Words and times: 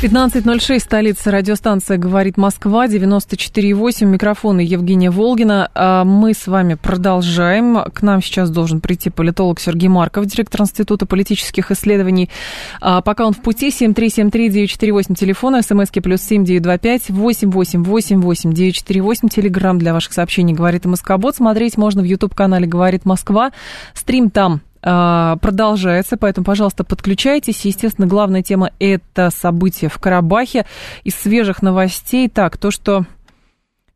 15.06, 0.00 0.78
столица 0.78 1.32
радиостанция 1.32 1.98
«Говорит 1.98 2.36
Москва», 2.36 2.86
94.8, 2.86 4.04
микрофон 4.04 4.60
Евгения 4.60 5.10
Волгина. 5.10 5.72
А 5.74 6.04
мы 6.04 6.34
с 6.34 6.46
вами 6.46 6.74
продолжаем. 6.74 7.82
К 7.92 8.02
нам 8.02 8.22
сейчас 8.22 8.48
должен 8.50 8.80
прийти 8.80 9.10
политолог 9.10 9.58
Сергей 9.58 9.88
Марков, 9.88 10.26
директор 10.26 10.60
Института 10.60 11.04
политических 11.04 11.72
исследований. 11.72 12.30
А 12.80 13.02
пока 13.02 13.26
он 13.26 13.32
в 13.32 13.42
пути, 13.42 13.70
7373948, 13.70 15.14
телефон, 15.16 15.60
смски 15.60 15.98
плюс 15.98 16.22
7925 16.22 17.10
888 17.10 18.52
948, 18.52 19.28
телеграмм 19.28 19.80
для 19.80 19.92
ваших 19.92 20.12
сообщений 20.12 20.54
«Говорит 20.54 20.84
Москобот». 20.84 21.34
Смотреть 21.34 21.76
можно 21.76 22.02
в 22.02 22.04
YouTube-канале 22.04 22.68
«Говорит 22.68 23.04
Москва». 23.04 23.50
Стрим 23.94 24.30
там 24.30 24.60
продолжается, 24.80 26.16
поэтому, 26.16 26.44
пожалуйста, 26.44 26.84
подключайтесь. 26.84 27.64
Естественно, 27.64 28.06
главная 28.06 28.42
тема– 28.42 28.70
это 28.78 29.30
события 29.30 29.88
в 29.88 29.98
Карабахе. 29.98 30.66
Из 31.04 31.14
свежих 31.14 31.62
новостей, 31.62 32.28
так, 32.28 32.56
то, 32.56 32.70
что 32.70 33.04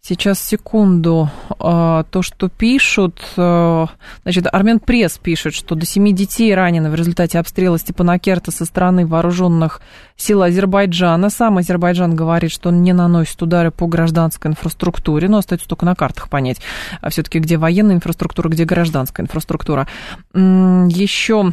Сейчас, 0.05 0.41
секунду. 0.41 1.30
А, 1.61 2.02
то, 2.10 2.23
что 2.23 2.48
пишут, 2.48 3.23
а, 3.37 3.87
значит, 4.24 4.49
Армен 4.52 4.80
Пресс 4.80 5.16
пишет, 5.16 5.54
что 5.54 5.77
до 5.77 5.87
семи 5.87 6.13
детей 6.13 6.52
ранено 6.57 6.90
в 6.90 6.96
результате 6.96 7.38
обстрела 7.38 7.79
Степанакерта 7.79 8.51
со 8.51 8.65
стороны 8.65 9.07
вооруженных 9.07 9.80
сил 10.16 10.43
Азербайджана. 10.43 11.30
Сам 11.30 11.59
Азербайджан 11.59 12.16
говорит, 12.16 12.51
что 12.51 12.71
он 12.71 12.82
не 12.82 12.93
наносит 12.93 13.40
удары 13.40 13.71
по 13.71 13.87
гражданской 13.87 14.51
инфраструктуре, 14.51 15.29
но 15.29 15.38
остается 15.38 15.68
только 15.68 15.87
на 15.87 15.95
картах 15.95 16.29
понять, 16.29 16.60
а 17.01 17.10
все-таки 17.10 17.38
где 17.38 17.57
военная 17.57 17.95
инфраструктура, 17.95 18.49
где 18.49 18.65
гражданская 18.65 19.24
инфраструктура. 19.24 19.87
Еще 20.34 21.52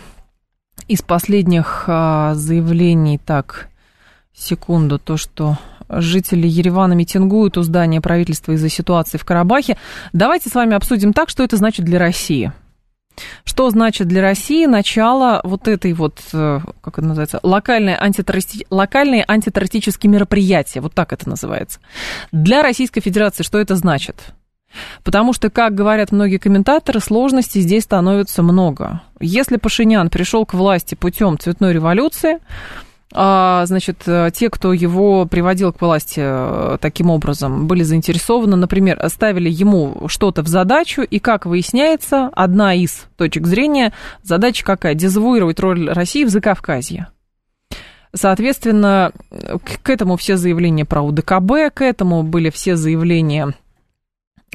из 0.87 1.03
последних 1.03 1.83
заявлений, 1.85 3.19
так, 3.19 3.69
секунду, 4.33 4.97
то, 4.97 5.17
что 5.17 5.59
жители 5.89 6.47
Еревана 6.47 6.93
митингуют 6.93 7.57
у 7.57 7.63
здания 7.63 8.01
правительства 8.01 8.53
из-за 8.53 8.69
ситуации 8.69 9.17
в 9.17 9.25
Карабахе. 9.25 9.77
Давайте 10.13 10.49
с 10.49 10.55
вами 10.55 10.75
обсудим 10.75 11.13
так, 11.13 11.29
что 11.29 11.43
это 11.43 11.57
значит 11.57 11.85
для 11.85 11.99
России. 11.99 12.51
Что 13.43 13.69
значит 13.69 14.07
для 14.07 14.21
России 14.21 14.65
начало 14.65 15.41
вот 15.43 15.67
этой 15.67 15.93
вот, 15.93 16.19
э, 16.31 16.59
как 16.81 16.99
это 16.99 17.07
называется, 17.07 17.39
локальные, 17.43 17.97
антитеррористи... 17.97 18.65
локальные 18.69 19.25
антитеррористические 19.27 20.09
мероприятия, 20.09 20.79
вот 20.79 20.93
так 20.93 21.11
это 21.11 21.27
называется. 21.27 21.79
Для 22.31 22.61
Российской 22.63 23.01
Федерации 23.01 23.43
что 23.43 23.57
это 23.57 23.75
значит? 23.75 24.33
Потому 25.03 25.33
что, 25.33 25.49
как 25.49 25.73
говорят 25.73 26.11
многие 26.11 26.37
комментаторы, 26.37 26.99
сложностей 26.99 27.61
здесь 27.61 27.83
становится 27.83 28.43
много. 28.43 29.01
Если 29.19 29.57
Пашинян 29.57 30.09
пришел 30.09 30.45
к 30.45 30.53
власти 30.53 30.95
путем 30.95 31.39
цветной 31.39 31.73
революции, 31.73 32.37
значит, 33.11 34.03
э, 34.05 34.29
те, 34.33 34.49
кто 34.49 34.71
его 34.71 35.25
приводил 35.25 35.73
к 35.73 35.81
власти 35.81 36.21
э, 36.23 36.77
таким 36.79 37.09
образом, 37.09 37.65
были 37.67 37.81
заинтересованы, 37.81 38.55
например, 38.55 39.01
ставили 39.09 39.49
ему 39.49 40.07
что-то 40.07 40.43
в 40.43 40.47
задачу, 40.47 41.01
и, 41.01 41.17
как 41.19 41.47
выясняется, 41.47 42.29
одна 42.33 42.75
из 42.75 43.07
точек 43.17 43.47
зрения, 43.47 43.93
задача 44.21 44.63
какая? 44.63 44.93
Дезавуировать 44.93 45.59
роль 45.59 45.89
России 45.89 46.23
в 46.23 46.29
Закавказье. 46.29 47.07
Соответственно, 48.13 49.11
к 49.83 49.89
этому 49.89 50.17
все 50.17 50.37
заявления 50.37 50.85
про 50.85 51.01
УДКБ, 51.01 51.73
к 51.73 51.81
этому 51.81 52.23
были 52.23 52.51
все 52.51 52.75
заявления 52.75 53.53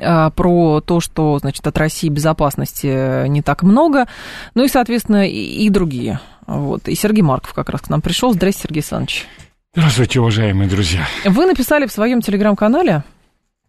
э, 0.01 0.31
про 0.31 0.81
то, 0.81 1.01
что, 1.01 1.39
значит, 1.41 1.67
от 1.67 1.77
России 1.77 2.09
безопасности 2.09 3.27
не 3.27 3.43
так 3.43 3.65
много, 3.65 4.07
ну 4.55 4.65
и, 4.65 4.69
соответственно, 4.69 5.29
и, 5.29 5.67
и 5.67 5.71
другие 5.71 6.21
вот. 6.47 6.89
И 6.89 6.95
Сергей 6.95 7.23
Марков 7.23 7.55
как 7.55 7.69
раз 7.71 7.83
к 7.83 7.89
нам 7.89 8.01
пришел. 8.01 8.33
Здрасте, 8.33 8.63
Сергей 8.63 8.81
Александрович. 8.81 9.27
Здравствуйте, 9.75 10.21
уважаемые 10.21 10.69
друзья. 10.69 11.07
Вы 11.25 11.47
написали 11.47 11.87
в 11.87 11.93
своем 11.93 12.21
телеграм-канале, 12.21 13.03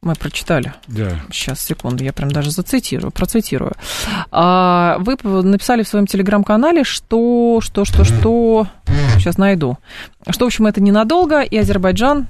мы 0.06 0.14
прочитали. 0.14 0.72
Да. 0.88 1.20
Сейчас, 1.32 1.60
секунду, 1.62 2.04
я 2.04 2.14
прям 2.14 2.30
даже 2.30 2.52
зацитирую, 2.52 3.12
процитирую. 3.12 3.74
А, 4.32 4.98
вы 5.00 5.18
написали 5.42 5.82
в 5.82 5.88
своем 5.88 6.06
телеграм-канале, 6.06 6.84
что, 6.84 7.60
что, 7.60 7.86
что, 7.86 8.04
что, 8.04 8.68
сейчас 9.16 9.40
найду, 9.40 9.80
что, 10.30 10.46
в 10.46 10.48
общем, 10.48 10.68
это 10.68 10.80
ненадолго, 10.80 11.42
и 11.42 11.58
Азербайджан 11.58 12.28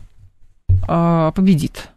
а, 0.88 1.32
победит. 1.32 1.90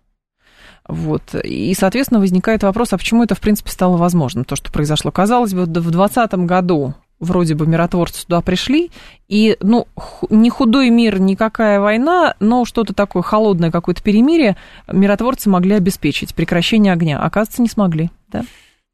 Вот. 0.89 1.23
И, 1.45 1.73
соответственно, 1.75 2.19
возникает 2.19 2.65
вопрос, 2.65 2.93
а 2.93 2.99
почему 2.99 3.23
это, 3.23 3.37
в 3.37 3.41
принципе, 3.41 3.71
стало 3.71 3.97
возможным, 3.97 4.45
то, 4.45 4.57
что 4.57 4.73
произошло. 4.73 5.13
Казалось 5.13 5.55
бы, 5.55 5.63
в 5.63 5.69
2020 5.69 6.33
году 6.47 6.95
вроде 7.21 7.55
бы 7.55 7.67
миротворцы 7.67 8.25
туда 8.25 8.41
пришли, 8.41 8.91
и, 9.29 9.57
ну, 9.61 9.87
не 10.31 10.51
худой 10.51 10.91
мир, 10.91 11.21
никакая 11.21 11.81
война, 11.81 12.35
но 12.41 12.65
что-то 12.65 12.95
такое 12.95 13.23
холодное, 13.23 13.71
какое-то 13.71 14.03
перемирие 14.03 14.57
миротворцы 14.91 15.49
могли 15.49 15.75
обеспечить, 15.75 16.35
прекращение 16.35 16.93
огня. 16.93 17.21
Оказывается, 17.21 17.63
не 17.63 17.69
смогли, 17.69 18.11
да? 18.29 18.45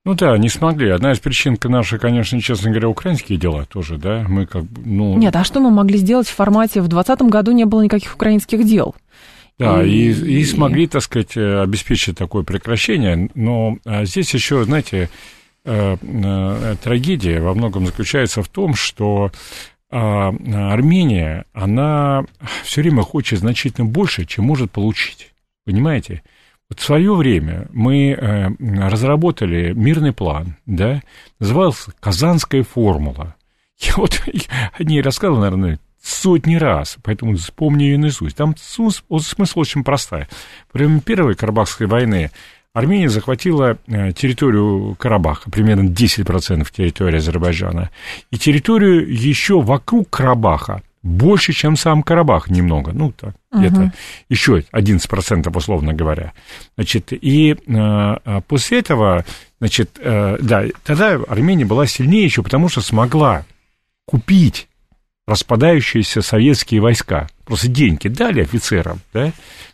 Ну 0.06 0.14
да, 0.14 0.36
не 0.36 0.50
смогли. 0.50 0.90
Одна 0.90 1.12
из 1.12 1.18
причин 1.18 1.56
наши, 1.64 1.98
конечно, 1.98 2.38
честно 2.40 2.70
говоря, 2.70 2.88
украинские 2.88 3.38
дела 3.38 3.64
тоже, 3.64 3.96
да, 3.96 4.24
мы 4.28 4.46
как 4.46 4.64
бы, 4.64 4.82
ну... 4.84 5.16
Нет, 5.16 5.34
а 5.34 5.44
что 5.44 5.60
мы 5.60 5.70
могли 5.70 5.98
сделать 5.98 6.28
в 6.28 6.34
формате, 6.34 6.82
в 6.82 6.88
2020 6.88 7.22
году 7.30 7.52
не 7.52 7.64
было 7.64 7.82
никаких 7.82 8.14
украинских 8.14 8.66
дел? 8.66 8.94
Да, 9.58 9.82
и, 9.82 9.88
и, 9.88 10.40
и 10.40 10.44
смогли, 10.44 10.88
так 10.88 11.02
сказать, 11.02 11.36
обеспечить 11.36 12.18
такое 12.18 12.42
прекращение, 12.42 13.30
но 13.34 13.78
а 13.84 14.04
здесь 14.04 14.34
еще, 14.34 14.64
знаете, 14.64 14.94
Э, 14.94 15.06
э, 15.06 15.08
трагедия 15.64 17.40
во 17.40 17.54
многом 17.54 17.86
заключается 17.86 18.42
в 18.42 18.48
том, 18.48 18.74
что 18.74 19.32
а, 19.90 20.28
Армения, 20.72 21.44
она 21.52 22.24
все 22.64 22.82
время 22.82 23.02
хочет 23.02 23.38
значительно 23.38 23.86
больше, 23.86 24.26
чем 24.26 24.44
может 24.44 24.72
получить. 24.72 25.32
Понимаете? 25.64 26.22
Вот 26.68 26.80
в 26.80 26.84
свое 26.84 27.14
время 27.14 27.68
мы 27.72 28.10
э, 28.10 28.48
разработали 28.88 29.72
мирный 29.72 30.12
план, 30.12 30.56
да, 30.66 31.02
назывался 31.38 31.92
«Казанская 32.00 32.64
формула». 32.64 33.36
Я 33.78 33.94
вот 33.96 34.20
о 34.78 34.82
ней 34.82 35.00
рассказывал, 35.00 35.40
наверное, 35.40 35.78
сотни 36.02 36.56
раз, 36.56 36.96
поэтому 37.02 37.36
вспомни 37.36 37.84
ее 37.84 37.98
наизусть. 37.98 38.36
Там 38.36 38.54
смысл 38.56 39.60
очень 39.60 39.84
простой. 39.84 40.26
Во 40.72 40.78
время 40.78 41.00
Первой 41.00 41.34
Карабахской 41.34 41.86
войны 41.86 42.30
Армения 42.74 43.08
захватила 43.08 43.78
э, 43.86 44.12
территорию 44.12 44.96
Карабаха, 44.98 45.48
примерно 45.48 45.88
10% 45.88 46.66
территории 46.76 47.18
Азербайджана, 47.18 47.90
и 48.32 48.36
территорию 48.36 49.08
еще 49.08 49.60
вокруг 49.60 50.10
Карабаха, 50.10 50.82
больше, 51.04 51.52
чем 51.52 51.76
сам 51.76 52.02
Карабах 52.02 52.50
немного, 52.50 52.90
ну, 52.92 53.12
так, 53.12 53.36
uh-huh. 53.52 53.58
где-то 53.60 53.92
еще 54.28 54.64
11%, 54.72 55.56
условно 55.56 55.92
говоря. 55.92 56.32
Значит, 56.74 57.12
и 57.12 57.54
э, 57.54 58.40
после 58.48 58.80
этого, 58.80 59.24
значит, 59.60 59.92
э, 60.00 60.38
да, 60.40 60.64
тогда 60.82 61.20
Армения 61.28 61.64
была 61.64 61.86
сильнее 61.86 62.24
еще, 62.24 62.42
потому 62.42 62.68
что 62.68 62.80
смогла 62.80 63.44
купить 64.04 64.66
распадающиеся 65.26 66.22
советские 66.22 66.80
войска. 66.80 67.28
Просто 67.44 67.68
деньги 67.68 68.08
дали 68.08 68.40
офицерам, 68.40 69.00
да, 69.12 69.32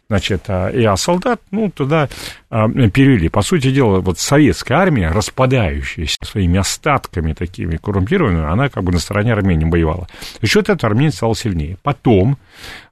значит, 0.09 0.43
а, 0.49 0.69
и, 0.69 0.83
а 0.85 0.97
солдат, 0.97 1.41
ну, 1.53 1.71
туда 1.71 2.09
а, 2.51 2.69
перевели. 2.69 3.29
По 3.29 3.43
сути 3.43 3.71
дела, 3.71 4.01
вот 4.01 4.19
советская 4.19 4.79
армия, 4.79 5.11
распадающаяся 5.11 6.19
своими 6.25 6.59
остатками 6.59 7.33
такими 7.33 7.77
коррумпированными, 7.77 8.45
она 8.45 8.69
как 8.69 8.83
бы 8.83 8.91
на 8.93 8.99
стороне 8.99 9.33
Армении 9.33 9.71
воевала. 9.71 10.09
За 10.41 10.49
счет 10.49 10.69
этого 10.69 10.91
Армения 10.91 11.13
стала 11.13 11.37
сильнее. 11.37 11.79
Потом 11.85 12.39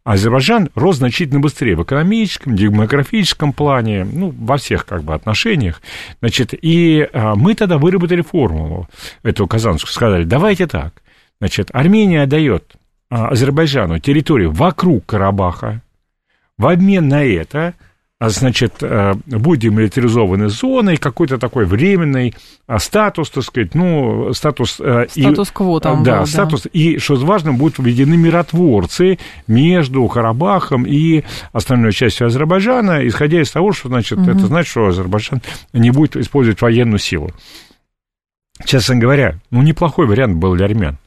Азербайджан 0.04 0.70
рос 0.76 0.98
значительно 0.98 1.40
быстрее 1.40 1.74
в 1.74 1.82
экономическом, 1.82 2.54
демографическом 2.54 3.52
плане, 3.52 4.04
ну, 4.04 4.32
во 4.38 4.56
всех 4.56 4.86
как 4.86 5.02
бы 5.02 5.12
отношениях. 5.12 5.82
Значит, 6.20 6.54
и 6.54 7.08
а, 7.12 7.34
мы 7.34 7.54
тогда 7.56 7.78
выработали 7.78 8.22
формулу 8.22 8.88
эту 9.24 9.46
казанскую, 9.48 9.92
сказали, 9.92 10.22
давайте 10.22 10.68
так, 10.68 10.94
значит, 11.40 11.70
Армения 11.72 12.26
дает 12.26 12.76
а, 13.10 13.28
Азербайджану 13.28 13.98
территорию 13.98 14.50
вокруг 14.50 15.06
Карабаха, 15.06 15.82
в 16.56 16.66
обмен 16.66 17.08
на 17.08 17.24
это 17.24 17.74
а, 18.20 18.30
значит, 18.30 18.78
э, 18.80 19.14
будет 19.26 19.60
демилитаризованной 19.60 20.48
зоной, 20.48 20.96
какой-то 20.96 21.38
такой 21.38 21.66
временный 21.66 22.34
а, 22.66 22.80
статус, 22.80 23.30
так 23.30 23.44
сказать, 23.44 23.76
ну, 23.76 24.32
статус... 24.32 24.80
Э, 24.80 25.06
Статус-кво 25.08 25.80
там 25.80 26.02
Да, 26.02 26.20
был, 26.20 26.26
статус, 26.26 26.62
да. 26.64 26.70
и, 26.72 26.98
что 26.98 27.14
важно, 27.14 27.52
будут 27.52 27.78
введены 27.78 28.16
миротворцы 28.16 29.20
между 29.46 30.04
Карабахом 30.08 30.84
и 30.84 31.22
остальной 31.52 31.92
частью 31.92 32.26
Азербайджана, 32.26 33.06
исходя 33.06 33.40
из 33.40 33.52
того, 33.52 33.70
что, 33.70 33.86
значит, 33.86 34.18
угу. 34.18 34.28
это 34.28 34.46
значит, 34.48 34.68
что 34.68 34.88
Азербайджан 34.88 35.40
не 35.72 35.92
будет 35.92 36.16
использовать 36.16 36.60
военную 36.60 36.98
силу. 36.98 37.30
Честно 38.64 38.96
говоря, 38.96 39.38
ну, 39.52 39.62
неплохой 39.62 40.08
вариант 40.08 40.38
был 40.38 40.56
для 40.56 40.64
армян. 40.64 40.98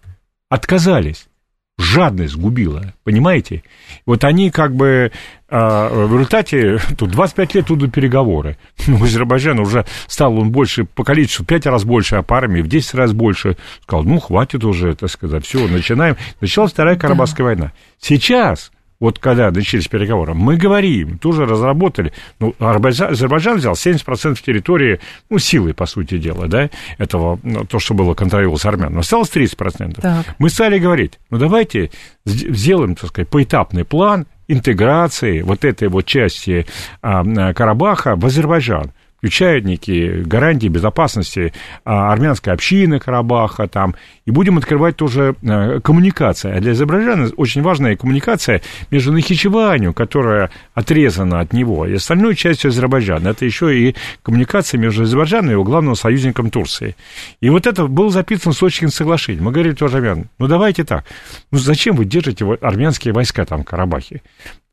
Отказались 0.51 1.29
жадность 1.77 2.35
губила, 2.35 2.93
понимаете? 3.05 3.63
Вот 4.05 4.25
они 4.25 4.51
как 4.51 4.75
бы 4.75 5.13
а, 5.47 5.87
в 5.87 6.11
результате, 6.11 6.77
тут 6.97 7.09
25 7.09 7.55
лет 7.55 7.67
тут 7.67 7.89
переговоры. 7.93 8.57
Ну, 8.85 9.01
Азербайджан 9.01 9.61
уже 9.61 9.85
стал 10.07 10.37
он 10.37 10.51
больше 10.51 10.83
по 10.83 11.05
количеству, 11.05 11.45
5 11.45 11.67
раз 11.67 11.85
больше, 11.85 12.17
а 12.17 12.21
по 12.21 12.37
армии 12.37 12.59
в 12.59 12.67
10 12.67 12.95
раз 12.95 13.13
больше. 13.13 13.55
Сказал, 13.83 14.03
ну, 14.03 14.19
хватит 14.19 14.65
уже, 14.65 14.93
так 14.93 15.09
сказать, 15.09 15.45
все, 15.45 15.65
начинаем. 15.69 16.17
Началась 16.41 16.73
Вторая 16.73 16.97
Карабахская 16.97 17.45
да. 17.45 17.53
война. 17.53 17.71
Сейчас 17.97 18.73
вот 19.01 19.19
когда 19.19 19.51
начались 19.51 19.87
переговоры, 19.87 20.33
мы 20.33 20.55
говорим, 20.55 21.17
тоже 21.17 21.45
разработали, 21.45 22.13
ну, 22.39 22.55
Азербайджан 22.59 23.57
взял 23.57 23.73
70% 23.73 24.39
территории, 24.41 25.01
ну, 25.29 25.39
силой, 25.39 25.73
по 25.73 25.87
сути 25.87 26.17
дела, 26.19 26.47
да, 26.47 26.69
этого, 26.99 27.39
ну, 27.43 27.65
то, 27.65 27.79
что 27.79 27.95
было 27.95 28.13
контролировалось 28.13 28.63
армян, 28.63 28.97
осталось 28.97 29.29
30%. 29.29 29.99
Так. 29.99 30.35
Мы 30.37 30.49
стали 30.49 30.77
говорить, 30.77 31.19
ну, 31.31 31.39
давайте 31.39 31.89
сделаем, 32.25 32.95
так 32.95 33.09
сказать, 33.09 33.27
поэтапный 33.27 33.83
план 33.83 34.27
интеграции 34.47 35.41
вот 35.41 35.65
этой 35.65 35.87
вот 35.87 36.05
части 36.05 36.67
а, 37.01 37.53
Карабаха 37.53 38.15
в 38.15 38.25
Азербайджан 38.25 38.91
включая 39.21 39.61
некие 39.61 40.23
гарантии 40.23 40.67
безопасности 40.67 41.53
а, 41.85 42.11
армянской 42.11 42.53
общины 42.53 42.99
Карабаха 42.99 43.67
там, 43.67 43.95
и 44.25 44.31
будем 44.31 44.57
открывать 44.57 44.97
тоже 44.97 45.35
а, 45.43 45.79
коммуникация. 45.79 46.57
А 46.57 46.59
для 46.59 46.71
Азербайджана 46.71 47.29
очень 47.37 47.61
важная 47.61 47.95
коммуникация 47.95 48.63
между 48.89 49.11
Нахичеванью, 49.13 49.93
которая 49.93 50.49
отрезана 50.73 51.39
от 51.39 51.53
него, 51.53 51.85
и 51.85 51.93
остальной 51.93 52.35
частью 52.35 52.69
Азербайджана. 52.69 53.27
Это 53.27 53.45
еще 53.45 53.77
и 53.77 53.95
коммуникация 54.23 54.79
между 54.79 55.03
Азербайджаном 55.03 55.49
и 55.49 55.53
его 55.53 55.63
главным 55.63 55.93
союзником 55.95 56.49
Турции. 56.49 56.95
И 57.41 57.49
вот 57.51 57.67
это 57.67 57.85
было 57.85 58.09
записано 58.09 58.53
в 58.53 58.57
Сочинском 58.57 58.89
соглашении. 58.89 59.39
Мы 59.39 59.51
говорили 59.51 59.75
тоже 59.75 59.97
армянам, 59.97 60.29
ну 60.39 60.47
давайте 60.47 60.83
так, 60.83 61.05
ну 61.51 61.59
зачем 61.59 61.95
вы 61.95 62.05
держите 62.05 62.43
армянские 62.59 63.13
войска 63.13 63.45
там 63.45 63.61
в 63.61 63.65
Карабахе? 63.65 64.23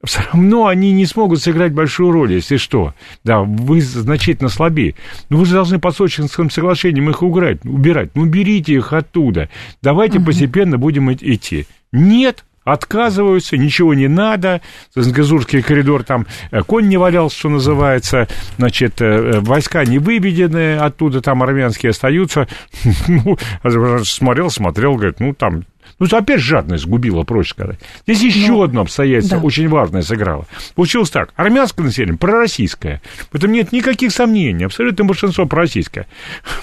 Все 0.05 0.21
равно 0.33 0.67
они 0.67 0.93
не 0.93 1.07
смогут 1.07 1.41
сыграть 1.41 1.73
большую 1.73 2.13
роль, 2.13 2.33
если 2.33 2.57
что. 2.57 2.95
Да, 3.25 3.41
вы 3.41 3.81
значительно 3.81 4.49
слабее. 4.49 4.95
Но 5.29 5.39
вы 5.39 5.47
же 5.47 5.55
должны 5.55 5.81
по 5.81 5.91
Сочинским 5.91 6.51
соглашениям 6.51 7.11
их 7.11 7.23
убирать. 7.23 7.65
убирать. 7.65 8.11
Ну, 8.15 8.27
берите 8.27 8.75
их 8.75 8.93
оттуда. 8.93 9.49
Давайте 9.83 10.19
угу. 10.19 10.27
постепенно 10.27 10.79
будем 10.79 11.13
идти. 11.13 11.67
Нет, 11.91 12.45
отказываются, 12.65 13.57
ничего 13.57 13.95
не 13.95 14.09
надо, 14.09 14.61
Газурский 14.95 15.63
коридор, 15.63 16.05
там 16.05 16.27
э, 16.51 16.63
конь 16.63 16.89
не 16.89 16.97
валялся, 16.97 17.37
что 17.37 17.49
называется, 17.49 18.29
значит, 18.59 19.01
э, 19.01 19.41
войска 19.41 19.85
не 19.85 19.99
выведены, 19.99 20.77
оттуда 20.77 21.21
там 21.21 21.43
армянские 21.43 21.91
остаются. 21.91 22.47
Ну, 23.09 23.39
смотрел, 24.05 24.51
смотрел, 24.51 24.95
говорит, 24.95 25.21
ну, 25.21 25.33
там 25.33 25.65
ну, 25.99 26.07
опять 26.11 26.41
жадность 26.41 26.87
губила, 26.87 27.25
проще 27.25 27.51
сказать. 27.51 27.79
Здесь 28.07 28.23
еще 28.23 28.53
Но... 28.53 28.63
одно 28.63 28.81
обстоятельство 28.83 29.39
да. 29.39 29.45
очень 29.45 29.69
важное 29.69 30.03
сыграло. 30.03 30.47
Получилось 30.75 31.11
так. 31.11 31.33
Армянское 31.37 31.85
население 31.85 32.17
пророссийское. 32.17 33.03
В 33.33 33.35
этом 33.35 33.53
нет 33.53 33.73
никаких 33.73 34.13
сомнений. 34.13 34.65
Абсолютно 34.65 35.05
большинство 35.05 35.47
пророссийское. 35.47 36.07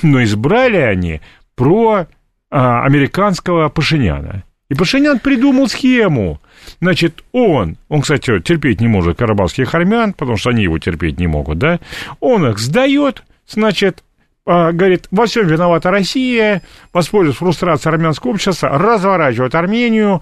Но 0.01 0.23
избрали 0.23 0.77
они 0.77 1.21
про 1.55 2.07
а, 2.49 2.83
американского 2.85 3.67
Пашиняна. 3.69 4.43
И 4.69 4.73
Пашинян 4.73 5.19
придумал 5.19 5.67
схему. 5.67 6.41
Значит, 6.79 7.23
он, 7.33 7.77
он, 7.89 8.01
кстати, 8.01 8.39
терпеть 8.39 8.81
не 8.81 8.87
может 8.87 9.17
карабахских 9.17 9.75
армян, 9.75 10.13
потому 10.13 10.37
что 10.37 10.51
они 10.51 10.63
его 10.63 10.79
терпеть 10.79 11.19
не 11.19 11.27
могут, 11.27 11.59
да, 11.59 11.79
он 12.19 12.47
их 12.47 12.57
сдает, 12.57 13.23
значит, 13.47 14.03
говорит, 14.45 15.07
во 15.11 15.25
всем 15.25 15.47
виновата 15.47 15.89
Россия, 15.89 16.61
воспользуясь 16.93 17.37
фрустрацией 17.37 17.93
армянского 17.93 18.31
общества, 18.31 18.69
разворачивает 18.69 19.55
Армению 19.55 20.21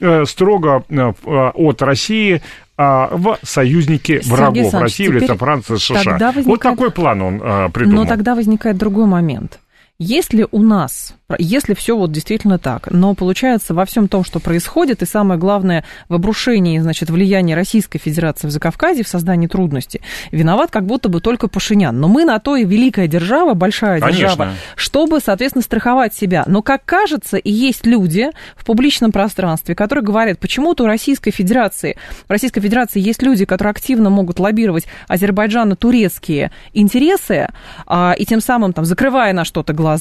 э, 0.00 0.24
строго 0.26 0.84
э, 0.88 1.12
от 1.26 1.82
России 1.82 2.40
а, 2.76 3.08
в 3.12 3.38
союзники 3.42 4.20
врагов 4.24 4.74
России, 4.74 5.22
это 5.22 5.36
Франция, 5.36 5.76
США. 5.76 5.96
Возникает... 5.96 6.46
Вот 6.46 6.60
такой 6.60 6.90
план 6.90 7.22
он 7.22 7.40
а, 7.42 7.68
придумал. 7.68 8.02
Но 8.02 8.08
тогда 8.08 8.34
возникает 8.34 8.76
другой 8.76 9.06
момент. 9.06 9.60
Если 9.98 10.46
у 10.50 10.60
нас 10.60 11.14
если 11.38 11.74
все 11.74 11.96
вот 11.96 12.12
действительно 12.12 12.58
так. 12.58 12.90
Но 12.90 13.14
получается 13.14 13.74
во 13.74 13.84
всем 13.84 14.08
том, 14.08 14.24
что 14.24 14.40
происходит, 14.40 15.02
и 15.02 15.06
самое 15.06 15.40
главное 15.40 15.84
в 16.08 16.14
обрушении, 16.14 16.78
значит, 16.78 17.10
влияния 17.10 17.54
Российской 17.54 17.98
Федерации 17.98 18.46
в 18.46 18.50
Закавказье, 18.50 19.04
в 19.04 19.08
создании 19.08 19.46
трудностей, 19.46 20.00
виноват 20.30 20.70
как 20.70 20.84
будто 20.84 21.08
бы 21.08 21.20
только 21.20 21.48
Пашинян. 21.48 21.98
Но 21.98 22.08
мы 22.08 22.24
на 22.24 22.38
то 22.38 22.56
и 22.56 22.64
великая 22.64 23.08
держава, 23.08 23.54
большая 23.54 24.00
Конечно. 24.00 24.20
держава, 24.20 24.52
чтобы, 24.76 25.20
соответственно, 25.20 25.62
страховать 25.62 26.14
себя. 26.14 26.44
Но, 26.46 26.62
как 26.62 26.84
кажется, 26.84 27.36
и 27.36 27.50
есть 27.50 27.86
люди 27.86 28.30
в 28.56 28.64
публичном 28.64 29.12
пространстве, 29.12 29.74
которые 29.74 30.04
говорят, 30.04 30.38
почему-то 30.38 30.84
у 30.84 30.86
Российской 30.86 31.30
Федерации, 31.30 31.96
в 32.26 32.30
Российской 32.30 32.60
Федерации 32.60 33.00
есть 33.00 33.22
люди, 33.22 33.44
которые 33.44 33.70
активно 33.70 34.10
могут 34.10 34.38
лоббировать 34.40 34.84
Азербайджана-турецкие 35.08 36.50
интересы, 36.72 37.48
а, 37.86 38.14
и 38.18 38.26
тем 38.26 38.40
самым 38.40 38.72
там 38.72 38.84
закрывая 38.84 39.32
на 39.32 39.44
что-то 39.44 39.72
глаза. 39.72 39.93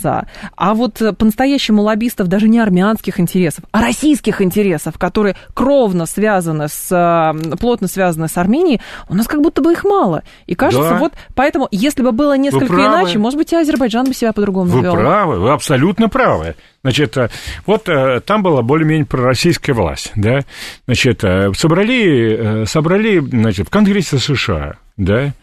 А 0.56 0.74
вот 0.74 1.01
по-настоящему 1.18 1.81
лоббистов 1.81 2.28
даже 2.28 2.48
не 2.48 2.60
армянских 2.60 3.19
интересов, 3.19 3.63
а 3.72 3.81
российских 3.81 4.42
интересов, 4.42 4.98
которые 4.98 5.36
кровно 5.54 6.06
связаны 6.06 6.68
с, 6.68 6.92
э, 6.92 7.56
плотно 7.57 7.88
связаны 7.88 8.28
с 8.28 8.38
Арменией, 8.38 8.81
у 9.10 9.16
нас 9.16 9.28
как 9.28 9.42
будто 9.42 9.62
бы 9.62 9.74
их 9.74 9.84
мало. 9.84 10.24
И 10.45 10.56
кажется, 10.56 10.92
да. 10.92 10.98
вот 10.98 11.13
поэтому, 11.36 11.68
если 11.72 12.01
бы 12.01 12.12
было 12.12 12.38
несколько 12.38 12.74
иначе, 12.74 13.19
может 13.19 13.38
быть, 13.38 13.51
и 13.54 13.56
Азербайджан 13.56 14.06
бы 14.06 14.13
себя 14.13 14.34
по-другому 14.34 14.81
вел. 14.81 14.95
Вы 14.95 15.01
правы, 15.01 15.40
вы 15.40 15.51
абсолютно 15.51 16.10
правы. 16.10 16.56
Значит, 16.84 17.18
э, 17.18 17.30
вот 17.66 17.88
э, 17.88 18.19
там 18.22 18.44
была 18.44 18.62
более-менее 18.62 19.06
пророссийская 19.06 19.75
власть, 19.75 20.12
да, 20.16 20.42
значит, 20.86 21.24
собрали, 21.56 22.66
собрали, 22.66 23.19
значит, 23.19 23.68
в 23.68 23.69
Конгрессе 23.69 24.18
США, 24.18 24.75
да, 24.98 25.34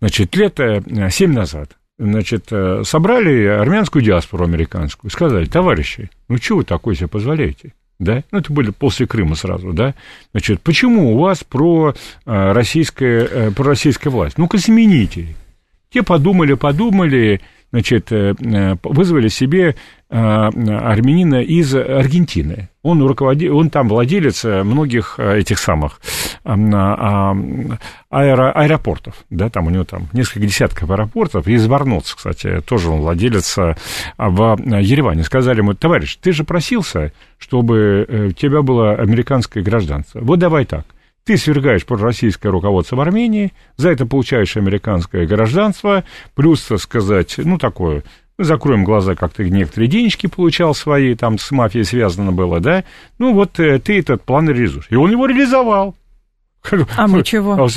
значит, 0.00 0.34
лет 0.36 0.58
семь 1.10 1.32
назад, 1.32 1.70
значит, 2.00 2.46
э, 2.50 2.82
собрали 2.84 3.44
армянскую 3.44 4.02
диаспору 4.02 4.44
американскую, 4.44 5.10
сказали, 5.10 5.44
товарищи, 5.44 6.10
ну 6.28 6.38
чего 6.38 6.58
вы 6.58 6.64
такое 6.64 6.94
себе 6.94 7.08
позволяете? 7.08 7.74
Да? 7.98 8.24
Ну, 8.30 8.38
это 8.38 8.50
были 8.50 8.70
после 8.70 9.06
Крыма 9.06 9.34
сразу, 9.34 9.74
да? 9.74 9.94
Значит, 10.32 10.62
почему 10.62 11.14
у 11.14 11.18
вас 11.18 11.44
про 11.44 11.94
э, 12.24 12.52
российская, 12.52 13.28
э, 13.30 13.50
про 13.50 13.64
российская 13.64 14.08
власть? 14.08 14.38
Ну-ка, 14.38 14.56
замените. 14.56 15.36
Те 15.90 16.02
подумали, 16.02 16.54
подумали, 16.54 17.42
значит, 17.72 18.10
вызвали 18.10 19.28
себе 19.28 19.76
армянина 20.08 21.42
из 21.42 21.74
Аргентины. 21.74 22.68
Он, 22.82 23.02
руководил, 23.06 23.56
он 23.56 23.70
там 23.70 23.88
владелец 23.88 24.42
многих 24.44 25.20
этих 25.20 25.58
самых 25.58 26.00
аэро, 28.10 28.52
аэропортов, 28.52 29.14
да, 29.30 29.50
там 29.50 29.66
у 29.66 29.70
него 29.70 29.84
там 29.84 30.08
несколько 30.12 30.46
десятков 30.46 30.90
аэропортов, 30.90 31.46
из 31.46 31.66
Варноц, 31.66 32.14
кстати, 32.14 32.60
тоже 32.60 32.88
он 32.88 33.00
владелец 33.00 33.56
а, 33.58 33.76
в 34.16 34.58
Ереване. 34.80 35.22
Сказали 35.22 35.58
ему, 35.58 35.74
товарищ, 35.74 36.16
ты 36.16 36.32
же 36.32 36.44
просился, 36.44 37.12
чтобы 37.38 38.06
э, 38.08 38.26
у 38.28 38.32
тебя 38.32 38.62
было 38.62 38.94
американское 38.94 39.62
гражданство. 39.62 40.20
Вот 40.20 40.38
давай 40.38 40.64
так, 40.64 40.86
ты 41.24 41.36
свергаешь 41.36 41.86
пророссийское 41.86 42.50
руководство 42.50 42.96
в 42.96 43.00
Армении, 43.00 43.52
за 43.76 43.90
это 43.90 44.06
получаешь 44.06 44.56
американское 44.56 45.26
гражданство, 45.26 46.04
плюс, 46.34 46.62
так 46.62 46.80
сказать, 46.80 47.34
ну, 47.38 47.58
такое, 47.58 48.02
закроем 48.38 48.84
глаза, 48.84 49.14
как 49.14 49.32
ты 49.32 49.48
некоторые 49.50 49.88
денежки 49.88 50.26
получал 50.26 50.74
свои, 50.74 51.14
там 51.14 51.38
с 51.38 51.50
мафией 51.50 51.84
связано 51.84 52.32
было, 52.32 52.60
да, 52.60 52.84
ну, 53.18 53.34
вот 53.34 53.60
э, 53.60 53.78
ты 53.78 53.98
этот 53.98 54.24
план 54.24 54.48
реализуешь. 54.48 54.88
И 54.90 54.96
он 54.96 55.10
его 55.10 55.26
реализовал. 55.26 55.94
А 56.96 57.06
мы 57.06 57.22
чего? 57.22 57.54
А, 57.54 57.68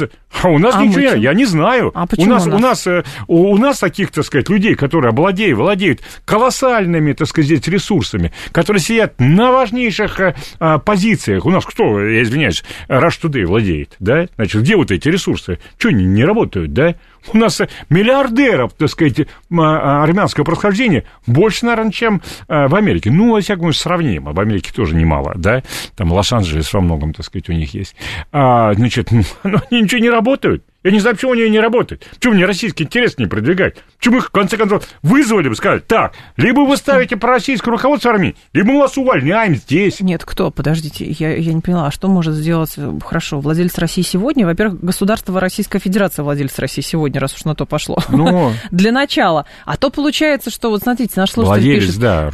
а 0.41 0.47
у 0.49 0.57
нас 0.57 0.75
а 0.75 0.85
ничего, 0.85 0.99
нет, 0.99 1.17
я 1.17 1.33
не 1.33 1.45
знаю. 1.45 1.91
А 1.95 2.05
почему 2.05 2.27
у 2.27 2.29
нас, 2.29 2.45
у 2.45 2.49
нас? 2.49 2.59
У 2.59 2.61
нас, 2.61 2.87
э, 2.87 3.03
у, 3.27 3.57
нас 3.57 3.79
таких, 3.79 4.11
так 4.11 4.25
сказать, 4.25 4.49
людей, 4.49 4.75
которые 4.75 5.09
обладают, 5.09 5.57
владеют 5.57 6.01
колоссальными, 6.25 7.13
так 7.13 7.27
сказать, 7.27 7.67
ресурсами, 7.67 8.33
которые 8.51 8.81
сидят 8.81 9.13
на 9.19 9.51
важнейших 9.51 10.19
а, 10.19 10.35
а 10.59 10.79
позициях. 10.79 11.45
У 11.45 11.49
нас 11.49 11.65
кто, 11.65 12.01
я 12.01 12.23
извиняюсь, 12.23 12.63
Rush 12.89 13.21
Today 13.21 13.45
владеет, 13.45 13.95
да? 13.99 14.27
Значит, 14.35 14.61
где 14.61 14.75
вот 14.75 14.91
эти 14.91 15.07
ресурсы? 15.07 15.59
Что, 15.77 15.91
не, 15.91 16.05
не 16.05 16.25
работают, 16.25 16.73
да? 16.73 16.95
У 17.31 17.37
нас 17.37 17.61
миллиардеров, 17.89 18.73
так 18.73 18.89
сказать, 18.89 19.27
а, 19.51 20.03
армянского 20.03 20.43
происхождения 20.43 21.03
больше, 21.25 21.65
наверное, 21.65 21.91
чем 21.91 22.21
в 22.47 22.75
Америке. 22.75 23.11
Ну, 23.11 23.33
во 23.33 23.41
всяком 23.41 23.63
случае, 23.63 23.81
сравнимо. 23.81 24.33
В 24.33 24.39
Америке 24.39 24.71
тоже 24.73 24.95
немало, 24.95 25.33
да? 25.35 25.63
Там 25.95 26.11
Лос-Анджелес 26.11 26.73
во 26.73 26.81
многом, 26.81 27.13
так 27.13 27.25
сказать, 27.25 27.49
у 27.49 27.53
них 27.53 27.73
есть. 27.73 27.95
А, 28.31 28.73
значит, 28.73 29.09
ну, 29.43 29.59
они 29.69 29.81
ничего 29.81 30.01
не 30.01 30.09
работают. 30.09 30.63
Я 30.83 30.91
не 30.91 30.99
знаю, 30.99 31.15
почему 31.15 31.31
у 31.31 31.35
нее 31.35 31.49
не 31.49 31.59
работает. 31.59 32.05
Почему 32.15 32.33
мне 32.33 32.45
российский 32.45 32.83
интерес 32.83 33.17
не 33.17 33.25
продвигать? 33.25 33.77
Почему 33.97 34.17
их, 34.17 34.27
в 34.27 34.31
конце 34.31 34.57
концов, 34.57 34.87
вызвали 35.01 35.47
бы, 35.47 35.55
сказали, 35.55 35.79
так, 35.79 36.13
либо 36.35 36.61
вы 36.61 36.75
ставите 36.75 37.15
пророссийское 37.15 37.71
руководство 37.71 38.11
армии, 38.11 38.35
либо 38.51 38.73
мы 38.73 38.79
вас 38.79 38.97
увольняем 38.97 39.55
здесь. 39.55 40.01
Нет, 40.01 40.25
кто? 40.25 40.51
Подождите, 40.51 41.05
я, 41.05 41.35
я 41.35 41.53
не 41.53 41.61
поняла, 41.61 41.87
а 41.87 41.91
что 41.91 42.09
может 42.09 42.33
сделать, 42.35 42.73
э, 42.75 42.99
хорошо, 43.03 43.39
владелец 43.39 43.77
России 43.77 44.01
сегодня? 44.01 44.45
Во-первых, 44.45 44.83
государство 44.83 45.39
Российская 45.39 45.79
Федерация 45.79 46.23
владелец 46.23 46.59
России 46.59 46.81
сегодня, 46.81 47.21
раз 47.21 47.33
уж 47.33 47.45
на 47.45 47.55
то 47.55 47.65
пошло. 47.65 47.97
Ну, 48.09 48.51
Для 48.71 48.91
начала. 48.91 49.45
А 49.65 49.77
то 49.77 49.89
получается, 49.89 50.49
что, 50.49 50.69
вот 50.69 50.83
смотрите, 50.83 51.13
наш 51.15 51.31
слушатель 51.31 51.61
Владелец, 51.61 51.85
пишет, 51.85 51.99
да, 52.01 52.29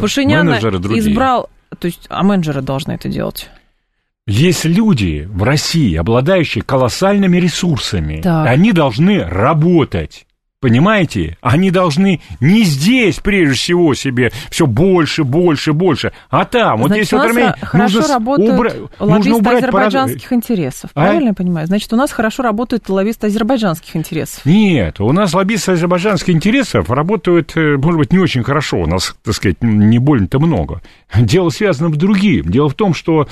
другие. 0.79 1.11
избрал, 1.11 1.49
то 1.77 1.85
есть, 1.85 2.07
а 2.09 2.23
менеджеры 2.23 2.61
должны 2.61 2.93
это 2.93 3.09
делать. 3.09 3.49
Есть 4.29 4.65
люди 4.65 5.27
в 5.27 5.41
России, 5.41 5.95
обладающие 5.95 6.63
колоссальными 6.63 7.37
ресурсами. 7.37 8.21
Так. 8.21 8.47
Они 8.47 8.73
должны 8.73 9.23
работать. 9.23 10.27
Понимаете? 10.61 11.37
Они 11.41 11.71
должны 11.71 12.19
не 12.41 12.63
здесь, 12.63 13.19
прежде 13.19 13.55
всего, 13.55 13.93
себе 13.93 14.33
все 14.49 14.67
больше, 14.67 15.23
больше, 15.23 15.71
больше, 15.71 16.11
а 16.29 16.43
там. 16.43 16.79
вот 16.79 16.87
Значит, 16.87 17.05
здесь 17.05 17.13
у 17.13 17.15
вот 17.15 17.23
нас 17.23 17.31
Армения, 17.31 17.55
хорошо 17.61 17.99
нужно 17.99 18.13
работают 18.13 18.59
убра- 18.59 18.89
нужно 18.99 19.05
лоббисты 19.05 19.33
убрать 19.35 19.57
азербайджанских 19.59 20.33
интересов. 20.33 20.89
А? 20.93 21.01
Правильно 21.01 21.29
я 21.29 21.33
понимаю? 21.33 21.67
Значит, 21.67 21.93
у 21.93 21.95
нас 21.95 22.11
хорошо 22.11 22.43
работают 22.43 22.89
лоббисты 22.89 23.27
азербайджанских 23.27 23.95
интересов. 23.95 24.45
Нет, 24.45 24.99
у 24.99 25.09
нас 25.13 25.33
лоббисты 25.33 25.71
азербайджанских 25.71 26.33
интересов 26.33 26.89
работают, 26.89 27.53
э, 27.55 27.77
может 27.77 27.97
быть, 27.97 28.11
не 28.11 28.19
очень 28.19 28.43
хорошо, 28.43 28.79
у 28.81 28.85
нас, 28.85 29.15
так 29.23 29.35
сказать, 29.35 29.61
не 29.61 29.97
больно-то 29.97 30.39
много. 30.39 30.81
Дело 31.15 31.51
связано 31.51 31.87
в 31.87 31.95
другим. 31.95 32.49
Дело 32.49 32.67
в 32.67 32.73
том, 32.73 32.93
что 32.93 33.29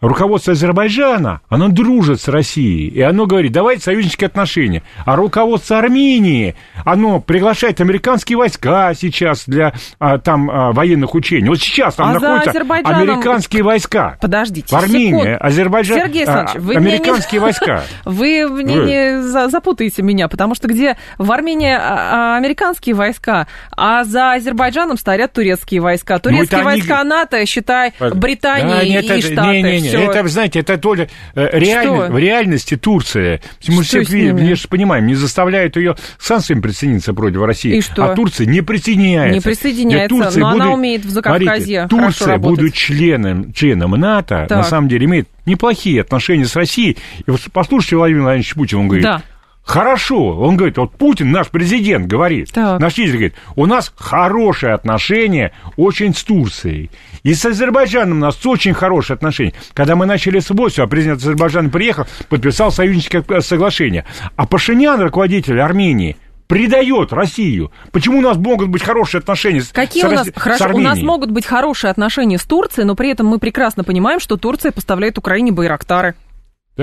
руководство 0.00 0.54
Азербайджана, 0.54 1.42
оно 1.48 1.68
дружит 1.68 2.20
с 2.22 2.28
Россией, 2.28 2.88
и 2.88 3.00
оно 3.02 3.26
говорит, 3.26 3.52
давайте 3.52 3.82
союзнические 3.82 4.28
отношения. 4.28 4.82
А 5.04 5.14
руководство 5.14 5.78
Армении, 5.78 6.56
оно 6.84 7.20
приглашает 7.20 7.80
американские 7.80 8.38
войска 8.38 8.94
сейчас 8.94 9.44
для 9.46 9.72
а, 9.98 10.18
там 10.18 10.50
а, 10.50 10.72
военных 10.72 11.14
учений. 11.14 11.48
Вот 11.48 11.58
сейчас 11.60 11.94
там 11.96 12.10
А 12.10 12.12
находятся 12.14 12.50
Азербайджаном- 12.50 13.02
американские 13.02 13.62
войска. 13.62 14.16
Подождите, 14.20 14.74
В 14.74 14.78
Армении, 14.78 15.20
секунду. 15.22 15.36
Азербайджан, 15.40 15.98
Сергей 16.00 16.24
а, 16.24 16.32
Александрович, 16.40 16.64
вы 16.66 16.74
меня 16.76 16.80
не- 16.80 16.94
американские 16.96 17.40
войска. 17.40 17.82
Вы 18.04 18.48
мне 18.48 18.76
Вы. 18.80 18.86
не 18.86 19.22
за- 19.22 19.48
запутаете 19.48 20.02
меня, 20.02 20.28
потому 20.28 20.54
что 20.54 20.68
где 20.68 20.96
в 21.18 21.30
Армении 21.32 21.72
а, 21.72 22.34
а, 22.34 22.36
американские 22.36 22.94
войска, 22.94 23.46
а 23.76 24.04
за 24.04 24.32
Азербайджаном 24.32 24.96
стоят 24.96 25.32
турецкие 25.32 25.80
войска. 25.80 26.18
Турецкие 26.18 26.40
Ну, 26.40 26.44
это 26.44 26.56
они- 26.70 26.80
войска 26.80 27.04
НАТО, 27.04 27.46
считай, 27.46 27.92
Британия 27.98 28.76
Да, 28.76 28.84
нет, 28.84 29.04
и 29.04 29.06
это, 29.08 29.20
Штаты. 29.20 29.48
Не, 29.48 29.62
не, 29.62 29.80
не, 29.82 29.88
это, 29.90 30.26
знаете, 30.28 30.60
это 30.60 30.78
то 30.78 30.94
ли 30.94 31.08
э, 31.34 31.48
реально, 31.52 32.06
в 32.08 32.18
реальности 32.18 32.76
Турция. 32.76 33.40
Мы 33.68 33.84
Что 33.84 34.02
все 34.02 34.32
мы 34.32 34.54
же 34.54 34.68
понимаем, 34.68 35.06
не 35.06 35.14
заставляют 35.14 35.76
ее 35.76 35.94
к 35.94 36.22
санкциям 36.60 36.62
присоединиться 36.62 37.14
против 37.14 37.42
России. 37.42 37.76
И 37.76 37.80
что? 37.80 38.04
А 38.04 38.14
Турция 38.14 38.46
не 38.46 38.60
присоединяется. 38.62 39.34
Не 39.34 39.40
присоединяется, 39.40 40.14
Нет, 40.14 40.24
Турция 40.24 40.40
но 40.40 40.48
она 40.48 40.56
будучи- 40.64 40.74
умеет 40.74 41.04
в 41.04 41.10
Закавказье 41.10 41.86
Смотрите, 41.88 41.88
Турция, 41.88 42.38
будучи 42.38 42.76
членом, 42.76 43.52
членом 43.52 43.90
НАТО, 43.92 44.40
на 44.40 44.46
Так. 44.46 44.66
самом 44.66 44.88
деле 44.88 45.06
имеет 45.06 45.28
неплохие 45.46 46.00
отношения 46.02 46.44
с 46.46 46.56
Россией. 46.56 46.96
И 47.26 47.30
вот 47.30 47.40
послушайте 47.52 47.96
Владимир 47.96 48.22
Владимирович 48.22 48.54
Путин, 48.54 48.78
он 48.78 48.86
говорит, 48.88 49.04
Да. 49.04 49.22
Хорошо, 49.62 50.36
он 50.40 50.56
говорит, 50.56 50.78
вот 50.78 50.92
Путин, 50.92 51.30
наш 51.30 51.48
президент, 51.48 52.06
говорит, 52.08 52.50
Так. 52.50 52.80
наш 52.80 52.96
лидер 52.96 53.12
говорит, 53.12 53.34
у 53.54 53.66
нас 53.66 53.92
хорошие 53.94 54.72
отношения 54.72 55.52
очень 55.76 56.12
с 56.14 56.24
Турцией. 56.24 56.90
И 57.22 57.34
с 57.34 57.44
Азербайджаном 57.44 58.16
у 58.18 58.20
нас 58.20 58.44
очень 58.46 58.72
хорошие 58.72 59.14
отношения. 59.14 59.52
Когда 59.74 59.94
мы 59.94 60.06
начали 60.06 60.40
с 60.40 60.50
ВОСью, 60.50 60.82
а 60.84 60.86
президент 60.88 61.20
Азербайджана 61.20 61.68
приехал, 61.68 62.06
подписал 62.28 62.72
союзническое 62.72 63.22
соглашение. 63.42 64.06
А 64.34 64.46
Пашинян, 64.46 65.00
руководитель 65.02 65.60
Армении, 65.60 66.16
предает 66.50 67.12
Россию. 67.12 67.70
Почему 67.92 68.18
у 68.18 68.20
нас 68.20 68.36
могут 68.36 68.70
быть 68.70 68.82
хорошие 68.82 69.20
отношения 69.20 69.60
с, 69.60 69.68
Какие 69.68 70.02
с 70.02 70.06
у 70.06 70.10
нас 70.10 70.26
с 70.26 70.32
хорошо, 70.34 70.64
у 70.64 70.66
нас 70.66 70.92
Арменией? 70.94 71.06
могут 71.06 71.30
быть 71.30 71.46
хорошие 71.46 71.92
отношения 71.92 72.38
с 72.38 72.42
Турцией, 72.42 72.86
но 72.86 72.96
при 72.96 73.08
этом 73.10 73.26
мы 73.26 73.38
прекрасно 73.38 73.84
понимаем, 73.84 74.18
что 74.18 74.36
Турция 74.36 74.72
поставляет 74.72 75.16
Украине 75.16 75.52
байрактары. 75.52 76.16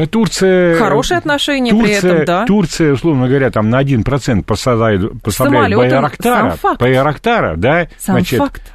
Турция... 0.09 0.77
Хорошие 0.77 1.17
отношения 1.17 1.71
при 1.71 1.79
Турция, 1.79 2.13
этом, 2.13 2.25
да. 2.25 2.45
Турция, 2.45 2.93
условно 2.93 3.27
говоря, 3.27 3.51
там 3.51 3.69
на 3.69 3.83
1% 3.83 4.43
поставляет, 4.43 5.21
поставляет 5.21 5.75
Байрактара, 5.75 6.49
сам 6.49 6.57
факт. 6.57 6.79
Байрактара, 6.79 7.55
да, 7.57 7.87
Сам 7.97 8.15
значит, 8.15 8.39
факт. 8.39 8.73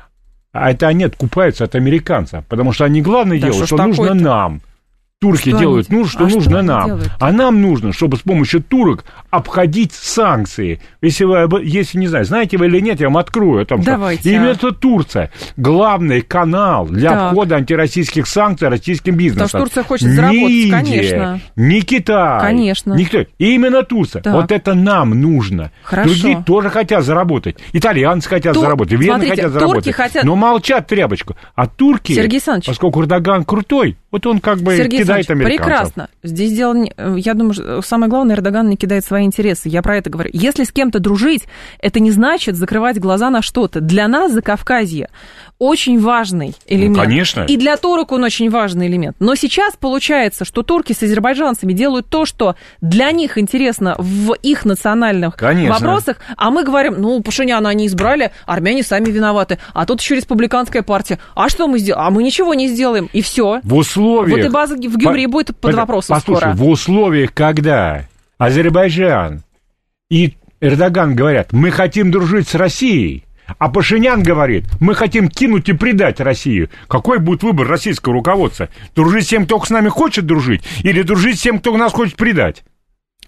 а 0.53 0.73
это 0.73 0.89
они 0.89 1.05
откупаются 1.05 1.65
от 1.65 1.75
американцев, 1.75 2.45
потому 2.49 2.73
что 2.73 2.85
они 2.85 3.01
главное 3.01 3.41
Да 3.41 3.47
делают, 3.47 3.67
что 3.67 3.77
что, 3.77 3.87
нужно 3.87 4.13
нам. 4.13 4.61
Турки 5.23 5.51
Что 5.51 5.59
делают, 5.61 5.89
они- 5.89 5.99
ну, 6.01 6.05
что 6.05 6.25
а 6.25 6.29
что 6.29 6.37
нужно 6.39 6.59
они 6.59 6.69
нам. 6.69 6.87
делают? 6.87 7.13
А 7.21 7.31
нам 7.31 7.63
нужно, 7.63 7.93
чтобы 7.93 8.17
с 8.17 8.21
помощью 8.23 8.61
турок 8.61 9.05
обходить 9.31 9.93
санкции. 9.93 10.81
Если 11.01 11.23
вы, 11.25 11.63
если 11.65 11.99
не 11.99 12.09
знаю, 12.09 12.25
знаете 12.25 12.59
вы 12.59 12.67
или 12.67 12.81
нет, 12.81 12.99
я 13.01 13.07
вам 13.07 13.19
открою. 13.19 13.63
О 13.63 13.65
том, 13.65 13.83
что 13.83 13.93
Давайте, 13.93 14.31
именно 14.35 14.49
а. 14.49 14.53
это 14.55 14.73
Турция. 14.73 15.31
Главный 15.57 16.23
канал 16.23 16.87
для 16.87 17.11
Так. 17.11 17.33
входа 17.33 17.55
антироссийских 17.55 18.27
санкций 18.27 18.67
российским 18.69 19.15
бизнесом. 19.17 19.47
Потому 19.47 19.67
что 19.67 19.75
Турция 19.77 19.85
хочет 19.89 20.09
Не 20.09 20.15
заработать, 20.17 20.43
Индия, 20.43 20.71
конечно. 20.73 21.41
Не 21.55 21.81
Китай. 21.83 22.41
Конечно. 22.41 22.95
Никто. 22.95 23.25
Именно 23.39 23.85
Турция. 23.85 24.23
Так. 24.23 24.35
Вот 24.35 24.51
это 24.51 24.75
нам 24.75 25.11
нужно. 25.11 25.71
Хорошо. 25.85 26.09
Другие 26.11 26.43
тоже 26.45 26.69
хотят 26.69 27.05
заработать. 27.05 27.59
Итальянцы 27.73 28.29
хотят 28.29 28.55
Тур- 28.55 28.65
заработать. 28.65 28.99
Вены 28.99 29.29
хотят 29.29 29.53
заработать. 29.53 29.95
хотят- 29.95 30.25
Но 30.25 30.35
молчат 30.35 30.89
тряпочку. 30.89 31.37
А 31.55 31.69
турки, 31.69 32.13
Сергей 32.13 32.39
Александрович. 32.39 32.67
поскольку 32.67 33.01
Эрдоган 33.03 33.45
крутой, 33.45 33.97
вот 34.13 34.27
он 34.27 34.41
как 34.41 34.59
бы 34.59 34.77
Сергей 34.77 35.01
кидает 35.01 35.29
американцев. 35.31 35.65
прекрасно. 35.65 36.09
Здесь 36.23 36.53
дело, 36.53 36.77
я 37.17 37.33
думаю, 37.33 37.55
что 37.55 37.81
самое 37.81 38.11
главное, 38.11 38.37
Эрдоган 38.37 38.69
не 38.69 38.77
кидает 38.77 39.05
свои 39.07 39.25
интересы. 39.25 39.71
Я 39.71 39.81
про 39.81 39.97
это 39.97 40.11
говорю. 40.11 40.29
Если 40.35 40.65
с 40.65 40.71
кем-то 40.71 41.01
дружить, 41.01 41.45
это 41.81 41.99
не 41.99 42.11
значит 42.11 42.57
закрывать 42.57 43.01
глаза 43.01 43.31
на 43.31 43.41
что-то. 43.41 43.81
Для 43.81 44.07
нас 44.09 44.33
Закавказье 44.33 45.09
очень 45.63 46.01
важный 46.01 46.55
элемент. 46.67 46.97
Ну, 46.97 47.03
конечно. 47.05 47.41
И 47.43 47.57
для 47.57 47.77
турок 47.77 48.11
он 48.11 48.25
очень 48.25 48.51
важный 48.51 48.89
элемент. 48.89 49.15
Но 49.21 49.37
сейчас 49.37 49.75
получается, 49.79 50.45
что 50.45 50.65
турки 50.65 50.93
с 50.93 51.03
азербайджанцами 51.05 51.73
делают 51.73 52.09
то, 52.09 52.27
что 52.27 52.57
для 52.81 53.13
них 53.13 53.39
интересно 53.39 53.95
в 53.99 54.33
их 54.43 54.65
национальных 54.65 55.37
Конечно. 55.37 55.73
вопросах, 55.75 56.17
а 56.37 56.51
мы 56.51 56.65
говорим, 56.65 56.97
ну, 57.01 57.23
Пашиняна 57.23 57.69
они 57.69 57.87
избрали, 57.87 58.33
армяне 58.45 58.83
сами 58.83 59.11
виноваты, 59.11 59.59
а 59.73 59.87
тут 59.87 60.01
еще 60.01 60.17
республиканская 60.17 60.83
партия. 60.83 61.21
А 61.37 61.49
что 61.49 61.69
мы 61.69 61.79
сделаем? 61.79 62.07
А 62.07 62.11
мы 62.11 62.25
ничего 62.25 62.55
не 62.55 62.67
сделаем, 62.67 63.09
и 63.13 63.23
все. 63.23 63.61
В 63.63 63.77
условиях... 63.77 64.39
Вот 64.39 64.45
и 64.47 64.49
база 64.49 64.75
в 64.75 64.81
Гюмри 64.81 65.27
По- 65.27 65.33
будет 65.33 65.47
под 65.49 65.59
под- 65.61 65.75
вопросом 65.75 66.17
Послушай, 66.17 66.39
скоро. 66.41 66.55
в 66.55 66.67
условиях, 66.69 67.33
когда 67.33 68.09
Азербайджан 68.37 69.43
и 70.11 70.35
Эрдоган 70.61 71.15
говорят, 71.15 71.53
мы 71.53 71.71
хотим 71.71 72.11
дружить 72.11 72.49
с 72.49 72.55
Россией, 72.55 73.25
а 73.59 73.69
Пашинян 73.69 74.23
говорит, 74.23 74.65
мы 74.81 74.95
хотим 74.95 75.29
кинуть 75.29 75.69
и 75.69 75.73
предать 75.73 76.21
Россию. 76.21 76.71
Какой 76.89 77.19
будет 77.19 77.43
выбор 77.43 77.67
российского 77.69 78.15
руководства? 78.15 78.69
Дружить 78.95 79.27
с 79.27 79.29
тем, 79.29 79.47
кто 79.47 79.63
с 79.65 79.71
нами 79.71 79.89
хочет 79.89 80.27
дружить, 80.27 80.63
или 80.83 81.03
дружить 81.03 81.39
с 81.39 81.43
тем, 81.43 81.59
кто 81.59 81.77
нас 81.77 81.93
хочет 81.93 82.17
предать? 82.17 82.65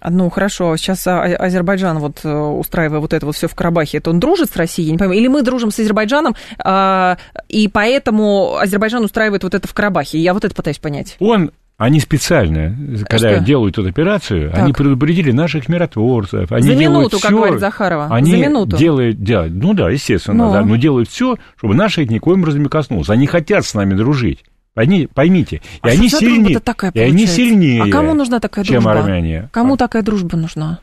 А, 0.01 0.11
Ну, 0.11 0.29
хорошо, 0.29 0.75
сейчас 0.77 1.07
а, 1.07 1.23
а- 1.23 1.35
Азербайджан, 1.45 1.99
вот 1.99 2.19
э, 2.23 2.29
устраивая 2.31 2.99
вот 2.99 3.13
это 3.13 3.25
вот 3.25 3.35
все 3.35 3.47
в 3.47 3.55
Карабахе, 3.55 3.97
это 3.99 4.09
он 4.09 4.19
дружит 4.19 4.51
с 4.51 4.55
Россией, 4.55 4.87
я 4.87 4.91
не 4.91 4.97
понимаю, 4.97 5.19
или 5.19 5.27
мы 5.27 5.41
дружим 5.41 5.71
с 5.71 5.79
Азербайджаном, 5.79 6.35
а, 6.59 7.17
и 7.47 7.67
поэтому 7.67 8.57
Азербайджан 8.57 9.03
устраивает 9.03 9.43
вот 9.43 9.53
это 9.53 9.67
в 9.67 9.73
Карабахе, 9.73 10.19
я 10.19 10.33
вот 10.33 10.43
это 10.45 10.53
пытаюсь 10.53 10.79
понять. 10.79 11.15
Он, 11.19 11.51
они 11.77 11.99
специально, 11.99 12.73
когда 13.09 13.35
Что? 13.35 13.43
делают 13.43 13.77
эту 13.77 13.87
операцию, 13.89 14.49
Так. 14.51 14.63
они 14.63 14.73
предупредили 14.73 15.31
наших 15.31 15.67
миротворцев. 15.67 16.51
Они 16.51 16.61
За 16.67 16.75
делают 16.75 16.99
минуту, 16.99 17.19
как 17.19 17.31
всё- 17.31 17.37
говорит 17.37 17.59
Захарова, 17.59 18.07
Они 18.15 18.31
за 18.31 18.37
минуту. 18.37 18.77
делают, 18.77 19.21
делают, 19.21 19.53
ну 19.53 19.73
да, 19.73 19.89
естественно, 19.89 20.45
Ну. 20.47 20.53
да, 20.53 20.61
но 20.63 20.75
делают 20.77 21.09
все, 21.09 21.35
чтобы 21.57 21.75
наши 21.75 22.05
никоим 22.05 22.45
разом 22.45 22.63
не 22.63 22.69
коснулось. 22.69 23.09
Они 23.09 23.27
хотят 23.27 23.65
с 23.65 23.73
нами 23.73 23.93
дружить. 23.93 24.43
Они, 24.73 25.07
поймите, 25.13 25.61
А 25.81 25.89
и 25.89 25.93
они 25.97 26.09
сильнее, 26.09 26.59
такая 26.59 26.91
и 26.91 26.99
они 26.99 27.11
получается? 27.11 27.35
сильнее, 27.35 27.83
А 27.83 27.89
кому 27.89 28.13
нужна 28.13 28.39
такая 28.41 28.65
чем 28.65 28.83
дружба? 28.83 28.99
армяне. 29.03 29.49
Кому 29.53 29.77
такая 29.77 30.01
дружба 30.03 30.37
нужна? 30.37 30.79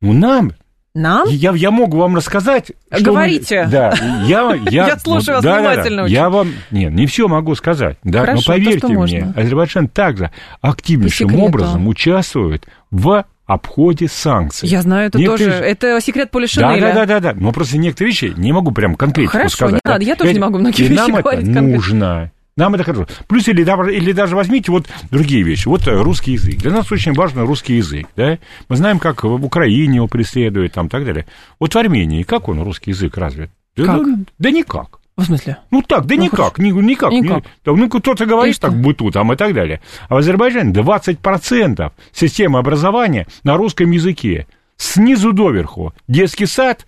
Ну, 0.00 0.12
нам, 0.12 0.52
Нам? 0.96 1.28
я, 1.28 1.52
я 1.52 1.70
могу 1.70 1.98
вам 1.98 2.16
рассказать. 2.16 2.72
Говорите. 2.90 3.68
да, 3.70 3.92
я, 4.24 4.58
я, 4.70 4.86
Я 4.88 4.98
слушаю 4.98 5.36
вас 5.36 5.44
да, 5.44 5.56
да, 5.56 5.62
да. 5.62 5.68
внимательно 5.70 6.02
очень. 6.04 6.14
Я 6.14 6.30
вам, 6.30 6.52
нет, 6.70 6.92
не 6.92 7.06
все 7.06 7.28
могу 7.28 7.54
сказать, 7.54 7.98
да, 8.02 8.20
Хорошо, 8.20 8.36
но 8.36 8.40
то, 8.42 8.46
поверьте 8.52 8.78
что 8.78 8.88
мне, 8.88 8.96
можно. 8.96 9.34
Азербайджан 9.36 9.88
также 9.88 10.30
активнейшим 10.62 11.34
образом 11.40 11.86
участвует 11.86 12.66
в 12.90 13.24
обходе 13.46 14.08
санкций. 14.08 14.68
Я 14.68 14.82
знаю, 14.82 15.06
это 15.08 15.18
Некоторые 15.18 15.46
тоже, 15.50 15.58
же- 15.58 15.64
это 15.64 16.00
секрет 16.00 16.30
Поля 16.30 16.46
Да, 16.56 16.76
да, 16.78 16.92
да, 16.92 17.06
да, 17.06 17.20
да. 17.20 17.32
Но 17.34 17.52
просто 17.52 17.78
некоторые 17.78 18.10
вещи 18.10 18.32
не 18.36 18.52
могу 18.52 18.72
прям 18.72 18.96
конкретику 18.96 19.32
Хорошо, 19.32 19.56
сказать. 19.56 19.74
не 19.74 19.80
да. 19.84 19.92
надо, 19.92 20.04
я 20.04 20.16
тоже 20.16 20.32
не 20.32 20.40
могу 20.40 20.58
многие 20.58 20.82
И 20.82 20.88
вещи 20.88 20.98
нам 20.98 21.12
это 21.14 21.22
говорить 21.22 21.44
конкретно. 21.44 21.74
нужно. 21.74 22.32
Нам 22.56 22.74
это 22.74 22.84
хорошо. 22.84 23.06
Плюс 23.28 23.46
или, 23.48 23.64
даже- 23.64 23.94
или 23.94 24.12
даже 24.12 24.34
возьмите 24.34 24.72
вот 24.72 24.86
другие 25.10 25.42
вещи. 25.42 25.68
Вот 25.68 25.86
э, 25.86 26.00
русский 26.02 26.32
язык. 26.32 26.56
Для 26.56 26.70
нас 26.72 26.90
очень 26.90 27.12
важен 27.12 27.40
русский 27.40 27.74
язык. 27.76 28.06
Да? 28.16 28.38
Мы 28.70 28.76
знаем, 28.76 28.98
как 28.98 29.24
в 29.24 29.44
Украине 29.44 29.96
его 29.96 30.08
преследуют 30.08 30.72
там, 30.72 30.88
так 30.88 31.04
далее. 31.04 31.26
Вот 31.60 31.74
в 31.74 31.78
Армении 31.78 32.22
как 32.22 32.48
он, 32.48 32.62
русский 32.62 32.92
язык, 32.92 33.18
развит? 33.18 33.50
Да, 33.76 33.84
Как? 33.84 33.96
ну, 34.06 34.24
да 34.38 34.50
никак. 34.50 35.00
В 35.18 35.24
смысле? 35.24 35.58
Ну 35.70 35.82
так, 35.82 36.06
да 36.06 36.14
Ну, 36.14 36.22
никак, 36.24 36.58
ни- 36.58 36.70
никак. 36.70 37.10
Никак. 37.12 37.44
ни- 37.44 37.48
там, 37.62 37.76
ну, 37.76 37.88
кто-то 37.90 38.24
говорит 38.24 38.56
И 38.56 38.58
так, 38.60 38.74
быту 38.74 39.10
там 39.10 39.30
и 39.32 39.36
так 39.36 39.52
далее. 39.52 39.82
А 40.08 40.14
в 40.14 40.18
Азербайджане 40.18 40.72
20% 40.72 41.92
системы 42.12 42.58
образования 42.58 43.26
на 43.44 43.56
русском 43.58 43.90
языке. 43.90 44.46
Снизу 44.78 45.32
доверху. 45.32 45.92
Детский 46.08 46.46
сад, 46.46 46.86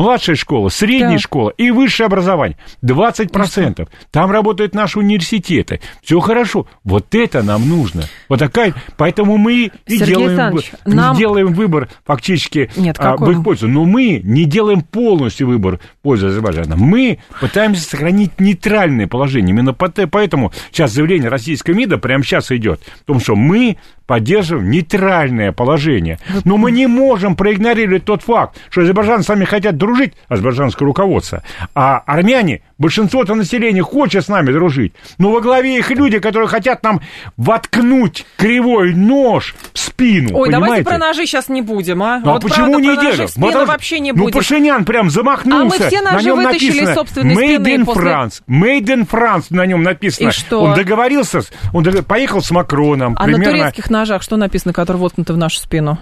младшая 0.00 0.34
школа, 0.36 0.68
средняя 0.70 1.12
Так. 1.12 1.20
школа 1.20 1.50
и 1.50 1.70
высшее 1.70 2.06
образование. 2.06 2.56
20%. 2.82 3.88
Там 4.10 4.30
работают 4.30 4.74
наши 4.74 4.98
университеты. 4.98 5.80
Все 6.02 6.18
хорошо. 6.20 6.66
Вот 6.84 7.14
это 7.14 7.42
нам 7.42 7.68
нужно. 7.68 8.04
Вот 8.28 8.38
такая. 8.38 8.74
Поэтому 8.96 9.36
мы 9.36 9.70
и 9.86 9.98
Сергей 9.98 10.14
делаем, 10.14 10.58
нам- 10.86 11.16
делаем 11.16 11.52
выбор 11.52 11.88
фактически 12.06 12.70
Нет, 12.76 12.96
а, 12.98 13.16
в 13.16 13.30
их 13.30 13.42
пользу. 13.44 13.68
Но 13.68 13.84
мы 13.84 14.20
не 14.24 14.44
делаем 14.44 14.80
полностью 14.82 15.46
выбор 15.46 15.78
в 15.78 16.02
пользу 16.02 16.28
Азербайджана. 16.28 16.76
Мы 16.76 17.18
пытаемся 17.40 17.82
сохранить 17.82 18.40
нейтральное 18.40 19.06
положение. 19.06 19.50
Именно 19.50 19.74
поэтому 19.74 20.52
сейчас 20.72 20.92
заявление 20.92 21.28
российского 21.28 21.74
МИДа 21.74 21.98
прямо 21.98 22.24
сейчас 22.24 22.50
идет. 22.52 22.80
В 23.02 23.04
том, 23.04 23.20
что 23.20 23.36
мы 23.36 23.76
поддерживаем 24.10 24.70
нейтральное 24.70 25.52
положение. 25.52 26.18
Но 26.44 26.56
мы 26.56 26.72
не 26.72 26.88
можем 26.88 27.36
проигнорировать 27.36 28.04
тот 28.04 28.22
факт, 28.22 28.56
что 28.68 28.80
азербайджанцы 28.80 29.28
сами 29.28 29.44
хотят 29.44 29.76
дружить, 29.90 30.14
азербайджанское 30.28 30.86
руководство, 30.86 31.42
а 31.74 31.98
армяне, 32.06 32.62
большинство-то 32.78 33.34
населения 33.34 33.82
хочет 33.82 34.24
с 34.24 34.28
нами 34.28 34.52
дружить. 34.52 34.92
Но 35.18 35.30
во 35.32 35.40
главе 35.40 35.78
их 35.78 35.90
люди, 35.90 36.18
которые 36.18 36.48
хотят 36.48 36.82
нам 36.82 37.00
воткнуть 37.36 38.24
кривой 38.36 38.94
нож 38.94 39.54
в 39.72 39.78
спину. 39.78 40.38
Ой, 40.38 40.50
давайте 40.50 40.82
понимаете? 40.82 40.84
про 40.84 40.98
ножи 40.98 41.26
сейчас 41.26 41.48
не 41.48 41.62
будем, 41.62 42.02
а? 42.02 42.20
Ну, 42.24 42.30
а 42.30 42.32
Вот 42.34 42.42
почему 42.42 42.72
правда, 42.72 42.88
не 42.88 42.96
делают? 42.96 43.34
Потому 43.34 43.50
что- 43.50 43.66
вообще 43.66 44.00
не 44.00 44.12
ну, 44.12 44.24
будем. 44.24 44.38
Пашинян 44.38 44.84
прям 44.84 45.10
замахнулся. 45.10 45.76
А 45.76 45.80
мы 45.80 45.88
все 45.88 46.00
на 46.00 46.12
ножи 46.12 46.26
нем 46.26 46.36
вытащили 46.38 46.68
написано 46.70 46.94
собственной 46.94 47.34
Made 47.34 47.54
спины 47.56 47.74
in 47.76 47.84
после- 47.84 48.02
France. 48.10 48.42
Made 48.48 48.84
in 48.86 49.08
France 49.08 49.44
на 49.50 49.66
нем 49.66 49.82
написано. 49.82 50.28
И 50.28 50.32
что? 50.32 50.62
Он 50.62 50.74
договорился, 50.74 51.42
с- 51.42 51.50
он 51.72 51.82
дог- 51.84 52.04
поехал 52.06 52.40
с 52.42 52.50
Макроном. 52.50 53.14
А 53.18 53.26
на 53.26 53.34
примерно... 53.34 53.58
турецких 53.58 53.90
ножах 53.90 54.22
что 54.22 54.36
написано, 54.36 54.72
которые 54.72 55.02
воткнуты 55.02 55.32
в 55.32 55.36
нашу 55.36 55.58
спину? 55.58 55.98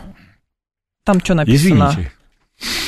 Там 1.05 1.21
что 1.25 1.35
написано? 1.35 1.91
Извините. 1.93 2.13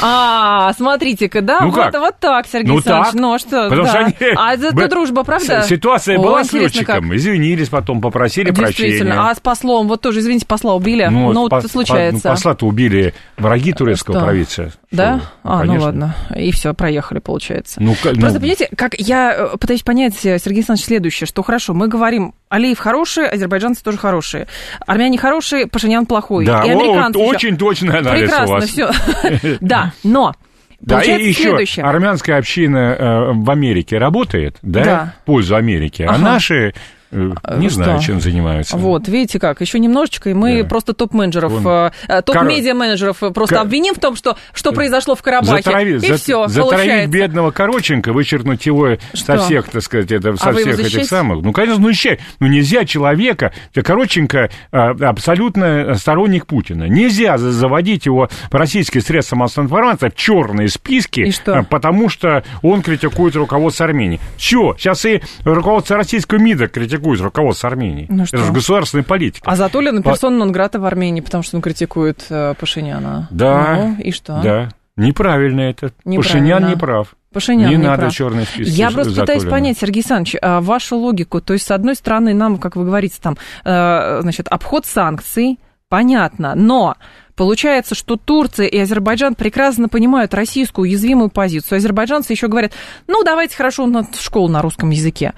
А, 0.03 0.73
смотрите-ка, 0.73 1.43
да? 1.43 1.59
Ну 1.61 1.71
вот, 1.71 1.77
как? 1.77 1.95
вот 2.01 2.15
так, 2.19 2.47
Сергей 2.47 2.69
Ну 2.69 2.75
Александрович. 2.77 3.13
так. 3.13 3.21
Ну, 3.21 3.35
а 3.35 3.39
что? 3.39 3.69
Потому 3.69 3.83
да. 3.85 3.89
что 3.89 3.99
они- 3.99 4.15
А 4.37 4.55
это 4.55 4.73
Б- 4.75 4.89
дружба, 4.89 5.25
правда? 5.25 5.63
С- 5.63 5.69
Ситуация 5.69 6.19
О, 6.19 6.23
была 6.23 6.43
с 6.43 6.49
интересно, 6.49 6.85
как. 6.85 6.97
летчиком. 6.97 7.17
Извинились, 7.17 7.69
потом 7.69 8.01
попросили 8.01 8.51
прощения. 8.51 9.13
А 9.13 9.35
с 9.35 9.41
послом, 9.41 9.89
вот 9.89 10.01
тоже, 10.01 10.21
извините, 10.21 10.47
посла 10.47 10.75
убили. 10.75 11.07
Ну, 11.11 11.27
вот 11.27 11.37
вот 11.37 11.51
по- 11.51 11.57
это 11.57 11.69
по- 11.69 11.73
случается. 11.73 12.29
ну, 12.29 12.35
посла-то 12.35 12.67
убили 12.67 13.15
враги 13.37 13.73
турецкого 13.73 14.17
Что? 14.17 14.25
правительства. 14.25 14.73
Да? 14.91 15.19
Что? 15.19 15.29
а, 15.45 15.55
ну 15.59 15.67
конечно. 15.67 15.85
ладно. 15.87 16.17
И 16.37 16.51
все, 16.51 16.73
проехали, 16.75 17.19
получается. 17.19 17.81
Ну, 17.83 17.95
ка- 18.03 18.11
ну, 18.15 18.21
Просто, 18.21 18.41
понимаете, 18.41 18.69
как 18.75 18.95
я 18.99 19.33
э, 19.35 19.57
пытаюсь 19.59 19.83
понять, 19.83 20.15
Сергей 20.17 20.39
Александрович, 20.61 20.85
следующее, 20.87 21.27
что 21.29 21.43
хорошо, 21.43 21.75
мы 21.75 21.89
говорим, 21.89 22.35
Алиев 22.51 22.79
хороший, 22.81 23.29
азербайджанцы 23.29 23.83
тоже 23.83 23.97
хорошие. 23.97 24.49
Армяне 24.85 25.17
хорошие, 25.19 25.69
Пашинян 25.69 26.05
плохой. 26.05 26.45
да, 26.45 26.65
и 26.65 26.71
о, 26.71 26.73
американцы 26.73 27.19
ещё. 27.21 27.29
очень 27.31 27.57
точный 27.57 27.97
анализ 27.99 28.25
у 28.25 28.27
Прекрасно, 28.27 28.55
вас. 28.57 28.65
все. 28.69 28.91
Да, 29.61 29.93
но 30.03 30.35
Да, 30.81 30.97
получается 30.97 31.25
и 31.25 31.29
еще 31.29 31.43
следующее. 31.43 31.85
армянская 31.87 32.39
община 32.39 32.77
э, 32.99 33.33
в 33.35 33.51
Америке 33.51 33.99
работает, 33.99 34.57
да, 34.63 34.85
Да. 34.85 35.15
в 35.23 35.27
пользу 35.27 35.55
Америки, 35.55 36.03
а 36.03 36.19
наши 36.19 36.75
не 37.11 37.69
Что? 37.69 37.85
знаю, 37.85 38.01
чем 38.01 38.21
занимаются. 38.21 38.77
Вот, 38.77 39.09
видите 39.09 39.39
как, 39.39 39.61
еще 39.61 39.79
немножечко, 39.79 40.31
и 40.31 40.35
мы 40.35 40.63
Да. 40.63 40.69
просто 40.69 40.93
топ-менеджеров, 40.95 41.53
Вон. 41.53 41.91
э, 42.09 42.23
топ-медиа-менеджеров 42.23 43.23
э, 43.23 43.31
просто 43.31 43.57
Кор- 43.57 43.65
обвиним 43.65 43.95
в 43.95 43.99
том, 43.99 44.15
что, 44.17 44.37
что 44.53 44.73
произошло 44.73 45.15
в 45.17 45.23
Карабахе. 45.23 45.63
Затравить, 45.65 46.05
и 46.05 46.09
за- 46.09 46.17
все, 46.17 46.47
затравить 46.47 46.71
получается. 46.79 47.11
бедного 47.11 47.51
Короченко, 47.51 48.13
вычеркнуть 48.13 48.65
его 48.67 48.97
со 49.13 49.17
Что? 49.17 49.39
всех, 49.39 49.69
так 49.69 49.83
сказать, 49.83 50.13
это, 50.13 50.37
со 50.37 50.51
А 50.51 50.53
всех 50.53 50.79
этих 50.79 51.05
самых. 51.07 51.43
Ну, 51.43 51.53
конечно, 51.53 51.81
ну, 51.83 51.93
ща- 51.93 52.19
ну 52.39 52.47
нельзя 52.47 52.85
человека, 52.85 53.53
Короченко 53.75 54.51
а, 54.73 54.91
абсолютно 55.09 55.95
сторонник 55.97 56.47
Путина. 56.47 56.85
Нельзя 56.85 57.39
за- 57.39 57.51
заводить 57.51 58.07
его 58.07 58.29
в 58.51 58.55
российские 58.55 59.03
средства 59.03 59.37
массовой 59.37 59.65
информации 59.67 60.11
в 60.11 60.15
черные 60.15 60.69
списки, 60.69 61.21
И 61.21 61.31
что? 61.33 61.67
потому 61.69 62.09
что 62.09 62.45
он 62.63 62.83
критикует 62.83 63.35
руководство 63.37 63.87
Армении. 63.87 64.21
Все, 64.37 64.75
сейчас 64.79 65.05
и 65.07 65.21
руководство 65.45 65.97
российского 65.97 66.39
МИДа 66.39 66.69
критикует 66.69 67.00
руководство 67.01 67.69
Армении. 67.69 68.07
Ну 68.09 68.27
что? 68.27 68.37
Это 68.37 68.47
же 68.47 68.53
государственная 68.53 69.05
политика. 69.05 69.51
А 69.51 69.57
Затулин 69.57 70.03
По- 70.03 70.11
персона 70.11 70.39
нон-грата 70.39 70.79
в 70.79 70.85
Армении, 70.85 71.21
потому 71.21 71.43
что 71.43 71.57
он 71.57 71.63
критикует 71.63 72.25
э, 72.31 72.55
Пашиняна. 72.59 73.29
Да. 73.31 73.77
Ну, 73.77 73.97
и 74.03 74.13
что? 74.13 74.41
Да, 74.43 74.69
неправильно 74.97 75.61
это. 75.63 75.93
Неправильно. 76.05 76.23
Пашинян 76.23 76.69
не 76.69 76.77
прав. 76.77 77.15
Пашинян 77.33 77.71
не, 77.71 77.77
не 77.77 77.83
надо 77.83 78.03
прав. 78.03 78.13
черные 78.13 78.45
списки. 78.47 78.71
Я 78.73 78.91
просто 78.91 79.21
пытаюсь 79.21 79.45
понять, 79.45 79.79
Сергей 79.79 80.01
Александрович, 80.01 80.37
а, 80.43 80.61
вашу 80.61 80.97
логику. 80.97 81.41
То 81.41 81.53
есть, 81.53 81.67
с 81.67 81.71
одной 81.71 81.95
стороны, 81.95 82.35
нам, 82.35 82.59
как 82.59 82.75
вы 82.77 82.85
говорите, 82.85 83.17
там, 83.23 83.37
э, 83.65 84.19
значит, 84.23 84.49
обход 84.49 84.85
санкций, 84.85 85.61
понятно, 85.89 86.55
но 86.57 86.97
получается, 87.37 87.95
что 87.95 88.17
Турция 88.17 88.67
и 88.67 88.79
Азербайджан 88.79 89.35
прекрасно 89.37 89.89
понимают 89.89 90.35
российскую 90.35 90.89
уязвимую 90.89 91.31
позицию. 91.31 91.77
Азербайджанцы 91.79 92.33
еще 92.33 92.49
говорят, 92.49 92.73
ну, 93.07 93.23
давайте 93.23 93.57
хорошо 93.57 93.87
на 93.87 94.07
школу 94.19 94.49
на 94.49 94.61
русском 94.61 94.91
языке. 94.91 95.33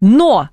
Но 0.00 0.48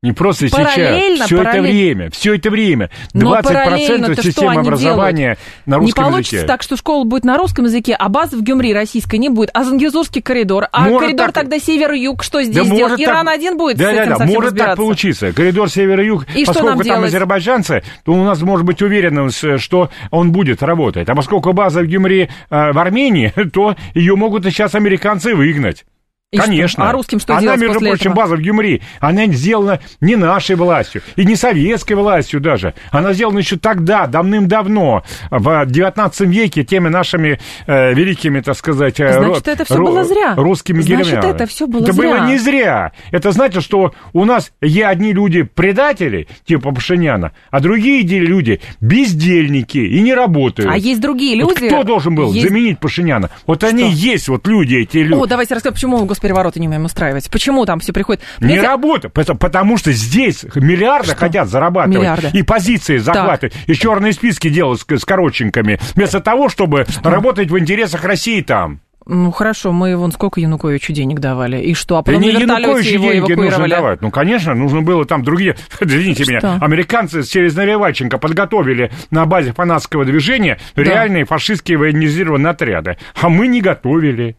Не 0.00 0.12
просто 0.12 0.46
Параллельно, 0.48 1.16
сейчас, 1.16 1.26
все 1.26 1.42
это 1.42 1.60
время, 1.60 2.10
все 2.12 2.34
это 2.36 2.50
время. 2.50 2.88
Но 3.14 3.34
20% 3.36 3.42
параллельно-то 3.42 4.12
что 4.12 4.22
системы 4.22 4.60
образования 4.60 5.38
на 5.66 5.74
не 5.74 5.80
русском 5.80 6.04
получится 6.04 6.36
языке. 6.36 6.46
так, 6.46 6.62
что 6.62 6.76
школа 6.76 7.02
будет 7.02 7.24
на 7.24 7.36
русском 7.36 7.64
языке, 7.64 7.96
а 7.98 8.08
база 8.08 8.36
в 8.36 8.42
Гюмри 8.44 8.72
российской 8.72 9.16
не 9.16 9.28
будет, 9.28 9.50
а 9.54 9.64
Зангезурский 9.64 10.22
коридор, 10.22 10.68
а 10.70 10.82
Может 10.84 11.00
коридор 11.00 11.26
так- 11.26 11.34
тогда 11.34 11.58
север-юг, 11.58 12.22
что 12.22 12.40
здесь 12.44 12.54
Да 12.54 12.62
делать? 12.62 12.80
может 12.80 13.00
Иран 13.00 13.26
так- 13.26 13.34
один 13.34 13.58
будет 13.58 13.76
да, 13.78 13.90
с 13.90 13.92
да, 13.92 14.02
этим 14.02 14.10
да, 14.12 14.18
совсем 14.18 14.34
может 14.36 14.56
так 14.56 14.76
получиться. 14.76 15.32
Коридор 15.32 15.68
север-юг, 15.68 16.26
И 16.36 16.44
что 16.44 16.52
поскольку 16.52 16.76
там 16.78 16.82
делать? 16.84 17.08
азербайджанцы, 17.08 17.82
то 18.04 18.12
у 18.12 18.22
нас 18.22 18.40
может 18.42 18.64
быть 18.64 18.80
уверенность, 18.80 19.60
что 19.60 19.90
он 20.12 20.30
будет 20.30 20.62
работать. 20.62 21.08
А 21.08 21.14
поскольку 21.16 21.52
база 21.52 21.80
в 21.80 21.86
Гюмри 21.86 22.28
э, 22.50 22.72
в 22.72 22.78
Армении, 22.78 23.32
то 23.52 23.74
ее 23.94 24.14
могут 24.14 24.44
сейчас 24.44 24.76
американцы 24.76 25.34
выгнать. 25.34 25.84
И 26.30 26.36
что? 26.36 26.46
Конечно. 26.46 26.90
А 26.90 26.92
русским 26.92 27.20
что 27.20 27.32
Она, 27.32 27.40
делать 27.40 27.60
между 27.60 27.74
после 27.76 27.88
прочим, 27.88 28.10
этого? 28.12 28.22
база 28.24 28.36
в 28.36 28.40
Гюмри, 28.42 28.82
она 29.00 29.24
сделана 29.28 29.80
не 30.02 30.14
нашей 30.14 30.56
властью, 30.56 31.00
и 31.16 31.24
не 31.24 31.36
советской 31.36 31.94
властью 31.94 32.40
даже. 32.42 32.74
Она 32.90 33.14
сделана 33.14 33.38
еще 33.38 33.56
тогда, 33.56 34.06
давным-давно, 34.06 35.04
в 35.30 35.64
19 35.64 36.20
веке, 36.28 36.64
теми 36.64 36.90
нашими 36.90 37.38
э, 37.66 37.94
великими, 37.94 38.40
так 38.40 38.58
сказать, 38.58 39.00
э, 39.00 39.10
Значит, 39.14 39.48
ро- 39.48 39.52
это 39.52 39.64
всё 39.64 39.76
ро- 39.76 39.84
было 39.86 40.04
зря. 40.04 40.34
русскими 40.36 40.82
Значит, 40.82 41.06
героями. 41.14 41.34
это 41.34 41.46
всё 41.46 41.66
было 41.66 41.82
Это 41.84 41.92
зря. 41.94 42.10
было 42.18 42.26
не 42.28 42.36
зря. 42.36 42.92
Это 43.10 43.32
значит, 43.32 43.62
что 43.62 43.94
у 44.12 44.24
нас 44.26 44.52
есть 44.60 44.82
одни 44.84 45.14
люди 45.14 45.44
предатели, 45.44 46.28
типа 46.44 46.72
Пашиняна, 46.72 47.32
а 47.50 47.60
другие 47.60 48.02
люди 48.02 48.60
бездельники 48.82 49.78
и 49.78 50.00
не 50.02 50.12
работают. 50.12 50.70
А 50.70 50.76
есть 50.76 51.00
другие 51.00 51.42
Вот 51.42 51.58
люди... 51.58 51.72
кто 51.72 51.84
должен 51.84 52.14
был 52.14 52.32
есть- 52.34 52.46
заменить 52.46 52.80
Пашиняна? 52.80 53.30
Вот 53.46 53.64
они 53.64 53.88
и 53.90 53.94
есть 53.94 54.28
вот 54.28 54.46
люди, 54.46 54.74
эти 54.76 54.98
люди. 54.98 55.22
О, 55.22 55.24
давайте 55.26 55.54
расскажем, 55.54 55.74
почему 55.74 55.96
госперевороты 56.18 56.58
не 56.58 56.66
умеем 56.66 56.84
устраивать. 56.84 57.30
Почему 57.30 57.64
там 57.64 57.78
все 57.78 57.92
приходит... 57.92 58.22
Не 58.40 58.48
Понимаете, 58.48 58.66
работа, 58.66 59.08
потому, 59.08 59.78
что 59.78 59.92
здесь 59.92 60.44
миллиарды 60.56 61.14
хотят 61.14 61.48
зарабатывать 61.48 61.98
Миллиарды. 61.98 62.30
и 62.32 62.42
позиции 62.42 62.98
захватывать, 62.98 63.54
и 63.66 63.74
черные 63.74 64.12
списки 64.12 64.48
делать 64.48 64.80
с, 64.80 64.98
с 64.98 65.04
коротченьками, 65.04 65.78
вместо 65.94 66.20
того, 66.20 66.48
чтобы 66.48 66.86
работать 67.02 67.50
в 67.50 67.58
интересах 67.58 68.04
России 68.04 68.40
там. 68.42 68.80
Ну, 69.06 69.30
хорошо, 69.30 69.72
мы 69.72 69.96
вон 69.96 70.12
сколько 70.12 70.38
Януковичу 70.38 70.92
денег 70.92 71.20
давали. 71.20 71.62
И 71.62 71.72
что? 71.72 71.96
А 71.96 72.02
Да 72.02 72.12
потом 72.12 72.20
не 72.20 72.32
на 72.32 72.40
вертолете 72.40 72.62
Януковичу 72.62 72.94
его 72.94 73.10
деньги 73.12 73.32
нужно 73.32 73.68
давать. 73.68 74.02
Ну, 74.02 74.10
конечно, 74.10 74.54
нужно 74.54 74.82
было 74.82 75.06
там 75.06 75.22
другие... 75.22 75.56
Извините 75.80 76.24
Что? 76.24 76.32
меня, 76.32 76.58
американцы 76.60 77.22
через 77.22 77.56
Наливайченко 77.56 78.18
подготовили 78.18 78.92
на 79.10 79.24
базе 79.24 79.54
фанатского 79.54 80.04
движения 80.04 80.58
реальные 80.76 81.24
фашистские 81.24 81.78
военизированные 81.78 82.50
отряды. 82.50 82.98
А 83.18 83.30
мы 83.30 83.46
не 83.46 83.62
готовили. 83.62 84.36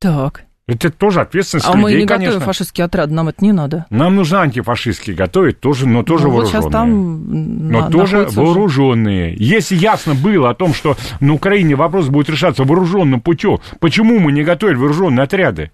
Так. 0.00 0.46
Это 0.68 0.90
тоже 0.90 1.20
ответственность 1.20 1.68
А 1.68 1.74
мы 1.74 1.90
людей, 1.90 2.02
не 2.02 2.08
конечно. 2.08 2.26
готовим 2.32 2.44
фашистские 2.46 2.86
отряды, 2.86 3.14
нам 3.14 3.28
это 3.28 3.44
не 3.44 3.52
надо. 3.52 3.86
Нам 3.88 4.16
нужно 4.16 4.40
антифашистские 4.40 5.14
готовить, 5.14 5.60
тоже, 5.60 5.86
но 5.86 6.02
тоже 6.02 6.24
Ну, 6.24 6.30
вот 6.30 6.36
вооруженные. 6.52 6.62
сейчас 6.62 6.72
там 6.72 7.68
Но 7.70 7.80
на- 7.82 7.90
тоже 7.90 8.16
находится 8.16 8.40
уже. 8.42 8.50
вооруженные. 8.50 9.36
Если 9.38 9.76
ясно 9.76 10.14
было 10.16 10.50
о 10.50 10.54
том, 10.54 10.74
что 10.74 10.96
на 11.20 11.34
Украине 11.34 11.76
вопрос 11.76 12.08
будет 12.08 12.28
решаться 12.30 12.64
вооруженным 12.64 13.20
путем, 13.20 13.60
почему 13.78 14.18
мы 14.18 14.32
не 14.32 14.42
готовили 14.42 14.76
вооруженные 14.76 15.22
отряды? 15.22 15.70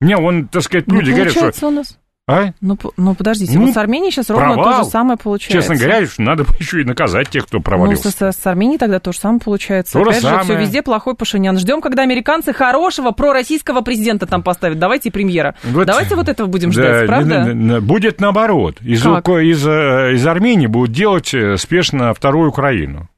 Мне 0.00 0.16
вон, 0.16 0.46
так 0.46 0.62
сказать, 0.62 0.86
Ну, 0.86 1.00
люди 1.00 1.10
говорят, 1.10 1.32
что... 1.32 1.66
у 1.66 1.70
нас. 1.72 1.98
А? 2.28 2.50
Ну, 2.60 2.76
ну 2.96 3.14
подождите, 3.14 3.56
Ну, 3.56 3.66
вот 3.66 3.74
с 3.74 3.76
Арменией 3.76 4.10
сейчас 4.10 4.30
ровно 4.30 4.54
провал. 4.54 4.78
то 4.80 4.84
же 4.84 4.90
самое 4.90 5.16
получается. 5.16 5.52
Честно 5.70 5.76
говоря, 5.76 6.04
надо 6.18 6.42
бы 6.42 6.50
еще 6.58 6.80
и 6.80 6.84
наказать 6.84 7.28
тех, 7.30 7.46
кто 7.46 7.58
Ну, 7.58 7.62
провалился. 7.62 8.10
с, 8.10 8.14
с- 8.16 8.32
с 8.42 8.46
Арменией 8.48 8.78
тогда 8.78 8.98
то 8.98 9.12
же 9.12 9.18
самое 9.20 9.38
получается. 9.38 9.92
То 9.92 10.00
Опять 10.02 10.14
же, 10.14 10.20
все 10.26 10.42
самое. 10.42 10.60
везде 10.60 10.82
плохой 10.82 11.14
Пашинян. 11.14 11.56
Ждем, 11.56 11.80
когда 11.80 12.02
американцы 12.02 12.52
хорошего 12.52 13.12
пророссийского 13.12 13.80
президента 13.82 14.26
там 14.26 14.42
поставят. 14.42 14.80
Давайте 14.80 15.10
и 15.10 15.12
премьера. 15.12 15.54
Вот- 15.62 15.86
Давайте 15.86 16.16
вот 16.16 16.28
этого 16.28 16.48
будем 16.48 16.70
Да, 16.70 16.82
ждать, 16.82 17.06
правда? 17.06 17.44
не- 17.54 17.74
не- 17.74 17.80
Будет 17.80 18.20
наоборот. 18.20 18.78
Из, 18.80 19.02
Как? 19.04 19.28
Из, 19.28 19.64
э, 19.64 20.14
из 20.14 20.26
Армении 20.26 20.66
будут 20.66 20.90
делать 20.90 21.32
э, 21.32 21.56
спешно 21.56 22.12
вторую 22.12 22.48
Украину. 22.48 23.08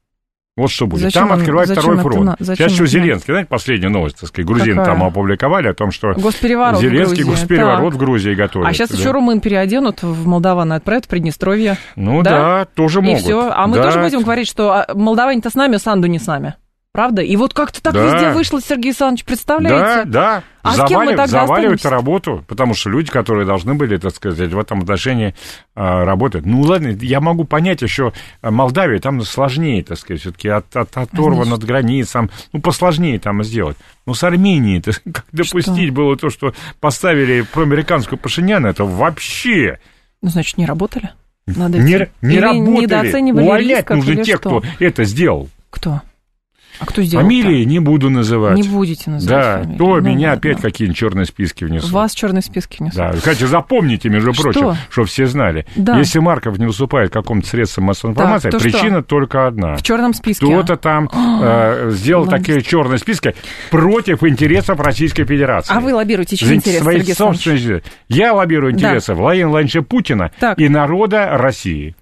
Вот 0.59 0.71
что 0.71 0.87
будет. 0.87 1.01
Зачем 1.03 1.23
там 1.23 1.31
он- 1.31 1.39
открывать 1.39 1.67
зачем 1.67 1.81
второй 1.83 1.99
это 1.99 2.09
фронт. 2.09 2.35
зачем 2.39 2.55
Сейчас 2.55 2.71
еще 2.73 2.83
это 2.83 2.91
Зеленский, 2.91 3.33
знаете, 3.33 3.47
последняя 3.49 3.89
новость, 3.89 4.19
так 4.19 4.29
сказать, 4.29 4.47
грузины 4.47 4.75
Какая? 4.77 4.95
там 4.95 5.03
опубликовали 5.03 5.67
о 5.67 5.73
том, 5.73 5.91
что 5.91 6.13
Госпереворот 6.13 6.79
в 6.79 6.81
Зеленский 6.81 7.23
Грузии, 7.23 7.39
госпереворот 7.41 7.85
так. 7.85 7.93
в 7.93 7.97
Грузии 7.97 8.33
готовит. 8.33 8.67
А 8.67 8.73
сейчас 8.73 8.89
да. 8.89 8.97
еще 8.97 9.11
румын 9.11 9.39
переоденут 9.41 10.03
в 10.03 10.27
Молдаван 10.27 10.73
и 10.73 10.75
отправят 10.75 11.05
в 11.05 11.07
Приднестровье. 11.07 11.77
Ну 11.95 12.21
Да? 12.23 12.29
да, 12.31 12.65
тоже 12.65 12.99
И 12.99 13.03
могут. 13.03 13.21
все. 13.21 13.49
А 13.51 13.67
мы 13.67 13.77
Да. 13.77 13.83
тоже 13.83 13.99
будем 14.01 14.21
говорить, 14.21 14.47
что 14.47 14.71
а, 14.73 14.87
молдаване-то 14.93 15.49
с 15.49 15.55
нами, 15.55 15.77
Санду 15.77 16.07
не 16.07 16.19
с 16.19 16.27
нами. 16.27 16.55
Правда? 16.91 17.21
И 17.21 17.35
вот 17.35 17.53
как-то 17.53 17.83
так 17.83 17.93
Да. 17.93 18.03
везде 18.03 18.31
вышло, 18.31 18.59
Сергей 18.59 18.89
Александрович, 18.89 19.23
Да, 19.23 19.27
представляете? 19.27 20.09
да. 20.09 20.43
А 20.63 20.73
с 20.73 20.87
кем 20.87 21.01
мы 21.01 21.07
тогда 21.09 21.27
заваливают 21.27 21.75
останемся? 21.79 21.89
работу, 21.91 22.43
потому 22.47 22.73
что 22.73 22.89
люди, 22.89 23.11
которые 23.11 23.45
должны 23.45 23.75
были, 23.75 23.97
так 23.97 24.13
сказать, 24.15 24.51
в 24.51 24.57
этом 24.57 24.79
отношении 24.81 25.35
а, 25.75 26.03
работать. 26.03 26.45
Ну 26.47 26.61
ладно, 26.61 26.87
я 27.01 27.21
могу 27.21 27.43
понять 27.43 27.83
еще 27.83 28.11
а, 28.41 28.49
Молдавию, 28.49 28.99
там 28.99 29.21
сложнее, 29.21 29.83
так 29.83 29.99
сказать, 29.99 30.21
все-таки 30.21 30.49
от, 30.49 30.75
от, 30.75 30.97
оторван 30.97 31.53
от 31.53 31.63
границ, 31.63 32.09
там, 32.11 32.31
ну 32.53 32.59
посложнее 32.59 33.19
там 33.19 33.43
сделать. 33.43 33.77
Но 34.07 34.15
с 34.15 34.23
Арменией 34.23 34.79
это 34.85 34.91
как 35.11 35.25
допустить 35.31 35.91
было 35.91 36.17
то, 36.17 36.31
что 36.31 36.53
поставили 36.79 37.41
проамериканскую 37.53 38.17
Пашиняна, 38.17 38.67
это 38.67 38.83
вообще 38.85 39.77
Ну, 40.23 40.29
значит, 40.29 40.57
не 40.57 40.65
работали? 40.65 41.11
Надо 41.45 41.77
не, 41.77 42.09
не 42.21 42.39
работали. 42.39 42.81
недооценивали 42.81 43.43
Увольнять 43.45 43.77
рисков, 43.77 43.97
нужно 43.97 44.23
тех, 44.23 44.37
что? 44.39 44.59
кто 44.61 44.69
это 44.79 45.03
сделал. 45.03 45.49
Кто? 45.69 46.01
А 46.79 46.85
кто 46.85 47.01
сделал? 47.03 47.23
Фамилии 47.23 47.63
не 47.65 47.79
буду 47.79 48.09
называть. 48.09 48.55
Не 48.55 48.63
будете 48.63 49.09
называть 49.09 49.43
Да, 49.43 49.57
фамилии. 49.63 49.77
то 49.77 49.85
Ну, 49.95 50.01
меня 50.01 50.29
ладно. 50.29 50.31
опять 50.33 50.61
какие-нибудь 50.61 50.97
черные 50.97 51.25
списки 51.25 51.63
внесут. 51.65 51.91
Вас 51.91 52.13
в 52.13 52.17
черный 52.17 52.41
список 52.41 52.79
несут. 52.79 52.97
Да, 52.97 53.11
кстати, 53.11 53.43
запомните, 53.43 54.09
между 54.09 54.33
Что? 54.33 54.43
прочим, 54.43 54.73
чтобы 54.89 55.07
все 55.07 55.25
знали. 55.25 55.65
Да. 55.75 55.97
Если 55.97 56.19
Марков 56.19 56.57
не 56.57 56.65
выступает 56.65 57.11
каком-то 57.11 57.47
средстве 57.47 57.83
массовой 57.83 58.11
информации, 58.11 58.49
то 58.49 58.59
причина 58.59 59.03
только 59.03 59.45
одна. 59.47 59.75
В 59.75 59.83
черном 59.83 60.13
списке. 60.13 60.45
Кто-то 60.45 60.77
там 60.77 61.09
э, 61.41 61.89
сделал 61.91 62.23
Ладно. 62.23 62.37
такие 62.37 62.61
черные 62.61 62.97
списки 62.97 63.35
против 63.71 64.23
интересов 64.23 64.79
Российской 64.79 65.25
Федерации. 65.25 65.73
А 65.75 65.79
вы 65.79 65.93
лоббируете 65.93 66.35
чьи 66.37 66.53
интересы, 66.55 66.81
свои 66.83 67.01
собственные 67.03 67.59
интересы. 67.59 67.83
Я 68.07 68.33
лоббирую 68.33 68.73
Да. 68.73 68.79
интересы 68.79 69.13
Владимира 69.13 69.49
Владимировича 69.49 69.81
Путина 69.81 70.31
Так. 70.39 70.59
и 70.59 70.69
народа 70.69 71.29
России. 71.33 71.95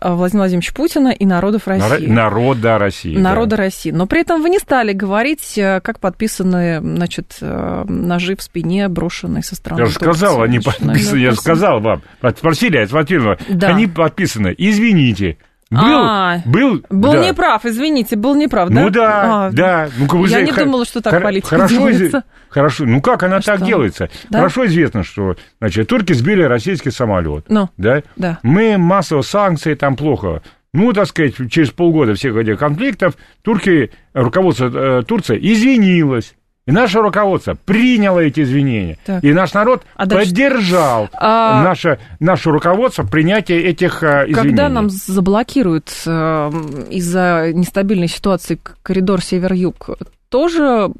А, 0.00 0.14
Владимира 0.14 0.44
Владимировича 0.44 0.72
Путина 0.74 1.08
и 1.08 1.26
народов 1.26 1.66
Наро- 1.66 1.88
России. 1.90 2.06
Народа 2.06 2.78
России. 2.78 3.14
да. 3.14 3.20
Народа 3.20 3.56
России. 3.56 3.90
Но 3.90 4.06
при 4.06 4.22
этом 4.22 4.42
вы 4.42 4.48
не 4.50 4.58
стали 4.58 4.92
говорить, 4.94 5.58
э, 5.58 5.80
как 5.82 6.00
подписаны, 6.00 6.80
значит, 6.80 7.36
э, 7.42 7.84
ножи 7.86 8.34
в 8.34 8.42
спине, 8.42 8.88
брошенные 8.88 9.42
со 9.42 9.56
стороны 9.56 9.80
Я 9.80 9.86
же 9.86 9.92
сказал, 9.92 10.40
они 10.42 10.58
подписаны, 10.58 11.18
я 11.18 11.30
же 11.32 11.36
сказал 11.36 11.80
вам. 11.80 12.02
Спросили, 12.36 12.76
я 12.78 12.82
ответил, 12.84 13.36
Да. 13.48 13.68
они 13.68 13.86
подписаны. 13.86 14.54
Извините. 14.56 15.36
Был, 15.70 15.80
А, 15.82 16.42
был, 16.46 16.82
Был 16.90 17.12
да. 17.12 17.28
неправ, 17.28 17.64
извините, 17.64 18.16
был 18.16 18.34
неправ, 18.34 18.70
да? 18.70 18.80
Ну 18.82 18.90
да, 18.90 19.46
А, 19.46 19.50
да. 19.52 19.88
Ну, 19.96 20.08
как 20.08 20.20
Я 20.28 20.42
не 20.42 20.50
думала, 20.50 20.84
что 20.84 21.00
так 21.00 21.22
политика 21.22 21.50
хорошо, 21.50 21.76
делается. 21.76 22.24
Хорошо, 22.48 22.84
ну 22.86 23.00
как 23.00 23.22
она 23.22 23.40
так 23.40 23.58
Что? 23.58 23.66
делается? 23.66 24.10
Да? 24.30 24.38
Хорошо 24.38 24.66
известно, 24.66 25.04
что, 25.04 25.36
значит, 25.60 25.86
турки 25.86 26.12
сбили 26.12 26.42
российский 26.42 26.90
самолет, 26.90 27.44
Ну, 27.48 27.68
да? 27.76 28.02
да. 28.16 28.40
Мы 28.42 28.78
массово 28.78 29.22
санкции, 29.22 29.74
там 29.74 29.94
плохо. 29.94 30.42
Ну, 30.72 30.92
так 30.92 31.06
сказать, 31.06 31.34
через 31.50 31.70
полгода 31.70 32.14
всех 32.14 32.34
этих 32.36 32.58
конфликтов 32.58 33.14
турки, 33.42 33.92
руководство 34.12 34.70
э, 34.98 35.02
Турции 35.04 35.38
извинилось. 35.40 36.34
И 36.70 36.72
наше 36.72 37.00
руководство 37.00 37.56
приняло 37.64 38.20
эти 38.20 38.42
извинения. 38.42 38.96
Так. 39.04 39.24
И 39.24 39.32
наш 39.32 39.52
народ 39.54 39.82
А 39.96 40.06
дальше? 40.06 40.30
поддержал 40.30 41.08
А- 41.12 41.64
наше, 41.64 41.98
наше 42.20 42.50
руководство 42.50 43.02
в 43.02 43.10
принятии 43.10 43.56
этих 43.56 44.04
э, 44.04 44.26
извинений. 44.28 44.34
Когда 44.34 44.68
нам 44.68 44.88
заблокируют 44.88 45.90
э, 46.06 46.50
из-за 46.90 47.50
нестабильной 47.52 48.06
ситуации 48.06 48.60
коридор 48.82 49.20
север-юг, 49.20 49.90
тоже 50.28 50.92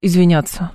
извиняться? 0.00 0.72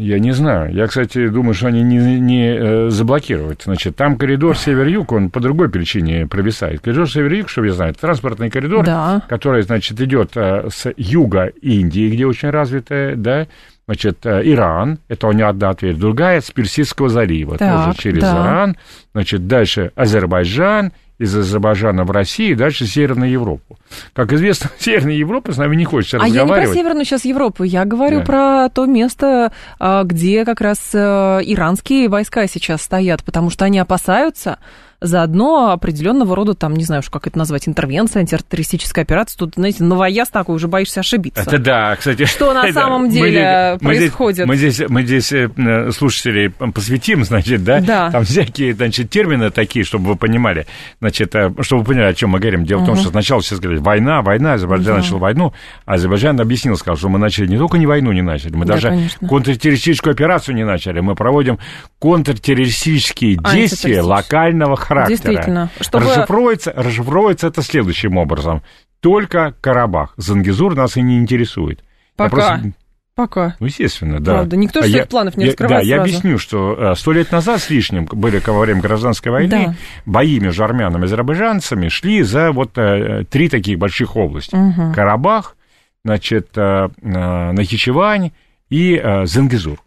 Я 0.00 0.20
не 0.20 0.30
знаю. 0.30 0.72
Я, 0.72 0.86
кстати, 0.86 1.26
думаю, 1.28 1.54
что 1.54 1.66
они 1.66 1.82
не, 1.82 2.20
не 2.20 2.56
э, 2.56 2.88
заблокируют. 2.88 3.62
Значит, 3.64 3.96
там 3.96 4.16
коридор 4.16 4.56
север-юг, 4.56 5.10
он 5.10 5.28
по 5.28 5.40
другой 5.40 5.68
причине 5.68 6.24
провисает. 6.28 6.80
Коридор 6.82 7.10
север-юг, 7.10 7.48
чтобы 7.48 7.66
я 7.66 7.72
знаю, 7.72 7.90
это 7.90 8.00
транспортный 8.02 8.48
коридор, 8.48 8.84
Да. 8.84 9.22
который, 9.28 9.62
значит, 9.62 10.00
идет 10.00 10.36
э, 10.36 10.68
с 10.70 10.92
юга 10.96 11.46
Индии, 11.62 12.10
где 12.10 12.26
очень 12.26 12.50
развитая, 12.50 13.16
да, 13.16 13.48
значит, 13.86 14.24
э, 14.24 14.42
Иран, 14.44 15.00
это 15.08 15.26
у 15.26 15.32
него 15.32 15.48
одна 15.48 15.70
ответ, 15.70 15.98
другая 15.98 16.42
с 16.42 16.50
Персидского 16.52 17.08
залива, 17.08 17.58
Так, 17.58 17.86
тоже 17.86 17.98
через 17.98 18.20
да. 18.22 18.34
Иран, 18.36 18.76
значит, 19.14 19.48
дальше 19.48 19.90
Азербайджан, 19.96 20.92
из 21.18 21.36
Азербайджана 21.36 22.04
в 22.04 22.10
Россию, 22.10 22.56
дальше 22.56 22.86
Северную 22.86 23.30
Европу. 23.30 23.78
Как 24.12 24.32
известно, 24.32 24.70
Северная 24.78 25.14
Европа 25.14 25.52
с 25.52 25.56
нами 25.56 25.76
не 25.76 25.84
хочет 25.84 26.14
А 26.14 26.18
я 26.18 26.28
не 26.28 26.32
про 26.32 26.42
разговаривать. 26.42 26.76
Северную 26.76 27.04
сейчас 27.04 27.24
Европу, 27.24 27.64
я 27.64 27.84
говорю 27.84 28.20
Да. 28.20 28.24
про 28.24 28.68
то 28.68 28.86
место, 28.86 29.52
а, 29.80 30.04
где 30.04 30.44
как 30.44 30.60
раз 30.60 30.78
э, 30.92 30.98
иранские 31.44 32.08
войска 32.08 32.46
сейчас 32.46 32.82
стоят, 32.82 33.24
потому 33.24 33.50
что 33.50 33.64
они 33.64 33.78
опасаются 33.78 34.58
заодно 35.00 35.70
определенного 35.70 36.34
рода, 36.34 36.54
там, 36.54 36.74
не 36.74 36.84
знаю 36.84 37.00
уж, 37.00 37.10
как 37.10 37.26
это 37.26 37.38
назвать, 37.38 37.68
интервенция, 37.68 38.20
антитеррористическая 38.20 39.04
операция. 39.04 39.38
Тут, 39.38 39.54
знаете, 39.56 39.84
новояз 39.84 40.28
такой, 40.28 40.56
уже 40.56 40.68
боишься 40.68 41.00
ошибиться. 41.00 41.42
Это 41.42 41.58
да, 41.58 41.96
кстати. 41.96 42.24
Что 42.24 42.52
на 42.52 42.72
самом 42.72 43.02
мы 43.02 43.10
деле 43.10 43.30
здесь- 43.30 43.82
мы 43.82 43.94
здесь- 43.94 44.02
происходит? 44.10 44.46
Мы 44.46 44.56
здесь, 44.56 44.80
мы 44.88 45.02
здесь 45.04 45.32
э, 45.32 45.90
слушателей 45.92 46.50
посвятим, 46.50 47.24
значит, 47.24 47.62
да? 47.64 47.80
Да. 47.80 48.10
Там 48.10 48.24
всякие, 48.24 48.74
значит, 48.74 49.10
термины 49.10 49.50
такие, 49.50 49.84
чтобы 49.84 50.06
вы 50.08 50.16
понимали, 50.16 50.66
значит, 51.00 51.34
э, 51.34 51.52
чтобы 51.60 51.82
вы 51.82 51.86
понимали, 51.88 52.10
о 52.10 52.14
чем 52.14 52.30
мы 52.30 52.40
говорим. 52.40 52.64
Дело 52.64 52.80
в 52.80 52.86
том, 52.86 52.96
что 52.96 53.10
сначала 53.10 53.42
сейчас 53.42 53.60
говорили 53.60 53.80
война, 53.82 54.22
война, 54.22 54.54
Азербайджан 54.54 54.94
Да. 54.96 55.00
начал 55.00 55.18
войну, 55.18 55.52
а 55.86 55.94
Азербайджан 55.94 56.40
объяснил, 56.40 56.76
сказал, 56.76 56.96
что 56.96 57.08
мы 57.08 57.18
начали 57.18 57.46
не 57.46 57.56
только 57.58 57.78
не 57.78 57.86
войну 57.86 58.12
не 58.12 58.22
начали, 58.22 58.54
мы 58.56 58.64
Да, 58.66 58.74
даже 58.74 58.88
конечно. 58.88 59.28
контртеррористическую 59.28 60.12
операцию 60.12 60.54
не 60.54 60.64
начали, 60.64 61.00
мы 61.00 61.14
проводим 61.14 61.58
контртеррористические 62.00 63.36
действия 63.52 64.02
локального 64.02 64.76
характера. 64.88 65.16
Действительно. 65.16 65.70
Чтобы- 65.80 66.06
Расшифровывается, 66.06 66.72
расшифровывается 66.74 67.46
это 67.46 67.62
следующим 67.62 68.16
образом. 68.16 68.62
Только 69.00 69.54
Карабах. 69.60 70.14
Зангизур 70.16 70.74
нас 70.74 70.96
и 70.96 71.02
не 71.02 71.18
интересует. 71.18 71.80
Я 71.80 71.84
Пока. 72.16 72.28
просто- 72.30 72.72
Пока. 73.14 73.56
ну, 73.58 73.66
естественно, 73.66 74.20
да. 74.20 74.32
Правда, 74.34 74.56
никто 74.56 74.80
же 74.80 74.86
А 74.86 74.88
своих 74.90 75.04
я- 75.04 75.06
планов 75.06 75.36
не 75.36 75.44
я- 75.44 75.50
раскрывает 75.50 75.82
Да, 75.82 75.88
я 75.88 75.96
сразу. 75.96 76.08
объясню, 76.10 76.38
что 76.38 76.74
э, 76.78 76.94
сто 76.96 77.12
лет 77.12 77.32
назад 77.32 77.60
с 77.60 77.68
лишним 77.70 78.04
были 78.06 78.40
во 78.44 78.60
время 78.60 78.80
гражданской 78.80 79.32
войны, 79.32 79.48
Да. 79.68 79.74
бои 80.06 80.38
между 80.40 80.62
армянами 80.64 81.02
и 81.02 81.04
азербайджанцами 81.06 81.88
шли 81.88 82.22
за 82.22 82.52
вот 82.52 82.78
э, 82.78 83.24
три 83.28 83.48
таких 83.48 83.78
больших 83.78 84.14
области. 84.16 84.54
Мгм. 84.54 84.94
Карабах, 84.94 85.56
значит, 86.04 86.50
э, 86.56 86.88
э, 87.02 87.52
Нахичевань 87.52 88.30
и 88.70 88.94
э, 89.02 89.26
Зангизур. 89.26 89.78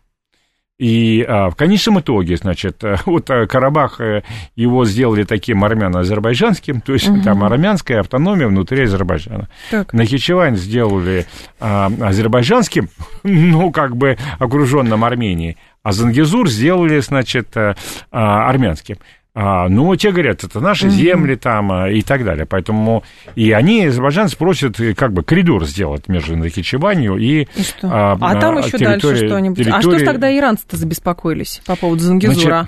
И 0.82 1.22
э, 1.22 1.50
в 1.50 1.56
конечном 1.56 2.00
итоге, 2.00 2.38
значит, 2.38 2.84
э, 2.84 2.96
вот 3.06 3.30
э, 3.30 3.46
Карабах, 3.46 4.02
э, 4.02 4.24
его 4.56 4.84
сделали 4.84 5.26
таким 5.26 5.64
армяно-азербайджанским, 5.64 6.82
то 6.82 6.94
есть 6.94 7.08
Мгм. 7.08 7.22
там 7.22 7.44
армянская 7.44 8.00
автономия 8.00 8.48
внутри 8.48 8.86
Азербайджана. 8.86 9.48
Так. 9.70 9.94
Нахичевань 9.94 10.58
сделали 10.58 11.28
а, 11.60 11.92
азербайджанским, 12.02 12.90
ну, 13.24 13.72
как 13.72 13.96
бы 13.96 14.18
окруженным 14.40 15.04
Арменией, 15.04 15.58
а 15.84 15.92
Зангизур 15.92 16.50
сделали, 16.50 17.00
значит, 17.02 17.56
а, 17.56 17.76
а, 18.12 18.50
армянским. 18.50 18.98
А, 19.34 19.70
ну, 19.70 19.96
те 19.96 20.12
говорят, 20.12 20.44
это 20.44 20.60
наши 20.60 20.90
земли 20.90 21.36
там 21.36 21.72
а, 21.72 21.90
и 21.90 22.02
так 22.02 22.26
далее. 22.26 22.46
Поэтому 22.46 23.04
и 23.36 23.52
они, 23.52 23.86
азербайджанцы, 23.86 24.36
просят 24.36 24.78
э, 24.82 24.94
как 24.94 25.14
бы 25.14 25.24
коридор 25.24 25.66
сделать 25.66 26.10
между 26.10 26.36
Нахичеванью 26.36 27.16
и... 27.18 27.44
И 27.56 27.64
что? 27.64 27.88
а, 27.90 28.18
А, 28.20 28.36
там 28.36 28.58
а, 28.58 28.60
еще 28.60 28.78
территория- 28.78 29.00
дальше 29.00 29.28
что-нибудь. 29.28 29.68
А 29.68 29.82
что 29.82 29.98
ж 29.98 30.04
тогда 30.04 30.38
иранцы-то 30.38 30.76
забеспокоились 30.76 31.62
по 31.66 31.78
поводу 31.78 32.02
Зангизура? 32.04 32.68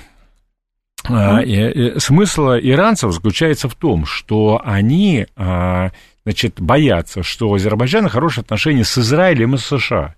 И, 1.09 1.11
э, 1.13 1.99
Смысл 1.99 2.51
иранцев 2.51 3.11
заключается 3.11 3.67
в 3.67 3.75
том, 3.75 4.05
что 4.05 4.61
они, 4.63 5.27
значит, 6.23 6.61
боятся, 6.61 7.23
что 7.23 7.49
у 7.49 7.55
Азербайджана 7.55 8.07
хорошие 8.07 8.43
отношения 8.43 8.85
с 8.85 8.97
Израилем 8.97 9.55
и 9.55 9.57
с 9.57 9.65
США. 9.65 10.15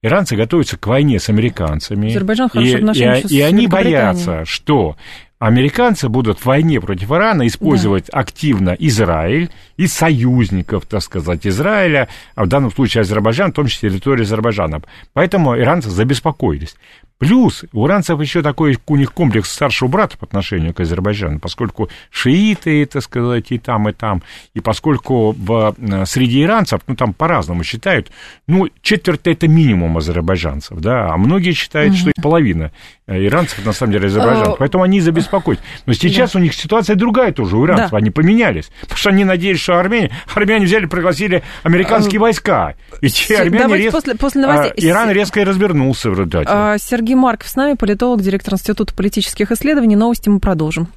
Иранцы 0.00 0.36
готовятся 0.36 0.76
к 0.76 0.86
войне 0.86 1.18
с 1.18 1.28
американцами. 1.28 2.08
Азербайджан 2.10 2.48
хорошие 2.50 2.72
и, 2.72 2.76
отношения 2.76 3.20
и, 3.22 3.34
и 3.36 3.40
с 3.40 3.44
они 3.44 3.66
боятся, 3.66 4.44
что 4.44 4.96
американцы 5.38 6.08
будут 6.08 6.38
в 6.38 6.46
войне 6.46 6.80
против 6.80 7.10
Ирана 7.10 7.46
использовать 7.46 8.08
активно 8.10 8.76
Израиль 8.78 9.50
и 9.76 9.86
союзников, 9.86 10.86
так 10.86 11.02
сказать, 11.02 11.46
Израиля, 11.46 12.08
а 12.34 12.44
в 12.44 12.48
данном 12.48 12.72
случае 12.72 13.02
Азербайджан, 13.02 13.52
в 13.52 13.54
том 13.54 13.66
числе 13.66 13.90
территорию 13.90 14.24
Азербайджана. 14.24 14.82
Поэтому 15.12 15.56
иранцы 15.58 15.90
забеспокоились. 15.90 16.76
Плюс 17.18 17.64
у 17.72 17.86
иранцев 17.86 18.20
еще 18.20 18.42
такой 18.42 18.78
у 18.86 18.96
них 18.96 19.12
комплекс 19.12 19.50
старшего 19.50 19.88
брата 19.88 20.16
по 20.16 20.24
отношению 20.24 20.72
к 20.72 20.80
Азербайджану, 20.80 21.40
поскольку 21.40 21.88
шииты, 22.10 22.86
так 22.86 23.02
сказать, 23.02 23.50
и 23.50 23.58
там, 23.58 23.88
и 23.88 23.92
там, 23.92 24.22
и 24.54 24.60
поскольку 24.60 25.32
в, 25.32 25.74
э, 25.76 26.06
среди 26.06 26.44
иранцев, 26.44 26.80
ну, 26.86 26.94
там 26.94 27.12
по-разному 27.12 27.64
считают, 27.64 28.12
ну, 28.46 28.68
четверть 28.82 29.22
это 29.24 29.48
минимум 29.48 29.98
азербайджанцев, 29.98 30.78
да, 30.78 31.08
а 31.12 31.16
многие 31.16 31.52
считают, 31.52 31.94
угу. 31.94 31.98
что 31.98 32.10
и 32.10 32.20
половина 32.22 32.70
э, 33.08 33.26
иранцев, 33.26 33.66
на 33.66 33.72
самом 33.72 33.94
деле, 33.94 34.06
азербайджанцев, 34.06 34.54
а, 34.54 34.56
поэтому 34.56 34.84
они 34.84 35.00
забеспокоят. 35.00 35.58
Но 35.86 35.94
сейчас 35.94 36.32
да. 36.32 36.38
у 36.38 36.42
них 36.42 36.54
ситуация 36.54 36.94
другая 36.94 37.32
тоже, 37.32 37.56
у 37.56 37.66
иранцев, 37.66 37.90
да. 37.90 37.96
они 37.96 38.10
поменялись, 38.10 38.70
потому 38.82 38.96
что 38.96 39.10
они 39.10 39.24
надеялись, 39.24 39.60
что 39.60 39.76
армяне, 39.76 40.12
армяне 40.34 40.66
взяли, 40.66 40.86
пригласили 40.86 41.42
американские 41.64 42.20
а, 42.20 42.22
войска, 42.22 42.74
и 43.00 43.08
те 43.08 43.38
армяне 43.38 43.76
рез... 43.76 43.92
после, 43.92 44.14
после 44.14 44.42
новостей... 44.42 44.88
Иран 44.88 45.10
резко 45.10 45.40
и 45.40 45.44
развернулся 45.44 46.10
в 46.10 46.12
результате. 46.12 46.48
А, 46.48 46.78
Сергей 46.78 47.07
Марков 47.14 47.48
с 47.48 47.56
нами, 47.56 47.74
политолог, 47.74 48.22
директор 48.22 48.54
Института 48.54 48.94
политических 48.94 49.52
исследований. 49.52 49.96
Новости 49.96 50.28
мы 50.28 50.40
продолжим. 50.40 50.88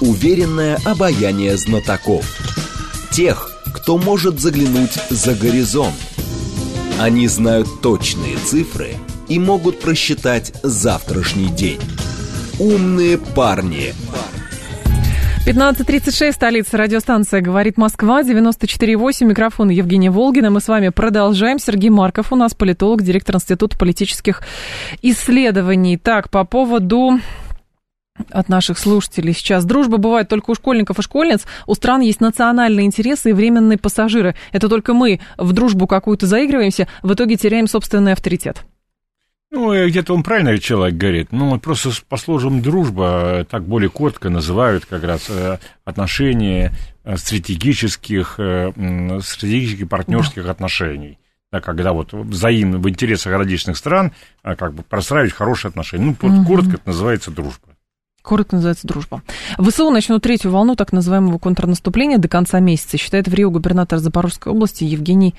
Уверенное 0.00 0.78
обаяние 0.84 1.56
знатоков. 1.56 2.24
Тех, 3.10 3.50
кто 3.74 3.98
может 3.98 4.40
заглянуть 4.40 4.94
за 5.10 5.34
горизонт. 5.34 5.94
Они 7.00 7.26
знают 7.28 7.80
точные 7.80 8.36
цифры 8.36 8.94
и 9.28 9.38
могут 9.38 9.80
просчитать 9.80 10.52
завтрашний 10.62 11.48
день. 11.48 11.80
Умные 12.58 13.18
парни. 13.18 13.94
15.36, 15.46 16.32
столица 16.32 16.78
радиостанция 16.78 17.42
«Говорит 17.42 17.76
Москва», 17.76 18.22
94.8, 18.22 19.26
микрофон 19.26 19.68
Евгения 19.68 20.10
Волгина. 20.10 20.48
Мы 20.48 20.62
с 20.62 20.68
вами 20.68 20.88
продолжаем. 20.88 21.58
Сергей 21.58 21.90
Марков 21.90 22.32
у 22.32 22.36
нас 22.36 22.54
политолог, 22.54 23.02
директор 23.02 23.34
Института 23.36 23.76
политических 23.76 24.40
исследований. 25.02 25.98
Так, 25.98 26.30
по 26.30 26.44
поводу 26.44 27.20
от 28.30 28.48
наших 28.48 28.78
слушателей 28.78 29.34
сейчас. 29.34 29.66
Дружба 29.66 29.98
бывает 29.98 30.30
только 30.30 30.50
у 30.50 30.54
школьников 30.54 30.98
и 30.98 31.02
школьниц. 31.02 31.42
У 31.66 31.74
стран 31.74 32.00
есть 32.00 32.22
национальные 32.22 32.86
интересы 32.86 33.28
и 33.28 33.32
временные 33.34 33.76
пассажиры. 33.76 34.34
Это 34.50 34.70
только 34.70 34.94
мы 34.94 35.20
в 35.36 35.52
дружбу 35.52 35.86
какую-то 35.86 36.26
заигрываемся, 36.26 36.88
в 37.02 37.12
итоге 37.12 37.36
теряем 37.36 37.66
собственный 37.66 38.14
авторитет. 38.14 38.64
Ну, 39.54 39.86
где-то 39.86 40.14
он 40.14 40.24
правильно 40.24 40.58
человек 40.58 40.96
говорит. 40.96 41.28
Ну, 41.30 41.58
просто 41.60 41.90
по 42.08 42.16
сложам 42.16 42.60
дружба, 42.60 43.40
э, 43.40 43.44
так 43.44 43.64
более 43.64 43.88
коротко 43.88 44.28
называют 44.28 44.84
как 44.84 45.04
раз 45.04 45.30
э, 45.30 45.58
отношения 45.84 46.72
э, 47.04 47.16
стратегических, 47.16 48.32
стратегических 48.32 49.88
партнерских 49.88 50.44
да. 50.44 50.50
отношений. 50.50 51.18
Да, 51.52 51.60
когда 51.60 51.92
вот 51.92 52.12
взаимно 52.12 52.78
в 52.78 52.88
интересах 52.88 53.32
различных 53.32 53.76
стран 53.76 54.10
как 54.42 54.74
бы 54.74 54.82
простраивать 54.82 55.32
хорошие 55.32 55.68
отношения. 55.68 56.16
Ну, 56.20 56.28
угу. 56.28 56.44
коротко 56.44 56.72
это 56.72 56.88
называется 56.88 57.30
дружба. 57.30 57.68
Коротко 58.22 58.56
называется 58.56 58.88
дружба. 58.88 59.22
ВСУ 59.58 59.90
начнут 59.90 60.20
третью 60.22 60.50
волну 60.50 60.74
так 60.74 60.92
называемого 60.92 61.38
контрнаступления 61.38 62.18
до 62.18 62.26
конца 62.26 62.58
месяца, 62.58 62.96
считает 62.96 63.28
в 63.28 63.34
Рио 63.34 63.50
губернатор 63.50 63.98
Запорожской 64.00 64.50
области 64.50 64.82
Евгений 64.82 65.34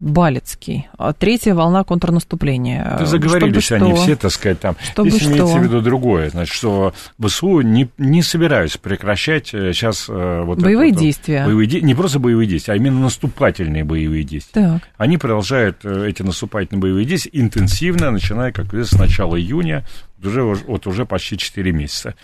Балецкий. 0.00 0.88
А 0.96 1.12
третья 1.12 1.54
волна 1.54 1.84
контрнаступления. 1.84 2.96
Да 2.98 3.04
заговорились 3.04 3.64
Чтобы 3.64 3.84
они 3.84 3.94
что? 3.94 4.02
все, 4.02 4.16
так 4.16 4.32
сказать, 4.32 4.58
там. 4.58 4.76
Чтобы 4.82 5.10
Здесь 5.10 5.22
что? 5.22 5.30
имеется 5.30 5.58
в 5.58 5.62
виду 5.62 5.80
другое. 5.82 6.30
Значит, 6.30 6.54
что 6.54 6.94
ВСУ 7.22 7.60
не, 7.60 7.88
не 7.98 8.22
собираются 8.22 8.78
прекращать 8.78 9.48
сейчас 9.48 10.06
э, 10.08 10.42
вот 10.42 10.58
боевые 10.58 10.92
это, 10.92 11.00
действия. 11.00 11.44
Боевые, 11.44 11.82
не 11.82 11.94
просто 11.94 12.18
боевые 12.18 12.48
действия, 12.48 12.74
а 12.74 12.76
именно 12.76 13.00
наступательные 13.00 13.84
боевые 13.84 14.24
действия. 14.24 14.62
Так. 14.62 14.88
Они 14.96 15.18
продолжают 15.18 15.84
э, 15.84 16.08
эти 16.08 16.22
наступательные 16.22 16.80
боевые 16.80 17.04
действия 17.04 17.32
интенсивно, 17.34 18.10
начиная, 18.10 18.52
как 18.52 18.72
известно, 18.72 18.96
с 18.96 19.00
начала 19.00 19.38
июня, 19.38 19.84
уже, 20.24 20.42
вот 20.42 20.86
уже 20.86 21.06
почти 21.06 21.36
4 21.36 21.72
месяца. 21.72 22.14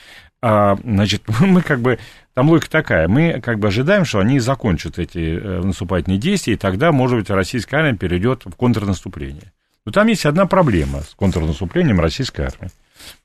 А, 0.49 0.79
значит, 0.85 1.23
мы 1.41 1.61
как 1.61 1.81
бы 1.81 1.99
там 2.35 2.49
логика 2.49 2.71
такая. 2.71 3.09
Мы 3.09 3.41
как 3.41 3.59
бы 3.59 3.67
ожидаем, 3.67 4.05
что 4.05 4.21
они 4.21 4.39
закончат 4.39 4.99
эти 5.01 5.19
э, 5.19 5.63
наступательные 5.63 6.19
действия, 6.19 6.53
и 6.55 6.57
тогда, 6.57 6.93
может 6.93 7.19
быть, 7.19 7.31
российская 7.31 7.79
армия 7.79 7.97
перейдет 7.97 8.43
в 8.45 8.53
контрнаступление. 8.53 9.53
Но 9.85 9.91
там 9.91 10.07
есть 10.07 10.25
одна 10.25 10.47
проблема 10.47 11.01
с 11.01 11.15
контрнаступлением 11.17 12.01
российской 12.01 12.43
армии. 12.43 12.71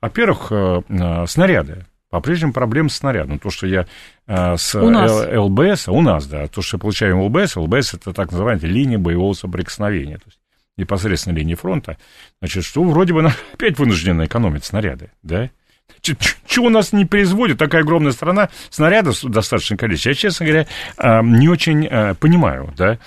Во-первых, 0.01 0.47
э, 0.49 0.81
э, 0.89 1.25
снаряды. 1.27 1.85
По-прежнему 2.09 2.53
проблема 2.53 2.89
с 2.89 2.95
снарядом. 2.95 3.37
То, 3.37 3.51
что 3.51 3.67
я 3.67 3.85
с 4.27 4.75
у. 4.75 4.89
ЛБС, 5.45 5.87
у 5.89 6.01
нас, 6.01 6.25
да, 6.25 6.47
то, 6.47 6.61
что 6.61 6.75
я 6.75 6.81
получаю 6.81 7.21
ЛБС, 7.23 7.55
ЛБС 7.55 7.93
это 7.93 8.13
так 8.13 8.31
называемая 8.31 8.65
линия 8.65 8.97
боевого 8.97 9.33
соприкосновения, 9.33 10.17
то 10.17 10.25
есть 10.25 10.39
непосредственно 10.75 11.35
линии 11.35 11.55
фронта, 11.55 11.97
значит, 12.39 12.65
что 12.65 12.83
вроде 12.83 13.13
бы 13.13 13.25
опять 13.53 13.79
вынуждены 13.79 14.25
экономить 14.25 14.65
снаряды, 14.65 15.11
да, 15.23 15.49
чего 16.01 16.69
нас 16.69 16.93
не 16.93 17.05
производит 17.05 17.57
такая 17.57 17.81
огромная 17.81 18.11
страна, 18.11 18.49
снарядов 18.69 19.21
достаточное 19.23 19.77
количество. 19.77 20.09
Я, 20.09 20.15
честно 20.15 20.45
говоря, 20.45 20.67
а, 20.97 21.21
не 21.21 21.49
очень 21.49 21.87
а, 21.87 22.13
понимаю, 22.15 22.73
да. 22.77 22.97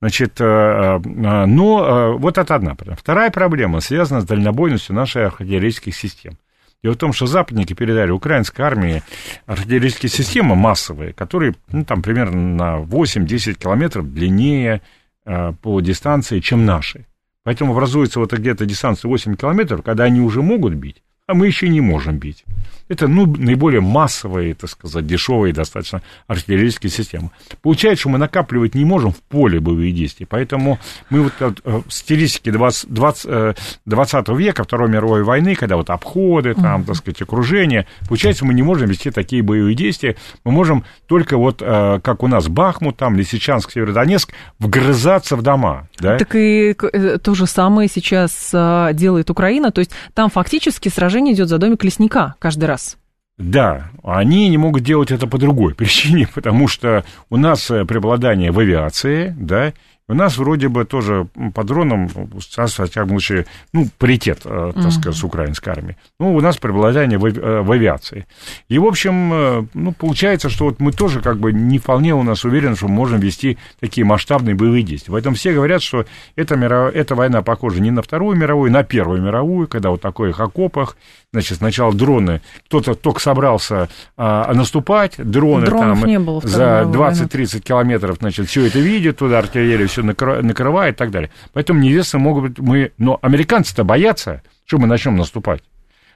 Значит, 0.00 0.36
а, 0.40 0.98
но 0.98 2.16
вот 2.18 2.38
это 2.38 2.54
одна 2.54 2.74
проблема. 2.74 2.96
Вторая 2.96 3.30
проблема 3.30 3.80
связана 3.80 4.20
с 4.20 4.24
дальнобойностью 4.24 4.94
нашей 4.94 5.26
артиллерийских 5.26 5.94
систем. 5.96 6.38
Дело 6.82 6.94
в 6.94 6.98
том, 6.98 7.14
что 7.14 7.26
западники 7.26 7.72
передали 7.72 8.10
украинской 8.10 8.60
армии 8.60 9.02
артиллерийские 9.46 10.10
системы 10.10 10.54
массовые, 10.54 11.14
которые, 11.14 11.54
ну, 11.72 11.84
там, 11.84 12.02
примерно 12.02 12.56
на 12.56 12.76
8-10 12.82 13.54
километров 13.54 14.12
длиннее 14.12 14.82
по 15.24 15.80
дистанции, 15.80 16.40
чем 16.40 16.66
наши. 16.66 17.06
Поэтому 17.42 17.72
образуется 17.72 18.20
вот 18.20 18.32
где-то 18.32 18.66
дистанция 18.66 19.08
8 19.08 19.36
километров, 19.36 19.82
когда 19.82 20.04
они 20.04 20.20
уже 20.20 20.42
могут 20.42 20.74
бить, 20.74 21.02
а 21.26 21.34
мы 21.34 21.46
еще 21.46 21.68
не 21.68 21.80
можем 21.80 22.18
бить. 22.18 22.44
Это 22.88 23.08
ну, 23.08 23.24
наиболее 23.26 23.80
массовые, 23.80 24.54
так 24.54 24.68
сказать, 24.68 25.06
дешевые 25.06 25.54
достаточно 25.54 26.02
артиллерийские 26.26 26.90
системы. 26.90 27.30
Получается, 27.62 28.00
что 28.02 28.10
мы 28.10 28.18
накапливать 28.18 28.74
не 28.74 28.84
можем 28.84 29.12
в 29.12 29.20
поле 29.22 29.58
боевые 29.58 29.90
действия, 29.90 30.26
поэтому 30.26 30.78
мы 31.08 31.22
вот 31.22 31.32
э, 31.40 31.52
в 31.64 31.90
стилистике 31.90 32.52
20, 32.52 32.92
20, 32.92 33.56
20 33.86 34.28
века, 34.28 34.64
Второй 34.64 34.90
мировой 34.90 35.22
войны, 35.22 35.54
когда 35.54 35.76
вот 35.76 35.88
обходы, 35.88 36.54
там, 36.54 36.84
так 36.84 36.96
сказать, 36.96 37.22
окружение, 37.22 37.86
получается, 38.06 38.44
мы 38.44 38.52
не 38.52 38.62
можем 38.62 38.90
вести 38.90 39.10
такие 39.10 39.42
боевые 39.42 39.74
действия, 39.74 40.16
мы 40.44 40.52
можем 40.52 40.84
только 41.06 41.38
вот, 41.38 41.62
э, 41.62 42.00
как 42.04 42.22
у 42.22 42.26
нас 42.26 42.48
Бахмут, 42.48 42.98
там, 42.98 43.16
Лисичанск, 43.16 43.70
Северодонецк, 43.72 44.30
вгрызаться 44.58 45.36
в 45.36 45.42
дома. 45.42 45.88
Да? 45.98 46.18
Так 46.18 46.34
и 46.34 46.76
э, 46.92 47.18
то 47.18 47.34
же 47.34 47.46
самое 47.46 47.88
сейчас 47.88 48.50
делает 48.92 49.30
Украина, 49.30 49.72
то 49.72 49.78
есть 49.78 49.92
там 50.12 50.28
фактически 50.28 50.90
сражение 51.14 51.34
идет 51.34 51.48
за 51.48 51.58
домик 51.58 51.84
лесника 51.84 52.34
каждый 52.40 52.64
раз. 52.64 52.96
Да, 53.38 53.90
они 54.02 54.48
не 54.48 54.58
могут 54.58 54.82
делать 54.82 55.12
это 55.12 55.28
по 55.28 55.38
другой 55.38 55.76
причине, 55.76 56.28
потому 56.34 56.66
что 56.66 57.04
у 57.30 57.36
нас 57.36 57.70
э, 57.70 57.84
преобладание 57.84 58.50
в 58.50 58.58
авиации, 58.58 59.32
да, 59.38 59.72
у 60.06 60.14
нас 60.14 60.36
вроде 60.36 60.68
бы 60.68 60.84
тоже 60.84 61.26
по 61.54 61.64
дронам, 61.64 62.10
сейчас, 62.40 62.78
во 62.78 62.86
всяком 62.86 63.10
случае, 63.10 63.46
ну, 63.72 63.88
паритет, 63.98 64.40
э, 64.44 64.72
так 64.74 64.92
сказать, 64.92 65.18
с 65.18 65.24
украинской 65.24 65.70
армией. 65.70 65.96
Ну, 66.20 66.34
у 66.34 66.40
нас 66.40 66.58
преобладание 66.58 67.18
в, 67.18 67.24
э, 67.24 67.62
в 67.62 67.72
авиации. 67.72 68.26
И, 68.68 68.78
в 68.78 68.84
общем, 68.84 69.32
э, 69.32 69.66
ну, 69.72 69.92
получается, 69.92 70.50
что 70.50 70.66
вот 70.66 70.78
мы 70.78 70.92
тоже 70.92 71.22
как 71.22 71.38
бы 71.38 71.54
не 71.54 71.78
вполне 71.78 72.14
у 72.14 72.22
нас 72.22 72.44
уверены, 72.44 72.76
что 72.76 72.88
мы 72.88 72.94
можем 72.94 73.18
вести 73.20 73.56
такие 73.80 74.04
масштабные 74.04 74.54
боевые 74.54 74.82
действия. 74.82 75.12
Поэтому 75.12 75.36
все 75.36 75.54
говорят, 75.54 75.82
что 75.82 76.04
эта, 76.36 76.56
миров... 76.56 76.94
эта 76.94 77.14
война 77.14 77.40
похожа 77.40 77.80
не 77.80 77.90
на 77.90 78.02
Вторую 78.02 78.36
мировую, 78.36 78.70
на 78.70 78.82
Первую 78.82 79.22
мировую, 79.22 79.68
когда 79.68 79.88
вот 79.88 80.02
таких 80.02 80.38
окопах, 80.38 80.96
значит, 81.34 81.58
сначала 81.58 81.92
дроны, 81.92 82.40
кто-то 82.66 82.94
только 82.94 83.20
собрался 83.20 83.88
а, 84.16 84.52
наступать, 84.54 85.14
дроны 85.18 85.66
Дронов 85.66 86.00
там 86.00 86.08
не 86.08 86.18
было 86.18 86.40
за 86.42 86.82
20-30 86.86 87.60
километров, 87.60 88.18
значит, 88.20 88.48
все 88.48 88.66
это 88.66 88.78
видят, 88.78 89.18
туда 89.18 89.40
артиллерию 89.40 89.88
все 89.88 90.02
накрывает 90.02 90.94
и 90.94 90.98
так 90.98 91.10
далее. 91.10 91.30
Поэтому 91.52 91.80
неизвестно, 91.80 92.20
могут 92.20 92.44
быть 92.44 92.58
мы... 92.58 92.92
Но 92.98 93.18
американцы-то 93.20 93.82
боятся, 93.82 94.42
что 94.64 94.78
мы 94.78 94.86
начнем 94.86 95.16
наступать. 95.16 95.62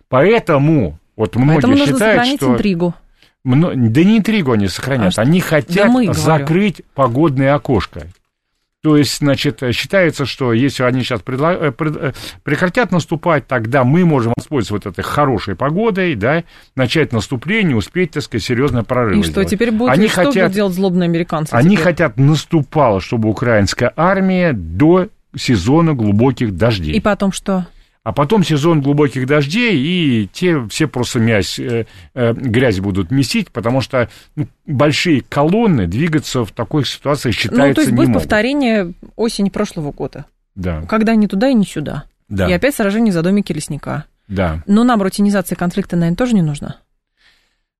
Поэтому 0.08 0.98
вот 1.16 1.34
многие 1.34 1.54
Поэтому 1.54 1.76
нужно 1.76 1.94
считают, 1.94 2.36
что... 2.36 2.52
интригу. 2.54 2.94
Да 3.44 4.04
не 4.04 4.18
интригу 4.18 4.52
они 4.52 4.68
сохранят, 4.68 5.18
а 5.18 5.22
они 5.22 5.40
хотят 5.40 5.92
да 5.92 6.12
закрыть 6.12 6.76
говорю. 6.76 6.90
погодное 6.94 7.54
окошко. 7.54 8.06
То 8.80 8.96
есть, 8.96 9.18
значит, 9.18 9.60
считается, 9.72 10.24
что 10.24 10.52
если 10.52 10.84
они 10.84 11.02
сейчас 11.02 11.20
предла... 11.20 11.52
Э, 11.52 11.72
э, 11.76 12.12
прекратят 12.44 12.92
наступать, 12.92 13.48
тогда 13.48 13.82
мы 13.82 14.04
можем 14.04 14.32
воспользоваться 14.36 14.88
вот 14.88 14.98
этой 14.98 15.02
хорошей 15.02 15.56
погодой, 15.56 16.14
да, 16.14 16.44
начать 16.76 17.12
наступление, 17.12 17.76
успеть, 17.76 18.12
так 18.12 18.22
сказать, 18.22 18.44
серьезно 18.44 18.84
прорыв. 18.84 19.18
И 19.18 19.28
что, 19.28 19.42
теперь 19.44 19.72
будут, 19.72 19.94
они 19.94 20.06
что 20.06 20.26
хотят... 20.26 20.34
будут 20.34 20.52
делать 20.52 20.74
злобные 20.74 21.08
американцы? 21.08 21.52
Они 21.54 21.70
теперь? 21.70 21.84
хотят 21.84 22.18
наступала, 22.18 23.00
чтобы 23.00 23.28
украинская 23.28 23.92
армия 23.96 24.52
до 24.52 25.08
сезона 25.36 25.94
глубоких 25.94 26.56
дождей. 26.56 26.94
И 26.94 27.00
потом 27.00 27.32
что? 27.32 27.66
А 28.08 28.12
потом 28.12 28.42
сезон 28.42 28.80
глубоких 28.80 29.26
дождей, 29.26 29.76
и 29.76 30.28
те 30.32 30.66
все 30.68 30.88
просто 30.88 31.20
мясь, 31.20 31.58
э, 31.58 31.84
э, 32.14 32.32
грязь 32.32 32.80
будут 32.80 33.10
месить, 33.10 33.50
потому 33.50 33.82
что 33.82 34.08
ну, 34.34 34.48
большие 34.64 35.20
колонны 35.20 35.86
двигаться 35.86 36.42
в 36.46 36.52
такой 36.52 36.86
ситуации 36.86 37.32
считается 37.32 37.66
Ну, 37.68 37.74
то 37.74 37.80
есть 37.82 37.90
не 37.92 37.96
будет 37.98 38.08
могут. 38.08 38.22
повторение 38.22 38.94
осени 39.16 39.50
прошлого 39.50 39.92
года. 39.92 40.24
Да. 40.54 40.80
Когда 40.88 41.14
ни 41.16 41.26
туда 41.26 41.50
и 41.50 41.54
ни 41.54 41.64
сюда. 41.64 42.04
Да. 42.30 42.48
И 42.48 42.52
опять 42.54 42.74
сражение 42.76 43.12
за 43.12 43.20
домики 43.20 43.52
лесника. 43.52 44.06
Да. 44.26 44.62
Но 44.66 44.84
нам 44.84 45.02
рутинизация 45.02 45.56
конфликта, 45.56 45.96
наверное, 45.96 46.16
тоже 46.16 46.34
не 46.34 46.40
нужна. 46.40 46.76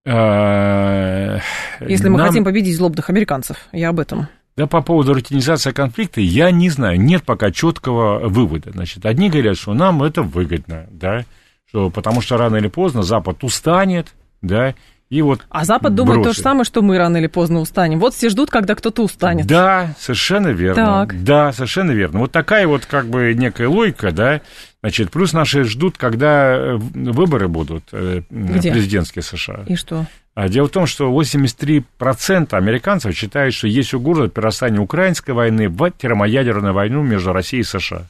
А, 0.07 1.39
Если 1.81 2.11
мы 2.11 2.19
нам- 2.19 2.27
хотим 2.29 2.45
победить 2.45 2.77
злобных 2.77 3.09
американцев. 3.09 3.57
Я 3.73 3.89
об 3.89 3.99
этом. 4.01 4.29
Да, 4.59 4.67
по 4.67 4.83
поводу 4.83 5.15
рутинизации 5.15 5.71
конфликта, 5.71 6.21
я 6.21 6.51
не 6.51 6.69
знаю, 6.69 7.01
нет 7.01 7.23
пока 7.23 7.53
четкого 7.53 8.29
вывода. 8.29 8.73
Значит, 8.73 9.07
одни 9.07 9.31
говорят, 9.31 9.57
что 9.57 9.73
нам 9.73 10.03
это 10.03 10.23
выгодно, 10.23 10.89
да, 10.91 11.25
что, 11.69 11.91
потому 11.91 12.21
что 12.21 12.37
рано 12.37 12.57
или 12.57 12.67
поздно 12.67 13.05
Запад 13.05 13.45
устанет, 13.45 14.09
да, 14.43 14.75
и 15.11 15.23
вот 15.23 15.43
А 15.49 15.65
Запад 15.65 15.95
думает 15.95 16.17
то 16.17 16.23
бросит. 16.25 16.39
же 16.39 16.43
самое, 16.43 16.65
что 16.65 16.83
мы 16.83 16.99
рано 16.99 17.19
или 17.19 17.29
поздно 17.29 17.61
устанем. 17.61 18.01
Вот 18.01 18.15
все 18.15 18.31
ждут, 18.31 18.51
когда 18.51 18.75
кто-то 18.75 19.05
устанет. 19.05 19.47
Да, 19.47 19.95
совершенно 19.97 20.49
верно. 20.49 21.07
Так. 21.07 21.23
Да, 21.23 21.53
совершенно 21.53 21.93
верно. 21.93 22.19
Вот 22.19 22.33
такая 22.33 22.67
вот 22.67 22.85
как 22.85 23.07
бы 23.07 23.35
некая 23.35 23.69
логика, 23.69 24.11
да. 24.11 24.41
Значит, 24.83 25.13
плюс 25.13 25.33
наши 25.33 25.63
ждут, 25.63 25.97
когда 25.97 26.57
э, 26.57 26.77
выборы 26.77 27.47
будут 27.47 27.85
э, 27.93 28.23
Где? 28.29 28.73
президентские 28.73 29.23
США. 29.23 29.65
И 29.67 29.77
что? 29.77 30.07
А 30.39 30.49
дело 30.49 30.69
в 30.69 30.71
том, 30.71 30.87
что 30.87 31.11
83% 31.11 32.55
американцев 32.55 33.13
считают, 33.13 33.55
что 33.55 33.67
есть 33.67 33.93
угроза 33.93 34.29
перерастания 34.29 34.79
украинской 34.79 35.33
войны 35.33 35.69
в 35.69 35.91
термоядерную 35.91 36.73
войну 36.73 37.03
между 37.03 37.33
Россией 37.33 37.63
и 37.63 37.65
США. 37.65 38.07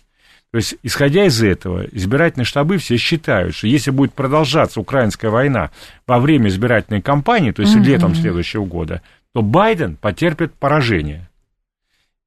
То 0.50 0.56
есть, 0.58 0.74
исходя 0.82 1.24
из 1.24 1.42
этого, 1.42 1.86
избирательные 1.90 2.44
штабы 2.44 2.76
все 2.76 2.98
считают, 2.98 3.54
что 3.54 3.66
если 3.66 3.90
будет 3.90 4.12
продолжаться 4.12 4.78
украинская 4.78 5.30
война 5.30 5.70
во 6.06 6.18
время 6.18 6.48
избирательной 6.48 7.00
кампании, 7.00 7.52
то 7.52 7.62
есть 7.62 7.74
Мгм. 7.74 7.84
летом 7.84 8.14
следующего 8.14 8.66
года, 8.66 9.00
то 9.32 9.40
Байден 9.40 9.96
потерпит 9.96 10.52
поражение. 10.52 11.27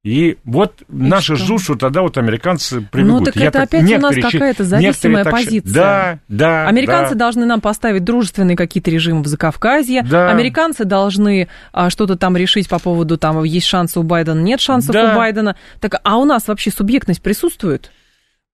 И 0.04 0.36
вот 0.44 0.82
наши 0.88 1.36
что? 1.36 1.44
ждут, 1.44 1.62
что 1.62 1.74
тогда 1.76 2.02
вот 2.02 2.18
американцы 2.18 2.80
прибегут. 2.80 3.20
Ну, 3.20 3.24
так 3.24 3.36
Я 3.36 3.46
это 3.46 3.62
опять 3.62 3.88
у 3.88 3.98
нас 3.98 4.16
какая-то 4.16 4.64
зависимая 4.64 5.22
так 5.22 5.32
позиция. 5.32 5.72
Да, 5.72 6.18
да. 6.26 6.68
Американцы 6.68 7.14
да. 7.14 7.20
должны 7.26 7.46
нам 7.46 7.60
поставить 7.60 8.02
дружественные 8.02 8.56
какие-то 8.56 8.90
режимы 8.90 9.22
в 9.22 9.28
Закавказье. 9.28 10.02
Да. 10.02 10.28
Американцы 10.30 10.84
должны 10.84 11.48
а, 11.72 11.88
что-то 11.88 12.16
там 12.16 12.36
решить 12.36 12.68
по 12.68 12.80
поводу, 12.80 13.16
там, 13.16 13.44
есть 13.44 13.66
шансы 13.66 14.00
у 14.00 14.02
Байдена, 14.02 14.40
нет 14.40 14.60
шансов 14.60 14.92
Да. 14.92 15.12
у 15.12 15.16
Байдена. 15.16 15.54
Так, 15.80 16.00
а 16.02 16.16
у 16.16 16.24
нас 16.24 16.48
вообще 16.48 16.72
субъектность 16.72 17.22
присутствует? 17.22 17.92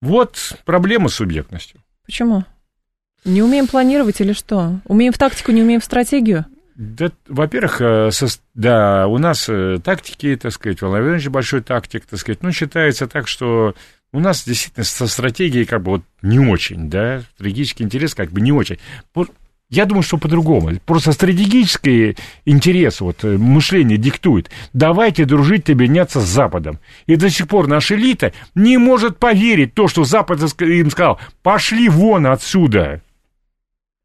Вот 0.01 0.55
проблема 0.65 1.09
с 1.09 1.15
субъектностью. 1.15 1.81
Почему? 2.05 2.45
Не 3.25 3.41
умеем 3.41 3.65
планировать 3.65 4.21
или 4.21 4.33
что? 4.33 4.79
Умеем 4.85 5.13
в 5.13 5.17
тактику, 5.17 5.51
не 5.51 5.63
умеем 5.63 5.81
в 5.81 5.85
стратегию? 5.85 6.45
Да, 6.79 7.11
во-первых, 7.27 7.81
э, 7.81 8.09
да, 8.53 9.05
у 9.07 9.17
нас 9.17 9.49
э, 9.49 9.79
тактики, 9.83 10.39
так 10.41 10.53
сказать, 10.53 10.79
Владимир 10.79 11.01
Владимирович 11.01 11.27
большой 11.27 11.59
тактик, 11.59 12.05
так 12.05 12.17
сказать, 12.17 12.41
ну, 12.41 12.53
считается 12.53 13.05
так, 13.05 13.27
что 13.27 13.75
у 14.13 14.21
нас 14.21 14.45
действительно 14.45 14.85
со 14.85 15.07
стратегией 15.07 15.65
как 15.65 15.83
бы 15.83 15.91
вот 15.91 16.03
не 16.21 16.39
очень, 16.39 16.89
да, 16.89 17.21
стратегический 17.35 17.83
интерес 17.83 18.15
как 18.15 18.31
бы 18.31 18.39
не 18.39 18.53
очень. 18.53 18.77
Я 19.69 19.85
думаю, 19.85 20.03
что 20.03 20.17
по-другому. 20.17 20.71
Просто 20.85 21.11
стратегический 21.11 22.15
интерес, 22.45 23.01
вот, 23.01 23.25
э, 23.25 23.37
мышление 23.37 23.97
диктует. 23.97 24.49
Давайте 24.71 25.25
дружить, 25.25 25.69
объединяться 25.69 26.21
с 26.21 26.29
Западом. 26.29 26.79
И 27.07 27.17
до 27.17 27.29
сих 27.29 27.49
пор 27.49 27.67
наша 27.67 27.95
элита 27.95 28.31
не 28.55 28.77
может 28.77 29.17
поверить 29.17 29.73
то, 29.73 29.89
что 29.89 30.05
Запад 30.05 30.39
им 30.61 30.91
сказал, 30.91 31.19
пошли 31.43 31.89
вон 31.89 32.25
отсюда. 32.25 33.01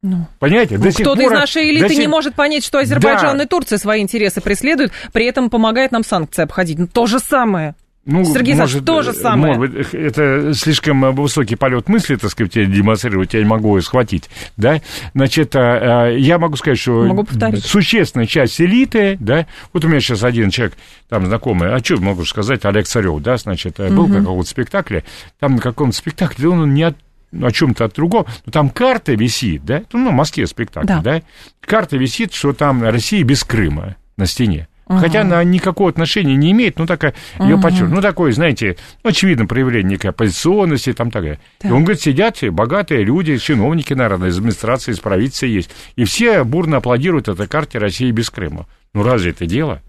Ну, 0.06 0.26
Понимаете? 0.38 0.76
До 0.76 0.84
Ну, 0.84 0.90
кто-то 0.92 1.22
из 1.22 1.28
пор- 1.28 1.38
нашей 1.38 1.62
до 1.64 1.70
элиты 1.70 1.88
сих- 1.88 1.98
не 1.98 2.08
может 2.08 2.34
понять, 2.34 2.62
что 2.62 2.78
Азербайджан 2.78 3.38
Да. 3.38 3.44
и 3.44 3.46
Турция 3.46 3.78
свои 3.78 4.02
интересы 4.02 4.42
преследуют, 4.42 4.92
при 5.14 5.24
этом 5.24 5.48
помогает 5.48 5.92
нам 5.92 6.04
санкции 6.04 6.42
обходить. 6.42 6.78
Ну, 6.78 6.86
то 6.86 7.06
же 7.06 7.18
самое. 7.20 7.74
Ну, 8.04 8.22
Сергей 8.26 8.54
может, 8.54 8.84
то 8.84 9.00
же 9.00 9.12
э, 9.12 9.14
самое. 9.14 9.56
Может 9.56 9.74
быть, 9.74 9.94
это 9.94 10.52
слишком 10.52 11.02
э, 11.06 11.10
высокий 11.12 11.56
полет 11.56 11.88
мысли, 11.88 12.16
так 12.16 12.30
сказать, 12.30 12.52
тебе 12.52 12.66
демонстрировать, 12.66 13.32
я 13.32 13.40
не 13.40 13.46
могу 13.46 13.80
схватить, 13.80 14.28
да? 14.58 14.82
Значит, 15.14 15.54
я 15.54 16.36
могу 16.38 16.56
сказать, 16.56 16.78
что 16.78 17.02
Могу 17.06 17.24
повторить. 17.24 17.64
существенная 17.64 18.26
часть 18.26 18.60
элиты, 18.60 19.16
да, 19.20 19.46
вот 19.72 19.86
у 19.86 19.88
меня 19.88 20.00
сейчас 20.00 20.22
один 20.22 20.50
человек, 20.50 20.74
там, 21.08 21.24
знакомый, 21.24 21.74
а 21.74 21.78
что 21.82 21.96
могу 21.96 22.26
сказать, 22.26 22.66
Олег 22.66 22.86
Царев, 22.86 23.22
да, 23.22 23.38
значит, 23.38 23.80
э, 23.80 23.88
был 23.88 24.04
в 24.04 24.12
каком-то 24.14 24.46
спектакле, 24.50 25.02
там 25.40 25.54
на 25.54 25.62
каком-то 25.62 25.96
спектакле, 25.96 26.50
он 26.50 26.74
не 26.74 26.82
от 26.82 26.96
о 27.42 27.50
чем-то 27.50 27.84
от 27.86 27.94
другого, 27.94 28.26
но 28.46 28.52
там 28.52 28.70
карта 28.70 29.12
висит, 29.14 29.64
да, 29.64 29.82
ну, 29.92 30.10
в 30.10 30.12
Москве 30.12 30.46
спектакль, 30.46 30.86
Да. 30.86 31.00
да, 31.00 31.22
карта 31.60 31.96
висит, 31.96 32.32
что 32.34 32.52
там 32.52 32.82
Россия 32.82 33.24
без 33.24 33.44
Крыма 33.44 33.96
на 34.16 34.26
стене. 34.26 34.68
Ага. 34.86 35.00
Хотя 35.00 35.22
она 35.22 35.42
никакого 35.44 35.88
отношения 35.88 36.36
не 36.36 36.52
имеет, 36.52 36.78
ну, 36.78 36.84
такая, 36.86 37.14
ее 37.40 37.54
Ага. 37.54 37.62
подчеркнут. 37.62 37.92
Ну, 37.94 38.02
такое, 38.02 38.32
знаете, 38.32 38.76
ну, 39.02 39.10
очевидно, 39.10 39.46
проявление 39.46 39.92
некой 39.92 40.10
оппозиционности, 40.10 40.92
там 40.92 41.10
такая. 41.10 41.40
Так. 41.58 41.70
И 41.70 41.74
он 41.74 41.84
говорит, 41.84 42.02
сидят 42.02 42.38
богатые 42.50 43.02
люди, 43.02 43.38
чиновники, 43.38 43.94
наверное, 43.94 44.28
из 44.28 44.36
администрации, 44.36 44.92
из 44.92 45.00
правительства 45.00 45.46
есть. 45.46 45.70
И 45.96 46.04
все 46.04 46.44
бурно 46.44 46.76
аплодируют 46.76 47.28
этой 47.28 47.46
карте 47.46 47.78
России 47.78 48.10
без 48.10 48.28
Крыма. 48.28 48.66
Ну, 48.92 49.02
разве 49.02 49.30
это 49.30 49.46
дело? 49.46 49.80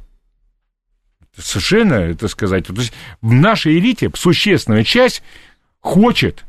Совершенно, 1.38 1.96
это 1.96 2.30
сказать. 2.30 2.68
То 2.68 2.74
есть 2.74 2.94
в 3.22 3.34
нашей 3.34 3.78
элите 3.78 4.10
существенная 4.14 4.86
часть 4.86 5.22
хочет 5.82 6.46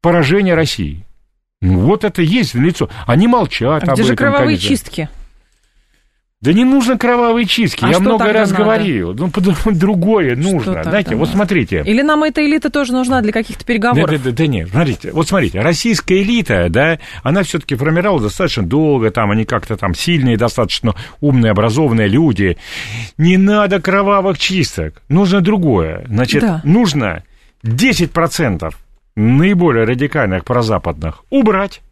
поражения 0.00 0.54
России. 0.54 1.04
Ну, 1.60 1.80
вот 1.80 2.04
это 2.04 2.22
есть 2.22 2.54
в 2.54 2.60
лицо. 2.60 2.88
Они 3.06 3.26
молчат 3.26 3.82
А 3.84 3.92
об 3.92 3.94
где 3.94 4.02
же 4.02 4.12
этом, 4.12 4.16
кровавые 4.18 4.56
конечно. 4.58 4.68
чистки? 4.68 5.08
Да 6.42 6.52
не 6.52 6.64
нужно 6.64 6.98
кровавые 6.98 7.46
чистки. 7.46 7.82
А 7.82 7.88
Я 7.88 7.94
что 7.94 8.02
много 8.02 8.30
раз 8.30 8.50
надо? 8.50 8.62
говорил. 8.62 9.14
Ну, 9.14 9.32
другое 9.72 10.36
нужно. 10.36 10.74
тогда 10.74 10.90
Знаете, 10.90 11.16
вот 11.16 11.24
надо? 11.28 11.32
смотрите. 11.38 11.82
Или 11.84 12.02
нам 12.02 12.22
эта 12.24 12.44
элита 12.44 12.68
тоже 12.68 12.92
нужна 12.92 13.22
для 13.22 13.32
каких-то 13.32 13.64
Да, 13.64 13.66
переговоров? 13.66 14.10
да, 14.10 14.18
да, 14.18 14.30
да 14.32 14.46
нет, 14.46 14.68
смотрите, 14.68 15.12
вот 15.12 15.26
смотрите, 15.28 15.60
российская 15.60 16.20
элита, 16.22 16.68
да, 16.68 16.98
она 17.22 17.42
все-таки 17.42 17.74
формировалась 17.74 18.22
достаточно 18.24 18.62
долго, 18.64 19.10
там 19.10 19.30
они 19.30 19.46
как-то 19.46 19.78
там 19.78 19.94
сильные, 19.94 20.36
достаточно 20.36 20.94
умные, 21.22 21.52
образованные 21.52 22.06
люди. 22.06 22.58
Не 23.16 23.38
надо 23.38 23.80
кровавых 23.80 24.38
чисток, 24.38 25.02
нужно 25.08 25.40
другое. 25.40 26.04
Значит, 26.06 26.42
Да. 26.42 26.60
нужно 26.64 27.22
10% 27.64 28.74
наиболее 29.16 29.84
радикальных 29.84 30.44
прозападных 30.44 31.24
убрать, 31.30 31.82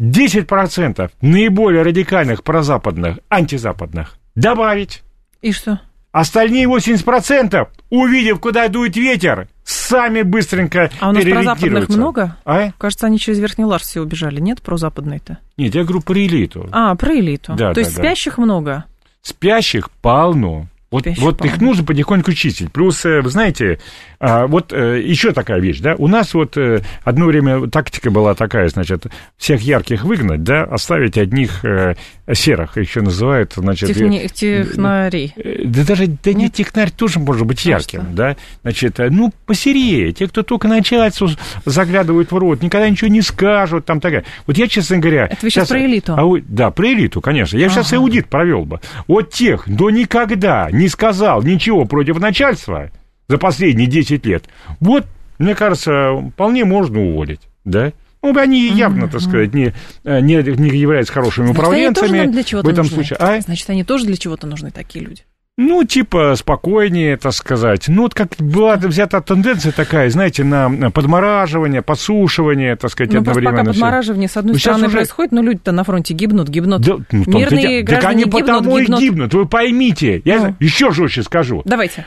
10% 0.00 1.10
наиболее 1.20 1.82
радикальных 1.82 2.42
прозападных, 2.42 3.18
антизападных 3.28 4.18
добавить, 4.34 5.02
И 5.40 5.52
что? 5.52 5.80
Остальные 6.10 6.64
80%, 6.64 7.68
увидев, 7.90 8.40
куда 8.40 8.68
дует 8.68 8.96
ветер, 8.96 9.46
сами 9.62 10.22
быстренько 10.22 10.90
А 11.00 11.10
у 11.10 11.12
нас 11.12 11.22
прозападных 11.22 11.88
много? 11.90 12.36
А? 12.44 12.72
Кажется, 12.78 13.06
они 13.06 13.18
через 13.18 13.38
Верхний 13.38 13.64
Ларс 13.64 13.86
все 13.86 14.00
убежали. 14.00 14.40
Нет 14.40 14.62
прозападной-то? 14.62 15.38
Нет, 15.58 15.74
я 15.74 15.84
говорю 15.84 16.00
про 16.00 16.18
элиту. 16.18 16.68
А, 16.72 16.94
про 16.94 17.14
элиту. 17.14 17.54
Да, 17.54 17.68
То 17.68 17.74
да, 17.74 17.80
есть 17.82 17.94
да. 17.94 18.02
спящих 18.02 18.38
много. 18.38 18.84
Спящих 19.20 19.90
полно. 19.90 20.66
Вот, 20.90 21.02
Спящих 21.02 21.22
вот 21.22 21.44
их 21.44 21.60
нужно 21.60 21.84
потихоньку 21.84 22.32
чистить. 22.32 22.72
Плюс, 22.72 23.04
э, 23.04 23.20
вы 23.20 23.28
знаете, 23.28 23.78
вот 24.20 24.72
э, 24.72 25.00
еще 25.04 25.32
такая 25.32 25.60
вещь, 25.60 25.78
да, 25.80 25.94
у 25.96 26.08
нас 26.08 26.34
вот 26.34 26.56
э, 26.56 26.80
одно 27.04 27.26
время 27.26 27.68
тактика 27.68 28.10
была 28.10 28.34
такая, 28.34 28.68
значит, 28.68 29.06
всех 29.36 29.60
ярких 29.62 30.02
выгнать, 30.04 30.42
да, 30.42 30.64
оставить 30.64 31.16
одних 31.16 31.64
э, 31.64 31.94
серых, 32.32 32.76
еще 32.76 33.00
называют, 33.00 33.52
значит... 33.54 33.90
Техни- 33.90 34.26
Технарей. 34.28 35.32
Э, 35.36 35.62
Да 35.66 35.84
даже 35.84 36.06
да 36.08 36.32
не 36.32 36.44
Нет? 36.44 36.54
технарь 36.54 36.90
тоже 36.90 37.20
может 37.20 37.46
быть 37.46 37.64
А 37.66 37.70
ярким, 37.70 38.00
что? 38.02 38.10
да. 38.12 38.36
Значит, 38.62 38.98
ну, 38.98 39.32
посерее. 39.46 40.12
Те, 40.12 40.26
кто 40.26 40.42
только 40.42 40.66
начальству 40.66 41.28
заглядывают 41.64 42.32
в 42.32 42.36
рот, 42.36 42.60
никогда 42.62 42.88
ничего 42.90 43.08
не 43.10 43.22
скажут, 43.22 43.84
там 43.84 44.00
такая. 44.00 44.24
Вот 44.46 44.56
я, 44.58 44.66
честно 44.66 44.98
говоря... 44.98 45.26
Это 45.26 45.38
вы 45.42 45.50
щас 45.50 45.68
про 45.68 45.80
элиту? 45.84 46.14
ау- 46.16 46.40
да, 46.40 46.70
про 46.72 46.88
элиту, 46.92 47.20
конечно. 47.20 47.56
Я 47.56 47.68
сейчас 47.68 47.88
Ага. 47.92 47.98
аудит 48.02 48.26
провел 48.28 48.64
бы. 48.64 48.80
Вот 49.06 49.30
тех, 49.30 49.64
кто 49.64 49.90
никогда 49.90 50.68
не 50.72 50.88
сказал 50.88 51.42
ничего 51.42 51.84
против 51.84 52.18
начальства 52.18 52.90
за 53.28 53.38
последние 53.38 53.86
10 53.86 54.24
лет, 54.26 54.44
вот, 54.80 55.04
мне 55.38 55.54
кажется, 55.54 56.12
вполне 56.34 56.64
можно 56.64 57.00
уволить, 57.00 57.40
да. 57.64 57.92
Ну, 58.22 58.36
они 58.36 58.68
явно, 58.68 59.08
так 59.08 59.20
сказать, 59.20 59.54
не, 59.54 59.72
э, 60.04 60.20
не, 60.20 60.36
не 60.42 60.76
являются 60.76 61.12
хорошими 61.12 61.46
Значит, 61.46 61.62
они 61.62 61.64
тоже 61.64 61.68
управленцами 61.68 62.18
нам 62.18 62.32
для 62.32 62.42
в 62.42 62.66
этом 62.66 62.76
нужны. 62.84 62.94
случае. 62.94 63.16
А? 63.20 63.40
Значит, 63.40 63.70
они 63.70 63.84
тоже 63.84 64.06
для 64.06 64.16
чего-то 64.16 64.46
нужны, 64.48 64.70
такие 64.72 65.04
люди. 65.04 65.22
Ну, 65.56 65.84
типа, 65.84 66.34
спокойнее, 66.36 67.16
так 67.16 67.32
сказать. 67.32 67.86
Ну, 67.88 68.02
вот 68.02 68.14
как 68.14 68.30
была 68.38 68.76
взята 68.76 69.20
тенденция 69.20 69.72
такая, 69.72 70.08
знаете, 70.10 70.42
на 70.44 70.90
подмораживание, 70.90 71.82
подсушивание, 71.82 72.76
так 72.76 72.90
сказать, 72.92 73.12
Ну, 73.12 73.20
пока 73.20 73.30
одновременно. 73.32 73.72
всё. 73.72 73.80
подмораживание 73.80 74.28
с 74.28 74.36
одной 74.36 74.52
Ну, 74.54 74.58
стороны 74.58 74.86
уже- 74.86 74.96
происходит, 74.96 75.32
но 75.32 75.42
люди-то 75.42 75.72
на 75.72 75.84
фронте 75.84 76.14
гибнут, 76.14 76.48
гибнут. 76.48 76.82
Да, 76.82 76.96
ну, 77.10 77.24
Мирные 77.38 77.62
дело. 77.62 77.76
Так 77.80 77.86
граждане 77.88 78.14
они 78.14 78.24
гибнут, 78.24 78.40
потому 78.46 78.78
гибнут. 78.78 79.00
и 79.00 79.02
гибнут, 79.04 79.34
вы 79.34 79.46
поймите. 79.46 80.22
Я 80.24 80.38
Ну. 80.40 80.54
еще 80.60 80.90
жестче 80.92 81.22
скажу. 81.24 81.62
Давайте. 81.64 82.06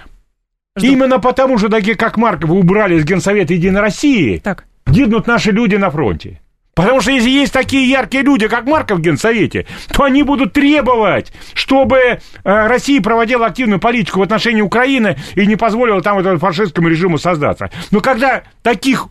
Жду. 0.81 0.91
Именно 0.91 1.19
потому, 1.19 1.57
что 1.57 1.69
такие, 1.69 1.95
как 1.95 2.17
Марков, 2.17 2.49
убрали 2.49 2.95
из 2.95 3.05
Генсовета 3.05 3.53
Единой 3.53 3.81
России, 3.81 4.37
Так, 4.43 4.65
гибнут 4.87 5.27
наши 5.27 5.51
люди 5.51 5.75
на 5.75 5.89
фронте. 5.89 6.41
Потому 6.73 7.01
что 7.01 7.11
если 7.11 7.29
есть 7.29 7.51
такие 7.51 7.89
яркие 7.89 8.23
люди, 8.23 8.47
как 8.47 8.65
Марков 8.65 8.99
в 8.99 9.01
Генсовете, 9.01 9.65
то 9.93 10.03
они 10.03 10.23
будут 10.23 10.53
требовать, 10.53 11.33
чтобы 11.53 11.97
э, 11.97 12.19
Россия 12.43 13.01
проводила 13.01 13.45
активную 13.45 13.79
политику 13.79 14.19
в 14.19 14.23
отношении 14.23 14.61
Украины 14.61 15.17
и 15.35 15.45
не 15.45 15.57
позволила 15.57 16.01
там 16.01 16.17
этому 16.19 16.39
фашистскому 16.39 16.87
режиму 16.87 17.17
создаться. 17.17 17.69
Но 17.91 17.99
когда 17.99 18.43
таких 18.63 19.07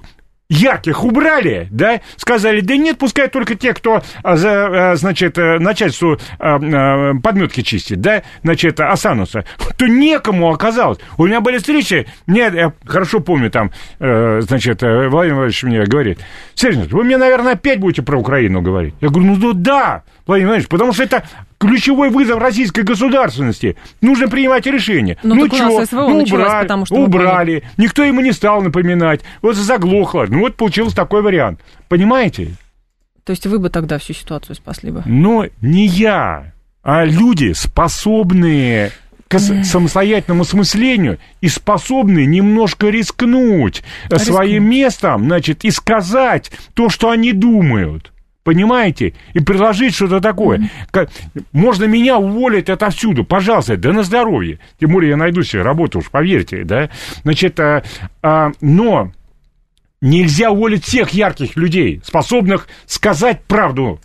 ярких 0.51 1.05
убрали, 1.05 1.69
да, 1.71 2.01
сказали, 2.17 2.61
да 2.61 2.77
нет, 2.77 2.99
пускай 2.99 3.29
только 3.29 3.55
те, 3.55 3.73
кто, 3.73 4.03
а, 4.23 4.35
а, 4.35 4.97
значит, 4.97 5.39
э, 5.39 5.59
начальству 5.59 6.19
а, 6.39 7.15
подметки 7.23 7.63
чистит, 7.63 8.01
да, 8.01 8.23
значит, 8.43 8.81
останутся, 8.81 9.45
то 9.79 9.87
некому 9.87 10.53
оказалось. 10.53 10.99
У 11.17 11.27
меня 11.27 11.41
были 11.41 11.59
встречи, 11.59 12.07
мне, 12.27 12.51
я 12.53 12.73
хорошо 12.85 13.21
помню, 13.21 13.51
там, 13.51 13.71
э, 14.01 14.41
значит, 14.43 14.83
э, 14.83 15.09
Владимир 15.09 15.37
Владимирович 15.37 15.63
мне 15.63 15.85
говорит, 15.85 16.19
Сергей 16.55 16.89
вы 16.89 17.05
мне, 17.05 17.17
наверное, 17.17 17.53
опять 17.53 17.79
будете 17.79 18.03
про 18.03 18.19
Украину 18.19 18.61
говорить. 18.61 18.95
Я 19.01 19.09
говорю, 19.09 19.37
ну 19.37 19.53
да, 19.53 20.03
Владимир 20.27 20.67
потому 20.69 20.93
что 20.93 21.03
это 21.03 21.25
ключевой 21.59 22.11
вызов 22.11 22.39
российской 22.39 22.83
государственности. 22.83 23.77
Нужно 24.01 24.29
принимать 24.29 24.67
решение. 24.67 25.19
Ну, 25.23 25.35
ну 25.35 25.47
что, 25.47 25.85
ну, 25.93 26.19
убрали, 26.19 26.63
потому 26.63 26.87
что 26.87 26.95
убрали. 26.97 27.65
Никто 27.77 28.03
ему 28.03 28.21
не 28.21 28.33
стал 28.33 28.63
напоминать. 28.63 29.21
Вот 29.43 29.57
заглохло. 29.57 30.27
Ну, 30.29 30.41
вот 30.41 30.57
получился 30.57 30.97
такой 30.97 31.23
вариант. 31.23 31.61
Понимаете? 31.89 32.55
То 33.25 33.33
есть 33.33 33.47
вы 33.47 33.59
бы 33.59 33.71
тогда 33.71 33.99
всю 33.99 34.15
ситуацию 34.15 34.57
спасли 34.57 34.91
бы? 34.91 35.03
Но 35.07 35.47
не 35.61 35.87
я, 35.87 36.53
а 36.83 37.05
люди, 37.05 37.53
способные 37.53 38.93
к 39.29 39.39
самостоятельному 39.39 40.45
смыслению 40.45 41.19
и 41.41 41.49
способны 41.49 42.25
немножко 42.27 42.89
рискнуть 42.89 43.85
Рискнуть. 44.09 44.23
своим 44.23 44.69
местом, 44.69 45.27
значит, 45.27 45.65
и 45.65 45.71
сказать 45.71 46.51
то, 46.75 46.89
что 46.89 47.11
они 47.11 47.33
думают 47.33 48.13
понимаете, 48.45 49.15
и 49.35 49.41
предложить 49.41 49.95
что-то 49.95 50.21
такое. 50.21 50.71
Mm-hmm. 50.93 51.45
Можно 51.53 51.85
меня 51.85 52.19
уволить 52.19 52.69
отовсюду, 52.69 53.25
пожалуйста, 53.25 53.77
да 53.77 53.93
на 53.93 54.03
здоровье. 54.03 54.59
Тем 54.79 54.93
более 54.93 55.11
я 55.11 55.17
найду 55.17 55.43
себе 55.43 55.63
работу, 55.63 55.99
уж 55.99 56.11
поверьте, 56.11 56.65
да. 56.65 56.91
Значит, 57.23 57.59
а, 57.61 57.83
а, 58.23 58.53
но 58.61 59.13
нельзя 60.01 60.51
уволить 60.51 60.85
всех 60.85 61.11
ярких 61.11 61.57
людей, 61.57 62.01
способных 62.05 62.69
сказать 62.87 63.43
правду 63.45 64.01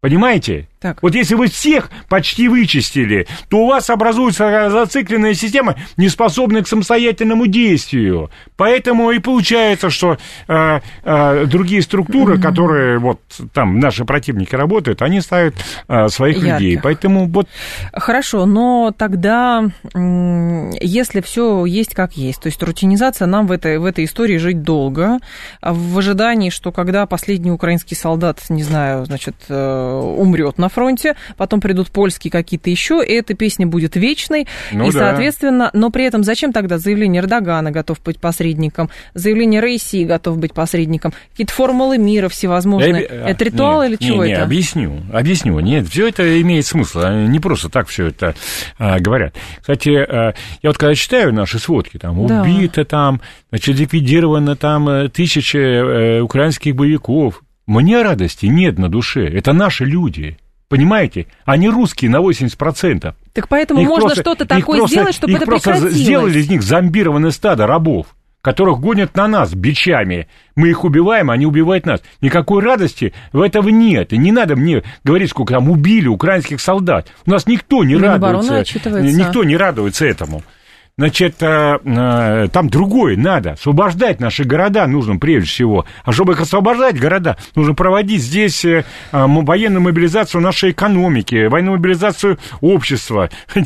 Понимаете? 0.00 0.66
Так. 0.80 1.02
Вот 1.02 1.14
если 1.14 1.34
вы 1.34 1.48
всех 1.48 1.90
почти 2.08 2.48
вычистили, 2.48 3.26
то 3.50 3.58
у 3.58 3.66
вас 3.66 3.90
образуется 3.90 4.70
зацикленная 4.70 5.34
система, 5.34 5.76
не 5.98 6.08
способная 6.08 6.62
к 6.62 6.68
самостоятельному 6.68 7.46
действию. 7.46 8.30
Поэтому 8.56 9.10
и 9.10 9.18
получается, 9.18 9.90
что 9.90 10.16
э, 10.48 10.80
э, 11.04 11.44
другие 11.46 11.82
структуры, 11.82 12.36
mm-hmm. 12.36 12.42
которые 12.42 12.98
вот 12.98 13.20
там 13.52 13.78
наши 13.78 14.06
противники 14.06 14.54
работают, 14.54 15.02
они 15.02 15.20
ставят 15.20 15.54
э, 15.86 16.08
своих 16.08 16.36
Ярких. 16.38 16.52
людей. 16.52 16.80
Поэтому 16.82 17.26
вот. 17.26 17.46
Хорошо, 17.92 18.46
но 18.46 18.94
тогда, 18.96 19.70
если 19.92 21.20
все 21.20 21.66
есть 21.66 21.94
как 21.94 22.16
есть, 22.16 22.40
то 22.40 22.46
есть 22.46 22.62
рутинизация 22.62 23.26
нам 23.26 23.46
в 23.46 23.52
этой, 23.52 23.78
в 23.78 23.84
этой 23.84 24.06
истории 24.06 24.38
жить 24.38 24.62
долго, 24.62 25.18
в 25.60 25.98
ожидании, 25.98 26.48
что 26.48 26.72
когда 26.72 27.04
последний 27.04 27.50
украинский 27.50 27.96
солдат, 27.96 28.38
не 28.48 28.62
знаю, 28.62 29.04
значит 29.04 29.36
э, 29.50 30.14
умрет 30.16 30.56
на 30.56 30.69
фронте, 30.70 31.16
потом 31.36 31.60
придут 31.60 31.90
польские 31.90 32.30
какие-то 32.30 32.70
еще, 32.70 33.04
и 33.06 33.12
эта 33.12 33.34
песня 33.34 33.66
будет 33.66 33.96
вечной. 33.96 34.46
Ну, 34.72 34.88
и, 34.88 34.92
да. 34.92 34.98
соответственно, 34.98 35.70
но 35.72 35.90
при 35.90 36.04
этом 36.04 36.24
зачем 36.24 36.52
тогда 36.52 36.78
заявление 36.78 37.20
Эрдогана 37.20 37.70
готов 37.70 38.02
быть 38.02 38.18
посредником, 38.18 38.90
заявление 39.14 39.60
Рейси 39.60 40.04
готов 40.04 40.38
быть 40.38 40.54
посредником, 40.54 41.12
какие-то 41.30 41.52
формулы 41.52 41.98
мира 41.98 42.28
всевозможные. 42.28 43.02
Я... 43.02 43.28
Это 43.30 43.44
ритуал 43.44 43.82
нет, 43.82 43.90
или 44.00 44.08
чего 44.08 44.24
не, 44.24 44.32
это? 44.32 44.44
Объясню, 44.44 45.00
объясню. 45.12 45.58
Нет, 45.60 45.88
все 45.88 46.08
это 46.08 46.40
имеет 46.40 46.66
смысл, 46.66 47.00
не 47.08 47.38
просто 47.40 47.68
так 47.68 47.88
все 47.88 48.06
это 48.06 48.34
а, 48.78 48.98
говорят. 48.98 49.34
Кстати, 49.60 49.90
а, 49.90 50.34
я 50.62 50.70
вот 50.70 50.78
когда 50.78 50.94
читаю 50.94 51.32
наши 51.32 51.58
сводки, 51.58 51.98
там, 51.98 52.26
да. 52.26 52.42
убито 52.42 52.84
там, 52.84 53.20
значит, 53.50 53.76
ликвидировано 53.76 54.56
там 54.56 54.88
э, 54.88 55.08
тысячи 55.08 55.56
э, 55.56 56.20
украинских 56.20 56.74
боевиков, 56.74 57.42
мне 57.66 58.02
радости 58.02 58.46
нет 58.46 58.78
на 58.78 58.88
душе. 58.88 59.26
Это 59.28 59.52
наши 59.52 59.84
люди. 59.84 60.38
Понимаете? 60.70 61.26
Они 61.44 61.68
русские 61.68 62.12
на 62.12 62.18
80%. 62.18 63.12
Так 63.34 63.48
поэтому 63.48 63.80
их 63.82 63.88
можно 63.88 64.14
что-то 64.14 64.46
такое 64.46 64.78
просто, 64.78 64.94
сделать, 64.94 65.14
чтобы 65.16 65.32
их 65.32 65.38
это 65.38 65.46
просто 65.46 65.70
прекратилось. 65.72 66.00
сделали 66.00 66.38
из 66.38 66.48
них 66.48 66.62
зомбированное 66.62 67.32
стадо 67.32 67.66
рабов, 67.66 68.06
которых 68.40 68.78
гонят 68.78 69.16
на 69.16 69.26
нас 69.26 69.52
бичами. 69.52 70.28
Мы 70.54 70.68
их 70.68 70.84
убиваем, 70.84 71.28
они 71.28 71.44
убивают 71.44 71.86
нас. 71.86 72.02
Никакой 72.20 72.62
радости 72.62 73.12
в 73.32 73.40
этого 73.40 73.68
нет. 73.68 74.12
И 74.12 74.16
не 74.16 74.30
надо 74.30 74.54
мне 74.54 74.84
говорить, 75.02 75.30
сколько 75.30 75.54
там 75.54 75.68
убили 75.68 76.06
украинских 76.06 76.60
солдат. 76.60 77.08
У 77.26 77.30
нас 77.30 77.48
никто 77.48 77.82
не 77.82 77.96
радуется. 77.96 78.62
Никто 79.02 79.42
не 79.42 79.56
радуется 79.56 80.06
этому. 80.06 80.44
Значит, 81.00 81.36
э, 81.42 81.78
э, 81.82 82.48
там 82.52 82.68
другое 82.68 83.16
надо. 83.16 83.52
Освобождать 83.52 84.20
наши 84.20 84.44
города 84.44 84.86
нужно 84.86 85.16
прежде 85.16 85.48
всего. 85.48 85.86
А 86.04 86.12
чтобы 86.12 86.34
их 86.34 86.42
освобождать 86.42 87.00
города, 87.00 87.38
нужно 87.54 87.72
проводить 87.72 88.20
здесь 88.20 88.66
э, 88.66 88.84
военную 89.10 89.80
мобилизацию 89.80 90.42
нашей 90.42 90.72
экономики, 90.72 91.46
военную 91.46 91.78
мобилизацию 91.78 92.38
общества. 92.60 93.30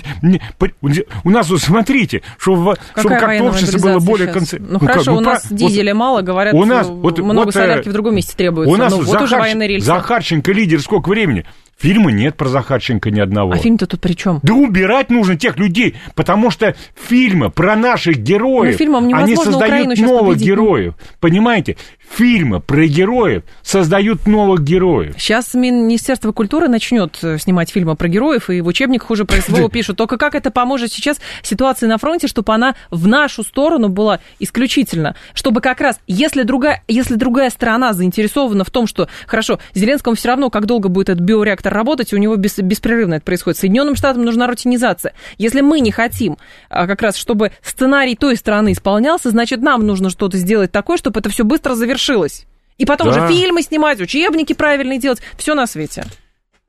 У 1.24 1.30
нас, 1.30 1.50
вот 1.50 1.60
смотрите, 1.60 2.22
чтобы, 2.38 2.76
чтобы 2.96 3.16
как-то 3.16 3.42
общество 3.42 3.78
было 3.80 3.98
более... 3.98 4.28
Конце... 4.28 4.60
Ну, 4.60 4.74
ну 4.74 4.78
хорошо, 4.78 4.98
как, 4.98 5.06
ну, 5.06 5.16
у 5.16 5.20
нас 5.20 5.42
про... 5.42 5.54
дизеля 5.56 5.92
вот, 5.92 5.98
мало, 5.98 6.22
говорят, 6.22 6.54
у 6.54 6.64
нас, 6.64 6.86
вот, 6.86 7.18
много 7.18 7.46
вот, 7.46 7.54
солярки 7.54 7.88
в 7.88 7.92
другом 7.92 8.14
месте 8.14 8.36
требуется. 8.36 8.72
У 8.72 8.76
нас 8.76 8.92
ну, 8.92 8.98
вот 8.98 9.08
Захар... 9.08 9.24
уже 9.24 9.36
военные 9.38 9.68
рельсы. 9.68 9.86
Захарченко 9.86 10.52
лидер 10.52 10.80
сколько 10.80 11.08
времени? 11.08 11.44
Фильма 11.78 12.12
нет 12.12 12.36
про 12.36 12.48
Захарченко 12.48 13.10
ни 13.10 13.20
одного. 13.20 13.52
А 13.52 13.56
фильм-то 13.56 13.86
тут 13.86 14.00
при 14.00 14.14
чем? 14.14 14.40
Да 14.42 14.54
убирать 14.54 15.10
нужно 15.10 15.36
тех 15.36 15.58
людей, 15.58 15.96
потому 16.14 16.50
что 16.50 16.74
фильмы 16.94 17.50
про 17.50 17.76
наших 17.76 18.18
героев, 18.18 18.78
ну, 18.80 19.14
они 19.14 19.36
создают 19.36 19.98
новых 19.98 20.38
героев. 20.38 20.94
Понимаете? 21.20 21.76
Фильмы 22.16 22.60
про 22.60 22.86
героев 22.86 23.42
создают 23.62 24.26
новых 24.26 24.62
героев. 24.62 25.14
Сейчас 25.18 25.54
Министерство 25.54 26.32
культуры 26.32 26.68
начнет 26.68 27.18
э, 27.22 27.38
снимать 27.38 27.70
фильмы 27.70 27.96
про 27.96 28.08
героев, 28.08 28.50
и 28.50 28.60
в 28.60 28.66
учебниках 28.66 29.10
уже 29.10 29.24
про 29.24 29.40
СВО 29.40 29.68
пишут. 29.68 29.96
Только 29.96 30.16
как 30.16 30.34
это 30.34 30.50
поможет 30.50 30.92
сейчас 30.92 31.18
ситуации 31.42 31.86
на 31.86 31.98
фронте, 31.98 32.28
чтобы 32.28 32.52
она 32.54 32.76
в 32.90 33.08
нашу 33.08 33.42
сторону 33.42 33.88
была 33.88 34.20
исключительно? 34.38 35.16
Чтобы 35.32 35.60
как 35.60 35.80
раз, 35.80 35.98
если 36.06 36.42
другая, 36.42 36.84
если 36.88 37.14
другая 37.16 37.50
сторона 37.50 37.94
заинтересована 37.94 38.64
в 38.64 38.70
том, 38.70 38.86
что, 38.86 39.08
хорошо, 39.26 39.58
Зеленскому 39.74 40.14
все 40.14 40.28
равно, 40.28 40.50
как 40.50 40.66
долго 40.66 40.88
будет 40.88 41.08
этот 41.08 41.22
биореактор 41.24 41.63
работать, 41.70 42.12
у 42.12 42.16
него 42.16 42.36
бес, 42.36 42.58
беспрерывно 42.58 43.14
это 43.14 43.24
происходит. 43.24 43.58
Соединенным 43.58 43.96
Штатам 43.96 44.24
нужна 44.24 44.46
рутинизация. 44.46 45.14
Если 45.38 45.60
мы 45.60 45.80
не 45.80 45.90
хотим 45.90 46.38
а, 46.68 46.86
как 46.86 47.02
раз, 47.02 47.16
чтобы 47.16 47.52
сценарий 47.62 48.16
той 48.16 48.36
стороны 48.36 48.72
исполнялся, 48.72 49.30
значит, 49.30 49.60
нам 49.60 49.86
нужно 49.86 50.10
что-то 50.10 50.38
сделать 50.38 50.72
такое, 50.72 50.96
чтобы 50.96 51.20
это 51.20 51.30
все 51.30 51.44
быстро 51.44 51.74
завершилось. 51.74 52.46
И 52.78 52.84
потом 52.84 53.08
да. 53.08 53.28
же 53.28 53.34
фильмы 53.34 53.62
снимать, 53.62 54.00
учебники 54.00 54.52
правильно 54.52 54.98
делать, 54.98 55.20
все 55.36 55.54
на 55.54 55.66
свете. 55.66 56.04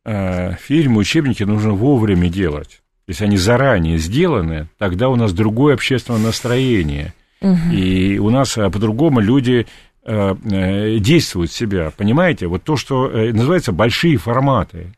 А, 0.06 0.54
фильмы, 0.54 1.00
учебники 1.00 1.44
нужно 1.44 1.72
вовремя 1.72 2.30
делать. 2.30 2.82
Если 3.08 3.26
они 3.26 3.38
заранее 3.38 3.98
сделаны, 3.98 4.68
тогда 4.78 5.10
у 5.10 5.16
нас 5.16 5.34
другое 5.34 5.74
общественное 5.76 6.20
настроение. 6.20 7.14
Угу. 7.42 7.74
И 7.74 8.18
у 8.18 8.30
нас 8.30 8.58
а, 8.58 8.70
по-другому 8.70 9.20
люди 9.20 9.68
действуют 10.06 11.52
себя, 11.52 11.92
понимаете? 11.96 12.48
Вот 12.48 12.64
то, 12.64 12.78
что 12.78 13.10
э, 13.10 13.34
называется 13.34 13.72
большие 13.72 14.18
форматы. 14.18 14.94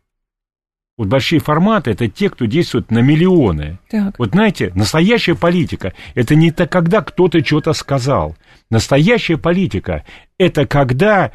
Вот 0.98 1.08
большие 1.08 1.40
форматы– 1.40 1.92
это 1.92 2.08
те, 2.08 2.30
кто 2.30 2.46
действует 2.46 2.90
на 2.90 3.00
миллионы. 3.00 3.80
Так. 3.90 4.18
Вот 4.18 4.32
знаете, 4.32 4.72
настоящая 4.74 5.36
политика– 5.36 5.94
это 6.16 6.36
не 6.36 6.52
то, 6.52 6.66
когда 6.66 7.02
кто-то 7.02 7.46
что-то 7.46 7.74
сказал. 7.74 8.36
Настоящая 8.72 9.38
политика– 9.38 10.04
это 10.40 10.66
когда 10.66 11.32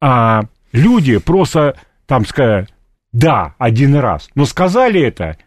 а, 0.00 0.42
люди 0.72 1.16
просто, 1.16 1.76
там, 2.06 2.26
сказать, 2.26 2.68
да, 3.12 3.54
один 3.58 3.96
раз, 3.96 4.28
но 4.34 4.44
сказали 4.44 5.00
это 5.00 5.38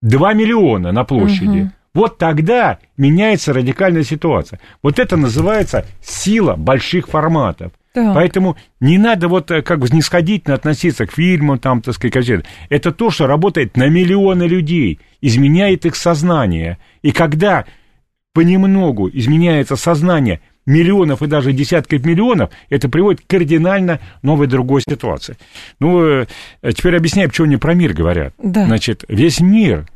2 0.00 0.32
миллиона 0.32 0.90
на 0.90 1.04
площади. 1.04 1.60
Угу. 1.60 1.70
Вот 1.94 2.18
тогда 2.18 2.78
меняется 2.96 3.52
радикальная 3.52 4.04
ситуация. 4.04 4.60
Вот 4.82 4.98
это 4.98 5.16
называется 5.16 5.86
сила 6.00 6.54
больших 6.54 7.08
форматов. 7.08 7.72
Так. 7.92 8.14
Поэтому 8.14 8.56
не 8.78 8.98
надо 8.98 9.26
вот 9.26 9.50
э, 9.50 9.62
как 9.62 9.80
бы 9.80 9.88
снисходительно 9.88 10.54
относиться 10.54 11.06
к 11.06 11.12
фильмам, 11.12 11.58
там, 11.58 11.82
так 11.82 11.94
сказать, 11.94 12.14
газетам. 12.14 12.44
Это 12.68 12.92
то, 12.92 13.10
что 13.10 13.26
работает 13.26 13.76
на 13.76 13.88
миллионы 13.88 14.44
людей, 14.44 15.00
изменяет 15.20 15.84
их 15.86 15.96
сознание. 15.96 16.78
И 17.02 17.10
когда 17.10 17.64
понемногу 18.32 19.10
изменяется 19.12 19.74
сознание 19.74 20.40
миллионов 20.66 21.22
и 21.22 21.26
даже 21.26 21.52
десятков 21.52 22.04
миллионов, 22.06 22.50
это 22.68 22.88
приводит 22.88 23.22
к 23.22 23.26
кардинально 23.26 23.98
новой 24.22 24.46
другой 24.46 24.82
ситуации. 24.82 25.36
Ну, 25.80 26.00
э, 26.00 26.26
теперь 26.68 26.96
объясняю, 26.96 27.28
почему 27.28 27.48
они 27.48 27.56
про 27.56 27.74
мир 27.74 27.92
говорят. 27.92 28.34
Да. 28.40 28.66
Значит, 28.66 29.04
весь 29.08 29.40
мир 29.40 29.86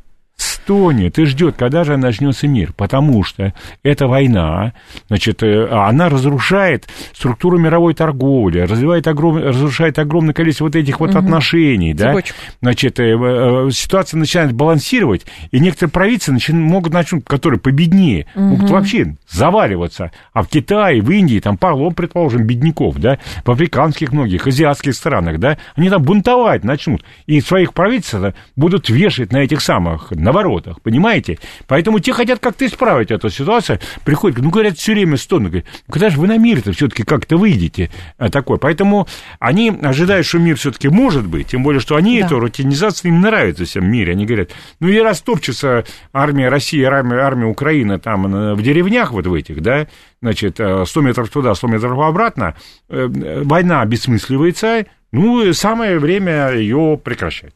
стонет 0.65 1.19
и 1.19 1.25
ждет, 1.25 1.55
когда 1.57 1.83
же 1.83 1.95
начнется 1.95 2.47
мир, 2.47 2.73
потому 2.75 3.23
что 3.23 3.53
эта 3.83 4.07
война, 4.07 4.73
значит, 5.07 5.43
э, 5.43 5.67
она 5.69 6.09
разрушает 6.09 6.87
структуру 7.13 7.59
мировой 7.59 7.93
торговли, 7.93 8.61
развивает 8.61 9.07
огром... 9.07 9.37
разрушает 9.37 9.99
огромное 9.99 10.33
количество 10.33 10.65
вот 10.65 10.75
этих 10.75 10.99
вот 10.99 11.11
угу. 11.11 11.19
отношений, 11.19 11.93
да, 11.93 12.15
значит, 12.61 12.99
э, 12.99 13.15
э, 13.15 13.69
ситуация 13.71 14.17
начинает 14.17 14.53
балансировать, 14.53 15.27
и 15.51 15.59
некоторые 15.59 15.91
правительства 15.91 16.33
начинают, 16.33 16.71
могут 16.71 16.93
начнуть, 16.93 17.25
которые 17.25 17.59
победнее, 17.59 18.25
угу. 18.33 18.45
могут 18.45 18.69
вообще 18.71 19.15
заваливаться, 19.29 20.11
а 20.33 20.41
в 20.41 20.47
Китае, 20.47 20.99
в 20.99 21.11
Индии, 21.11 21.39
там, 21.39 21.57
полно, 21.57 21.91
предположим, 21.91 22.47
бедняков, 22.47 22.97
да, 22.97 23.19
в 23.43 23.51
африканских 23.51 24.11
многих, 24.11 24.47
азиатских 24.47 24.95
странах, 24.95 25.39
да, 25.39 25.59
они 25.75 25.91
там 25.91 26.01
бунтовать 26.01 26.63
начнут, 26.63 27.05
и 27.27 27.39
своих 27.39 27.75
правительств 27.75 28.15
будут 28.55 28.89
вешать 28.89 29.31
на 29.31 29.37
этих 29.37 29.61
самых 29.61 30.11
наворотах, 30.55 30.81
понимаете? 30.81 31.39
Поэтому 31.67 31.99
те 31.99 32.13
хотят 32.13 32.39
как-то 32.39 32.65
исправить 32.65 33.11
эту 33.11 33.29
ситуацию, 33.29 33.79
приходят, 34.03 34.39
ну, 34.39 34.49
говорят, 34.49 34.77
все 34.77 34.93
время 34.93 35.17
стон, 35.17 35.45
говорят, 35.45 35.65
ну, 35.87 35.93
когда 35.93 36.09
же 36.09 36.19
вы 36.19 36.27
на 36.27 36.37
мир-то 36.37 36.71
все-таки 36.71 37.03
как-то 37.03 37.37
выйдете 37.37 37.89
а, 38.17 38.29
такой? 38.29 38.57
Поэтому 38.57 39.07
они 39.39 39.71
ожидают, 39.81 40.25
что 40.25 40.39
мир 40.39 40.57
все-таки 40.57 40.89
может 40.89 41.27
быть, 41.27 41.47
тем 41.47 41.63
более, 41.63 41.79
что 41.79 41.95
они, 41.95 42.19
да. 42.19 42.25
эту 42.25 42.39
рутинизацию, 42.39 43.11
им 43.11 43.21
нравится 43.21 43.65
всем 43.65 43.89
мире, 43.89 44.13
они 44.13 44.25
говорят, 44.25 44.51
ну, 44.79 44.87
и 44.87 44.97
растопчется 44.99 45.85
армия 46.13 46.49
России, 46.49 46.83
армия, 46.83 47.17
армия 47.17 47.45
Украины 47.45 47.99
там 47.99 48.55
в 48.55 48.61
деревнях 48.61 49.11
вот 49.11 49.27
в 49.27 49.33
этих, 49.33 49.61
да, 49.61 49.87
значит, 50.21 50.55
100 50.55 50.85
э, 50.85 51.01
метров 51.01 51.29
туда, 51.29 51.53
100 51.55 51.67
метров 51.67 51.99
обратно, 51.99 52.55
э, 52.89 53.07
война 53.43 53.85
бессмысливается, 53.85 54.85
ну, 55.11 55.53
самое 55.53 55.99
время 55.99 56.51
ее 56.53 56.99
прекращать. 57.01 57.53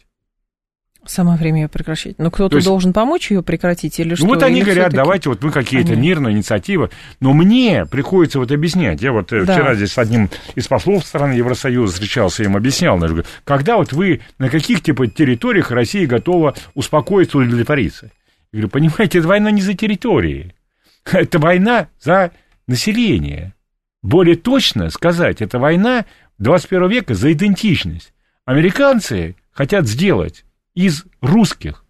Самое 1.06 1.38
время 1.38 1.62
ее 1.62 1.68
прекращать. 1.70 2.20
Но 2.20 2.30
кто-то 2.30 2.58
есть, 2.58 2.68
должен 2.68 2.94
помочь 2.94 3.32
ее 3.32 3.42
прекратить 3.42 4.00
или 4.00 4.16
что? 4.16 4.26
Ну, 4.26 4.34
вот 4.34 4.44
они 4.44 4.62
говорят, 4.62 4.94
давайте 4.94 5.30
вот 5.30 5.42
мы 5.42 5.52
какие-то 5.52 5.96
мирные 5.96 6.36
инициативы. 6.36 6.90
Но 7.20 7.34
мне 7.34 7.86
приходится 7.86 8.40
вот 8.40 8.52
объяснять. 8.52 9.02
Я 9.02 9.12
вот 9.12 9.32
э, 9.32 9.46
да. 9.46 9.54
вчера 9.54 9.76
здесь 9.76 9.94
с 9.94 9.98
одним 9.98 10.30
из 10.56 10.68
послов 10.68 11.06
страны 11.06 11.34
Евросоюза 11.34 11.94
встречался, 11.94 12.44
я 12.44 12.50
им 12.50 12.58
объяснял, 12.58 13.00
когда 13.44 13.78
вот 13.78 13.94
вы 13.94 14.22
на 14.38 14.50
каких 14.50 14.84
типа 14.84 15.08
территориях 15.08 15.72
Россия 15.72 16.06
готова 16.06 16.54
успокоиться, 16.76 17.38
удовлетвориться? 17.38 18.12
Я 18.52 18.60
говорю, 18.60 18.70
понимаете, 18.70 19.20
это 19.20 19.28
война 19.28 19.52
не 19.52 19.62
за 19.62 19.74
территории. 19.74 20.54
Это 21.12 21.40
война 21.40 21.88
за 22.00 22.32
население. 22.68 23.54
Более 24.02 24.36
точно 24.36 24.90
сказать, 24.90 25.42
это 25.42 25.60
война 25.60 26.06
21 26.38 26.90
века 26.90 27.16
за 27.16 27.34
идентичность. 27.34 28.14
Американцы 28.46 29.36
хотят 29.52 29.88
сделать 29.88 30.46
из 30.76 31.06
русских 31.22 31.86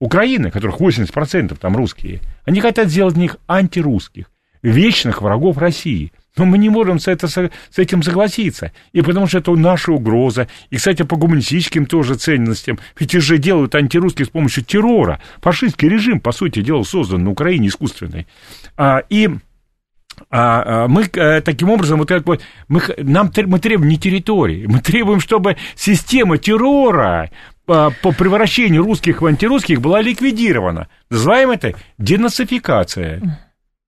Украины, 0.00 0.50
которых 0.50 0.80
80% 0.80 1.56
там 1.58 1.76
русские, 1.76 2.20
они 2.44 2.60
хотят 2.60 2.88
сделать 2.88 3.16
них 3.16 3.36
антирусских, 3.46 4.30
вечных 4.62 5.22
врагов 5.22 5.58
России. 5.58 6.12
Но 6.36 6.44
мы 6.44 6.58
не 6.58 6.68
можем 6.68 6.98
с, 6.98 7.08
это, 7.08 7.28
с 7.28 7.50
этим 7.76 8.02
согласиться. 8.02 8.72
И 8.92 9.02
потому 9.02 9.26
что 9.26 9.38
это 9.38 9.54
наша 9.56 9.92
угроза. 9.92 10.48
И, 10.70 10.76
кстати, 10.76 11.02
по 11.02 11.16
гуманистическим 11.16 11.86
тоже 11.86 12.14
ценностям. 12.14 12.78
Ведь 12.98 13.14
их 13.14 13.20
же 13.20 13.38
делают 13.38 13.74
антирусские 13.74 14.26
с 14.26 14.30
помощью 14.30 14.64
террора. 14.64 15.20
Фашистский 15.42 15.88
режим, 15.88 16.20
по 16.20 16.32
сути 16.32 16.62
дела, 16.62 16.84
создан 16.84 17.24
на 17.24 17.30
Украине 17.30 17.68
искусственный. 17.68 18.26
А, 18.76 19.02
и 19.10 19.28
а, 20.28 20.84
а 20.84 20.88
мы 20.88 21.08
э, 21.12 21.40
таким 21.40 21.70
образом, 21.70 21.98
вот 21.98 22.08
как 22.08 22.24
бы, 22.24 22.38
мы, 22.68 22.82
нам, 22.98 23.32
мы 23.46 23.58
требуем 23.58 23.88
не 23.88 23.96
территории, 23.96 24.66
мы 24.66 24.80
требуем, 24.80 25.20
чтобы 25.20 25.56
система 25.74 26.36
террора 26.36 27.30
по, 27.70 27.94
по 28.02 28.10
превращению 28.10 28.82
русских 28.82 29.22
в 29.22 29.26
антирусских 29.26 29.80
была 29.80 30.02
ликвидирована. 30.02 30.88
Называем 31.08 31.52
это 31.52 31.74
денацификация. 31.98 33.38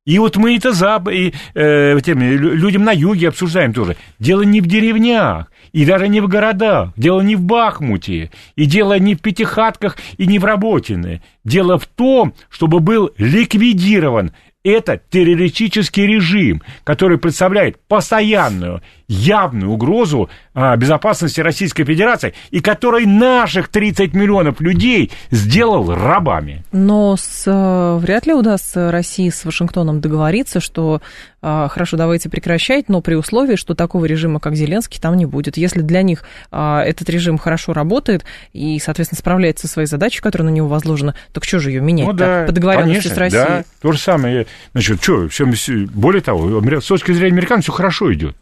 И 0.07 0.20
вот 0.20 0.37
мы 0.37 0.57
это 0.57 0.70
за, 0.70 1.03
и, 1.11 1.33
э, 1.55 1.99
тем, 2.01 2.20
людям 2.22 2.85
на 2.85 2.93
юге 2.93 3.30
обсуждаем 3.30 3.72
тоже. 3.72 3.97
Дело 4.20 4.43
не 4.43 4.61
в 4.61 4.66
деревнях, 4.66 5.51
и 5.72 5.85
даже 5.85 6.07
не 6.07 6.20
в 6.20 6.28
городах, 6.28 6.91
дело 6.97 7.22
не 7.22 7.35
в 7.35 7.43
Бахмуте, 7.43 8.30
и 8.55 8.66
дело 8.66 9.01
не 9.01 9.16
в 9.16 9.20
Пятихатках 9.20 9.97
и 10.16 10.28
не 10.28 10.39
в 10.39 10.45
Работине. 10.45 11.20
Дело 11.43 11.76
в 11.76 11.87
том, 11.87 12.35
чтобы 12.51 12.78
был 12.78 13.11
ликвидирован 13.18 14.30
это 14.64 15.01
террористический 15.11 16.07
режим, 16.07 16.62
который 16.85 17.18
представляет 17.18 17.80
постоянную, 17.89 18.80
явную 19.13 19.71
угрозу 19.71 20.31
а, 20.55 20.77
безопасности 20.77 21.41
Российской 21.41 21.85
Федерации 21.85 22.35
и 22.51 22.61
который 22.61 23.07
наших 23.07 23.69
30 23.69 24.15
миллионов 24.15 24.61
людей 24.61 25.11
сделал 25.31 25.95
рабами. 25.95 26.65
Но 26.73 27.17
с, 27.17 27.45
э, 27.47 27.97
вряд 27.99 28.27
ли 28.27 28.33
удастся 28.33 28.91
России 28.91 29.29
с 29.29 29.45
Вашингтоном 29.45 30.01
договориться, 30.01 30.61
что 30.61 31.01
а, 31.45 31.69
хорошо, 31.69 31.97
давайте 31.97 32.29
прекращать, 32.29 32.89
но 32.89 33.01
при 33.01 33.15
условии, 33.15 33.57
что 33.57 33.75
такого 33.75 34.05
режима, 34.05 34.39
как 34.41 34.55
Зеленский, 34.55 35.01
там 35.01 35.17
не 35.17 35.27
будет. 35.27 35.57
Если 35.57 35.81
для 35.81 36.03
них 36.03 36.25
а, 36.51 36.83
этот 36.83 37.11
режим 37.11 37.37
хорошо 37.37 37.73
работает 37.73 38.25
и, 38.53 38.79
соответственно, 38.79 39.19
справляется 39.19 39.67
со 39.67 39.73
своей 39.73 39.89
задачей, 39.89 40.21
которая 40.21 40.49
на 40.49 40.55
него 40.55 40.69
возложена, 40.69 41.15
так 41.33 41.45
что 41.45 41.59
же 41.59 41.71
ее 41.71 41.81
менять 41.81 42.07
ну, 42.07 42.13
да, 42.13 42.45
по 42.47 42.53
договоренности 42.53 43.09
конечно, 43.09 43.15
с 43.15 43.19
Россией? 43.19 43.45
Да, 43.45 43.65
то 43.81 43.93
же 43.93 43.99
самое. 43.99 44.47
Значит, 44.73 45.03
что, 45.03 45.29
все, 45.29 45.45
более 45.87 46.23
того, 46.23 46.63
с 46.81 46.87
точки 46.87 47.13
зрения 47.13 47.33
американцев 47.33 47.65
все 47.65 47.73
хорошо 47.73 48.13
идет. 48.13 48.37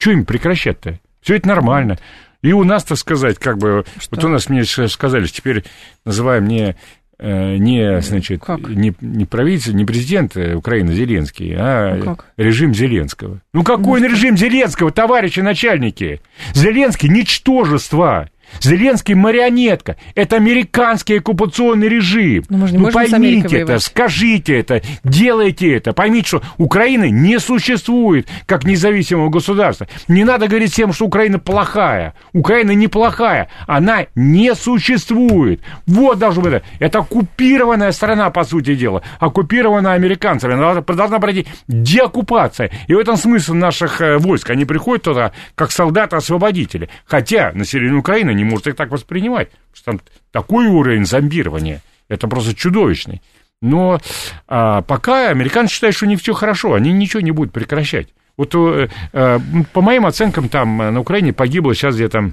Что 0.00 0.12
им 0.12 0.24
прекращать-то? 0.24 0.98
Все 1.20 1.36
это 1.36 1.46
нормально. 1.46 1.98
И 2.42 2.52
у 2.52 2.64
нас, 2.64 2.84
так 2.84 2.96
сказать, 2.96 3.38
как 3.38 3.58
бы, 3.58 3.84
что? 3.98 4.16
вот 4.16 4.24
у 4.24 4.28
нас 4.28 4.48
мне 4.48 4.64
сказали, 4.64 5.26
что 5.26 5.36
теперь 5.36 5.64
называем 6.06 6.46
не 6.48 6.74
э, 7.18 7.56
не, 7.56 8.00
значит, 8.00 8.42
не, 8.48 8.94
не 9.02 9.26
правительство, 9.26 9.72
не 9.72 9.84
президент 9.84 10.34
Украины 10.36 10.94
Зеленский, 10.94 11.54
а 11.54 11.96
ну 12.02 12.18
режим 12.38 12.74
Зеленского. 12.74 13.42
Ну 13.52 13.62
какой 13.62 14.00
ну, 14.00 14.08
режим 14.08 14.38
Зеленского, 14.38 14.90
товарищи 14.90 15.40
начальники? 15.40 16.22
Зеленский 16.54 17.10
ничтожество. 17.10 18.30
Зеленский 18.60 19.14
марионетка. 19.14 19.96
Это 20.14 20.36
американский 20.36 21.18
оккупационный 21.18 21.88
режим. 21.88 22.44
Но 22.48 22.56
ну, 22.56 22.62
мы 22.62 22.68
же 22.68 22.72
не 22.74 22.78
ну, 22.78 22.90
поймите 22.90 23.58
это, 23.58 23.78
скажите 23.78 24.58
это, 24.58 24.82
делайте 25.04 25.74
это. 25.74 25.92
Поймите, 25.92 26.28
что 26.28 26.42
Украина 26.58 27.08
не 27.10 27.38
существует 27.38 28.28
как 28.46 28.64
независимого 28.64 29.28
государства. 29.28 29.86
Не 30.08 30.24
надо 30.24 30.48
говорить 30.48 30.72
всем, 30.72 30.92
что 30.92 31.06
Украина 31.06 31.38
плохая. 31.38 32.14
Украина 32.32 32.72
неплохая. 32.72 33.48
Она 33.66 34.06
не 34.14 34.54
существует. 34.54 35.60
Вот 35.86 36.18
должно 36.18 36.42
быть. 36.42 36.62
Это 36.78 37.00
оккупированная 37.00 37.92
страна, 37.92 38.30
по 38.30 38.44
сути 38.44 38.74
дела. 38.74 39.02
Оккупированная 39.18 39.94
американцами. 39.94 40.54
Она 40.54 40.80
должна 40.80 41.18
пройти 41.18 41.46
деоккупация. 41.68 42.70
И 42.86 42.94
в 42.94 42.98
этом 42.98 43.16
смысл 43.16 43.54
наших 43.54 44.00
э, 44.00 44.18
войск. 44.18 44.50
Они 44.50 44.64
приходят 44.64 45.04
туда 45.04 45.32
как 45.54 45.70
солдаты-освободители. 45.72 46.88
Хотя 47.06 47.52
население 47.54 47.98
Украины 47.98 48.30
не 48.40 48.50
может 48.50 48.66
их 48.66 48.76
так 48.76 48.90
воспринимать. 48.90 49.50
Потому 49.50 49.74
что 49.74 49.84
там 49.84 50.00
такой 50.32 50.66
уровень 50.66 51.06
зомбирования, 51.06 51.82
это 52.08 52.28
просто 52.28 52.54
чудовищный. 52.54 53.22
Но 53.62 54.00
а, 54.48 54.82
пока 54.82 55.28
американцы 55.28 55.74
считают, 55.74 55.94
что 55.94 56.06
у 56.06 56.08
них 56.08 56.20
все 56.20 56.32
хорошо, 56.32 56.74
они 56.74 56.92
ничего 56.92 57.20
не 57.20 57.30
будут 57.30 57.52
прекращать. 57.52 58.08
Вот 58.36 58.54
э, 58.54 58.88
э, 59.12 59.38
по 59.74 59.82
моим 59.82 60.06
оценкам, 60.06 60.48
там 60.48 60.80
э, 60.80 60.90
на 60.90 61.00
Украине 61.00 61.34
погибло 61.34 61.74
сейчас 61.74 61.94
где-то 61.94 62.32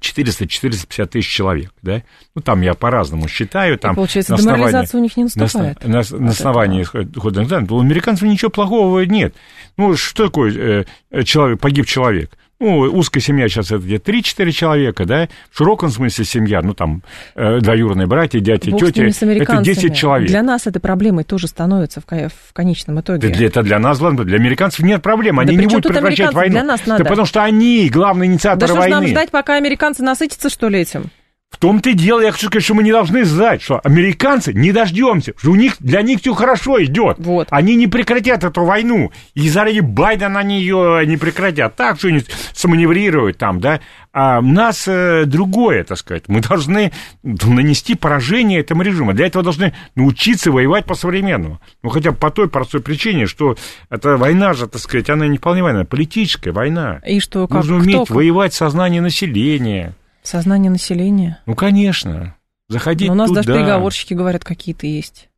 400-450 0.00 1.06
тысяч 1.06 1.28
человек, 1.28 1.72
да? 1.80 2.02
Ну, 2.34 2.42
там 2.42 2.60
я 2.60 2.74
по-разному 2.74 3.26
считаю. 3.26 3.78
Там, 3.78 3.92
И 3.92 3.96
получается, 3.96 4.32
на 4.32 4.38
деморализация 4.38 4.98
у 4.98 5.02
них 5.02 5.16
не 5.16 5.24
наступает. 5.24 5.82
На, 5.82 6.02
на, 6.02 6.18
на 6.18 6.30
основании 6.30 6.82
хода 6.82 7.44
да, 7.46 7.64
у 7.70 7.80
американцев 7.80 8.28
ничего 8.28 8.50
плохого 8.50 9.00
нет. 9.00 9.34
Ну, 9.78 9.96
что 9.96 10.26
такое 10.26 10.84
э, 11.10 11.22
человек, 11.24 11.60
погиб 11.60 11.86
человек? 11.86 12.36
Ну, 12.64 12.80
узкая 12.98 13.22
семья 13.22 13.48
сейчас 13.48 13.66
это 13.66 13.78
где-то 13.78 14.10
3-4 14.10 14.50
человека, 14.52 15.04
да, 15.04 15.28
в 15.50 15.58
широком 15.58 15.90
смысле 15.90 16.24
семья, 16.24 16.62
ну, 16.62 16.74
там, 16.74 17.02
э, 17.34 17.60
двоюродные 17.60 18.06
братья, 18.06 18.40
дяди, 18.40 18.70
Бог 18.70 18.80
тети, 18.80 19.00
это 19.40 19.62
10 19.62 19.94
человек. 19.94 20.28
Для 20.28 20.42
нас 20.42 20.66
этой 20.66 20.80
проблемой 20.80 21.24
тоже 21.24 21.46
становится 21.46 22.00
в, 22.00 22.04
в 22.06 22.52
конечном 22.52 23.00
итоге. 23.00 23.28
Да, 23.28 23.44
это 23.44 23.62
для 23.62 23.78
нас, 23.78 24.00
ладно, 24.00 24.24
для 24.24 24.36
американцев 24.38 24.80
нет 24.80 25.02
проблем, 25.02 25.38
они 25.38 25.56
да 25.56 25.62
не 25.62 25.66
будут 25.66 25.92
прекращать 25.92 26.32
войну. 26.32 26.52
Для 26.52 26.64
нас 26.64 26.86
надо? 26.86 27.04
Да 27.04 27.10
потому 27.10 27.26
что 27.26 27.42
они 27.42 27.88
главные 27.90 28.30
инициаторы 28.30 28.72
да 28.72 28.74
войны. 28.74 28.90
Да 28.90 28.96
что 28.96 29.00
нам 29.02 29.10
ждать, 29.10 29.30
пока 29.30 29.56
американцы 29.56 30.02
насытятся, 30.02 30.48
что 30.48 30.68
ли, 30.68 30.80
этим? 30.80 31.10
В 31.54 31.58
том-то 31.58 31.90
и 31.90 31.94
дело, 31.94 32.20
я 32.20 32.32
хочу 32.32 32.48
сказать, 32.48 32.64
что 32.64 32.74
мы 32.74 32.82
не 32.82 32.90
должны 32.90 33.24
знать, 33.24 33.62
что 33.62 33.80
американцы 33.84 34.52
не 34.52 34.72
дождемся, 34.72 35.34
что 35.36 35.52
у 35.52 35.54
них, 35.54 35.76
для 35.78 36.02
них 36.02 36.18
все 36.18 36.34
хорошо 36.34 36.82
идет. 36.82 37.18
Вот. 37.20 37.46
Они 37.50 37.76
не 37.76 37.86
прекратят 37.86 38.42
эту 38.42 38.64
войну. 38.64 39.12
И 39.34 39.48
заради 39.48 39.78
Байдена 39.78 40.40
они 40.40 40.58
ее 40.58 41.04
не 41.06 41.16
прекратят. 41.16 41.76
Так 41.76 41.98
что-нибудь 41.98 42.26
саманеврируют 42.54 43.38
там, 43.38 43.60
да. 43.60 43.78
А 44.12 44.40
у 44.40 44.42
нас 44.42 44.88
э, 44.88 45.26
другое, 45.26 45.84
так 45.84 45.96
сказать. 45.96 46.24
Мы 46.26 46.40
должны 46.40 46.90
нанести 47.22 47.94
поражение 47.94 48.58
этому 48.58 48.82
режиму. 48.82 49.12
Для 49.12 49.26
этого 49.26 49.44
должны 49.44 49.74
научиться 49.94 50.50
воевать 50.50 50.86
по-современному. 50.86 51.60
Ну, 51.84 51.88
хотя 51.88 52.10
бы 52.10 52.16
по 52.16 52.32
той 52.32 52.48
простой 52.48 52.80
причине, 52.80 53.26
что 53.26 53.56
эта 53.90 54.16
война 54.16 54.54
же, 54.54 54.66
так 54.66 54.80
сказать, 54.80 55.08
она 55.08 55.28
не 55.28 55.38
вполне 55.38 55.62
война, 55.62 55.84
политическая 55.84 56.50
война. 56.50 57.00
И 57.06 57.20
что, 57.20 57.46
как, 57.46 57.58
Нужно 57.58 57.76
уметь 57.76 58.06
кто? 58.06 58.14
воевать 58.14 58.52
в 58.52 58.56
сознании 58.56 58.98
населения. 58.98 59.94
Сознание 60.24 60.70
населения? 60.70 61.38
Ну, 61.46 61.54
конечно. 61.54 62.34
заходить 62.68 63.08
Но 63.08 63.12
у 63.12 63.16
нас 63.16 63.28
туда. 63.28 63.42
даже 63.42 63.58
переговорщики, 63.58 64.14
говорят, 64.14 64.42
какие-то 64.44 64.86
есть. 64.86 65.28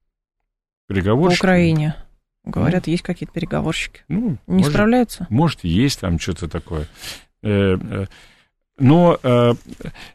По 0.86 0.94
Переговорщики? 0.94 1.40
Украине. 1.40 1.96
Говорят, 2.44 2.86
есть 2.86 3.02
какие-то 3.02 3.32
переговорщики. 3.32 4.02
Ну, 4.08 4.38
Не 4.46 4.58
может, 4.58 4.70
справляются? 4.72 5.26
Может, 5.28 5.64
есть 5.64 5.98
там 6.00 6.20
что-то 6.20 6.46
такое. 6.48 6.86
Э, 7.42 7.76
э, 7.76 8.06
Но 8.78 9.18
э, 9.22 9.54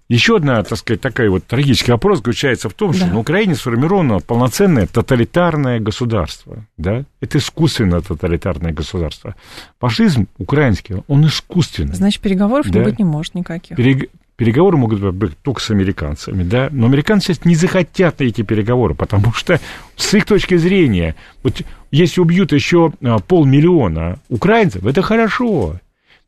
еще 0.07 0.37
одна, 0.37 0.63
так 0.63 0.77
сказать, 0.77 1.01
такая 1.01 1.29
вот 1.29 1.45
трагический 1.45 1.91
вопрос 1.91 2.19
заключается 2.19 2.69
в 2.69 2.73
том, 2.73 2.93
что 2.93 3.05
Да. 3.07 3.11
на 3.13 3.19
Украине 3.19 3.55
сформировано 3.55 4.19
полноценное 4.19 4.87
тоталитарное 4.87 5.79
государство. 5.81 6.65
Да? 6.77 7.03
Это 7.19 7.39
искусственное 7.39 7.99
тоталитарное 8.01 8.71
государство. 8.71 9.35
Фашизм 9.79 10.27
украинский, 10.37 11.03
он 11.07 11.25
искусственный. 11.25 11.95
Значит, 11.95 12.21
переговоров 12.21 12.67
не 12.67 12.71
Да. 12.73 12.83
быть 12.83 12.99
не 12.99 13.03
может 13.05 13.33
никаких. 13.35 13.77
Перег- 13.77 14.09
Переговоры 14.41 14.75
могут 14.75 14.99
быть 15.13 15.37
только 15.43 15.61
с 15.61 15.69
американцами, 15.69 16.41
да, 16.41 16.69
но 16.71 16.87
американцы 16.87 17.35
не 17.43 17.53
захотят 17.53 18.19
на 18.19 18.23
эти 18.23 18.41
переговоры, 18.41 18.95
потому 18.95 19.31
что 19.33 19.59
с 19.95 20.13
их 20.15 20.25
точки 20.25 20.55
зрения, 20.57 21.13
вот 21.43 21.61
если 21.91 22.21
убьют 22.21 22.51
еще 22.51 22.91
а, 23.03 23.19
полмиллиона 23.19 24.17
украинцев, 24.29 24.83
это 24.83 25.03
хорошо. 25.03 25.75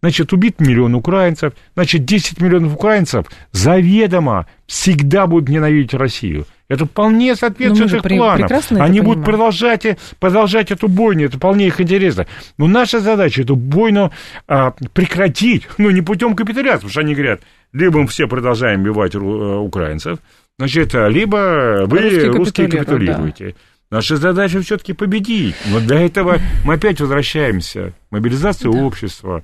Значит, 0.02 0.32
убит 0.32 0.60
миллион 0.60 0.94
украинцев, 0.94 1.54
значит, 1.74 2.06
10 2.06 2.40
миллионов 2.40 2.76
украинцев 2.76 3.26
заведомо 3.52 4.46
всегда 4.68 5.26
будут 5.26 5.50
ненавидеть 5.50 5.96
Россию. 5.96 6.46
Это 6.68 6.86
вполне 6.86 7.32
Ну, 7.32 7.36
соответствует 7.36 7.90
же 7.90 7.98
их 7.98 8.04
при- 8.04 8.18
планам. 8.18 8.48
Они 8.80 9.00
будут 9.02 9.24
понимаем. 9.24 9.24
продолжать, 9.24 9.98
продолжать 10.20 10.70
эту 10.70 10.88
бойню, 10.88 11.26
это 11.26 11.38
вполне 11.38 11.66
их 11.66 11.82
интересно. 11.82 12.28
Но 12.60 12.68
наша 12.68 13.00
задача 13.00 13.42
эту 13.42 13.56
бойню 13.56 14.12
а, 14.48 14.76
прекратить, 14.94 15.64
ну, 15.80 15.90
не 15.90 16.02
путем 16.04 16.36
капитуляции, 16.36 16.76
потому 16.88 16.92
что 16.92 17.00
они 17.02 17.16
говорят, 17.16 17.42
либо 17.74 18.00
мы 18.02 18.08
все 18.08 18.28
продолжаем 18.28 18.82
убивать 18.82 19.16
э, 19.16 19.20
украинцев, 19.20 20.20
значит, 20.58 20.96
а, 20.96 21.08
либо 21.10 21.86
вы, 21.88 22.00
Русские 22.00 22.32
русские, 22.32 22.68
капитулируете. 22.70 23.56
Наша 23.92 24.16
задача 24.18 24.60
все-таки 24.62 24.94
победить. 24.94 25.56
Но 25.72 25.80
для 25.80 26.02
этого 26.02 26.40
мы 26.66 26.76
опять 26.76 27.00
возвращаемся. 27.00 27.94
Мобилизация 28.10 28.72
Да. 28.72 28.80
общества. 28.80 29.44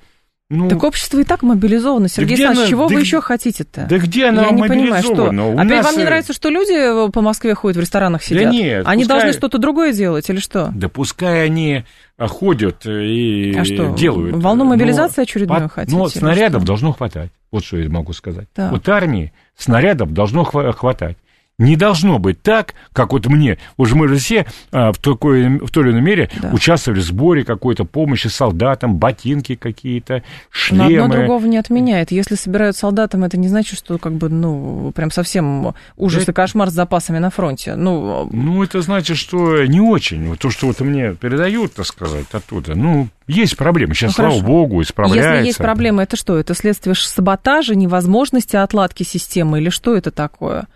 Ну, 0.52 0.68
Так 0.68 0.84
общество 0.84 1.20
и 1.20 1.24
так 1.24 1.44
мобилизовано. 1.44 2.10
Сергей 2.10 2.34
где 2.34 2.48
Александрович, 2.48 2.60
она- 2.64 2.70
чего 2.70 2.88
да 2.90 2.96
вы 2.96 3.02
еще 3.02 3.22
хотите-то? 3.22 3.86
да 3.88 3.98
где 4.00 4.26
она 4.26 4.46
Я 4.46 4.50
не 4.52 4.64
понимаю, 4.64 5.04
что... 5.04 5.26
Опять 5.28 5.70
нас, 5.70 5.86
вам 5.86 5.96
не 5.98 6.02
э, 6.02 6.06
нравится, 6.06 6.34
что 6.34 6.50
люди 6.50 7.08
э, 7.08 7.12
по 7.12 7.22
Москве 7.22 7.54
ходят 7.54 7.78
в 7.78 7.80
ресторанах 7.80 8.24
сидят? 8.24 8.52
нет, 8.52 8.84
Они 8.88 9.04
пускай- 9.04 9.20
должны 9.22 9.34
что-то 9.38 9.60
другое 9.60 9.94
делать 9.94 10.28
или 10.28 10.40
что? 10.40 10.72
Да 10.74 10.90
пускай 10.90 11.46
они 11.46 11.84
а, 12.18 12.28
ходят 12.28 12.84
и 12.88 13.56
А 13.60 13.64
что, 13.64 13.94
делают. 13.96 14.38
волну 14.38 14.64
но 14.64 14.72
мобилизации 14.72 15.22
очередную 15.22 15.62
под- 15.62 15.72
хотите 15.72 15.96
Но 15.96 16.10
снарядов 16.10 16.62
что? 16.64 16.68
должно 16.68 16.94
хватать. 16.94 17.30
Вот 17.52 17.64
что 17.64 17.78
я 17.78 17.88
могу 17.88 18.14
сказать. 18.14 18.48
Так. 18.56 18.72
Вот 18.72 18.90
армии 18.90 19.32
снарядов 19.56 20.12
должно 20.14 20.42
хва- 20.44 20.72
хватать. 20.74 21.18
Не 21.60 21.76
должно 21.76 22.18
быть 22.18 22.42
так, 22.42 22.74
как 22.94 23.12
вот 23.14 23.28
мне. 23.28 23.60
Уж 23.78 23.92
мы 23.94 24.08
же 24.08 24.16
все 24.16 24.48
а, 24.72 24.92
в, 24.92 24.98
такой, 24.98 25.60
в 25.60 25.70
той 25.70 25.84
или 25.84 25.92
иной 25.92 26.02
мере 26.02 26.30
Да. 26.42 26.50
участвовали 26.52 27.00
в 27.00 27.04
сборе 27.04 27.44
какой-то 27.44 27.86
помощи 27.86 28.28
солдатам, 28.28 28.96
ботинки 28.98 29.56
какие-то, 29.56 30.16
Но 30.16 30.22
шлемы. 30.50 31.04
одно 31.04 31.16
другого 31.16 31.46
не 31.46 31.58
отменяет. 31.58 32.12
Если 32.12 32.36
собирают 32.36 32.76
солдатам, 32.78 33.24
это 33.26 33.38
не 33.38 33.48
значит, 33.50 33.78
что 33.78 33.98
как 34.00 34.14
бы, 34.14 34.30
ну, 34.30 34.92
прям 34.96 35.12
совсем 35.12 35.76
ужас 35.98 36.24
Это- 36.24 36.32
и 36.32 36.34
кошмар 36.34 36.70
с 36.70 36.74
запасами 36.74 37.20
на 37.20 37.30
фронте. 37.30 37.76
Ну, 37.76 38.28
Ну, 38.32 38.64
это 38.64 38.82
значит, 38.82 39.18
что 39.18 39.64
не 39.66 39.82
очень. 39.82 40.28
Вот 40.30 40.40
то, 40.40 40.50
что 40.50 40.68
вот 40.68 40.80
мне 40.80 41.14
передают, 41.14 41.74
так 41.74 41.86
сказать, 41.86 42.26
оттуда. 42.32 42.74
Ну, 42.76 43.10
есть 43.28 43.58
проблемы. 43.58 43.94
Сейчас, 43.96 44.12
Ну, 44.12 44.14
слава 44.16 44.32
хорошо. 44.32 44.46
богу, 44.48 44.82
исправляется. 44.82 45.34
если 45.34 45.46
есть 45.48 45.58
проблемы, 45.58 46.04
это 46.04 46.16
что? 46.16 46.38
Это 46.40 46.54
следствие 46.56 46.96
саботажа, 46.96 47.76
невозможности 47.76 48.56
отладки 48.56 49.04
системы 49.04 49.60
или 49.60 49.70
что 49.70 49.96
это 49.98 50.10
такое? 50.12 50.68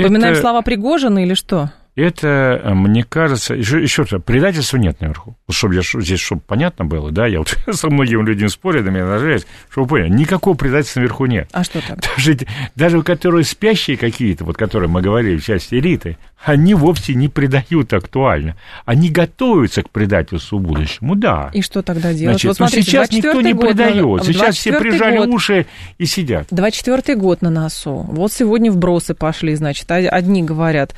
Вспоминаем 0.00 0.32
Это- 0.32 0.40
слова 0.42 0.62
Пригожина 0.62 1.22
или 1.24 1.34
что? 1.34 1.70
Это, 1.96 2.60
э, 2.62 2.74
мне 2.74 3.04
кажется, 3.04 3.54
еще, 3.54 3.80
еще 3.80 4.02
раз, 4.02 4.20
предательства 4.24 4.78
нет 4.78 5.00
наверху. 5.00 5.36
Чтобы 5.48 5.76
я, 5.76 5.82
здесь, 5.82 6.18
чтобы 6.18 6.42
понятно 6.44 6.84
было, 6.84 7.12
да, 7.12 7.26
я 7.26 7.38
вот 7.38 7.56
со 7.70 7.88
многими 7.88 8.22
людьми 8.26 8.48
спорю, 8.48 8.82
на 8.82 8.88
меня 8.88 9.06
нажались, 9.06 9.46
чтобы 9.70 9.84
вы 9.84 9.88
поняли, 9.90 10.08
никакого 10.08 10.56
предательства 10.56 11.00
наверху 11.00 11.26
нет. 11.26 11.48
А 11.52 11.62
что 11.62 11.80
так? 11.86 12.00
Даже, 12.16 12.36
даже 12.74 13.02
которые 13.02 13.44
спящие 13.44 13.96
какие-то, 13.96 14.44
вот 14.44 14.56
которые 14.56 14.88
мы 14.90 15.02
говорили, 15.02 15.38
часть 15.38 15.72
элиты, 15.72 16.16
они 16.44 16.74
вовсе 16.74 17.14
не 17.14 17.28
предают 17.28 17.92
актуально. 17.94 18.56
Они 18.84 19.08
готовятся 19.08 19.82
к 19.82 19.90
предательству 19.90 20.58
будущему, 20.58 21.14
да. 21.14 21.50
И 21.54 21.62
что 21.62 21.82
тогда 21.82 22.12
делать? 22.12 22.40
Значит, 22.40 22.44
вот 22.44 22.58
но 22.58 22.66
смотрите, 22.66 22.90
сейчас 22.90 23.10
никто 23.12 23.40
24-й 23.40 23.44
не 23.44 23.52
год 23.52 23.62
на- 23.62 23.68
предает. 23.68 24.24
Сейчас 24.24 24.56
все 24.56 24.70
24-й 24.70 24.80
прижали 24.80 25.16
год. 25.18 25.28
уши 25.28 25.66
и 25.98 26.06
сидят. 26.06 26.48
24 26.50 27.16
год 27.18 27.40
на 27.40 27.50
носу. 27.50 28.04
Вот 28.08 28.32
сегодня 28.32 28.70
вбросы 28.70 29.14
пошли, 29.14 29.54
значит, 29.54 29.90
а- 29.90 29.94
одни 29.96 30.42
говорят, 30.42 30.94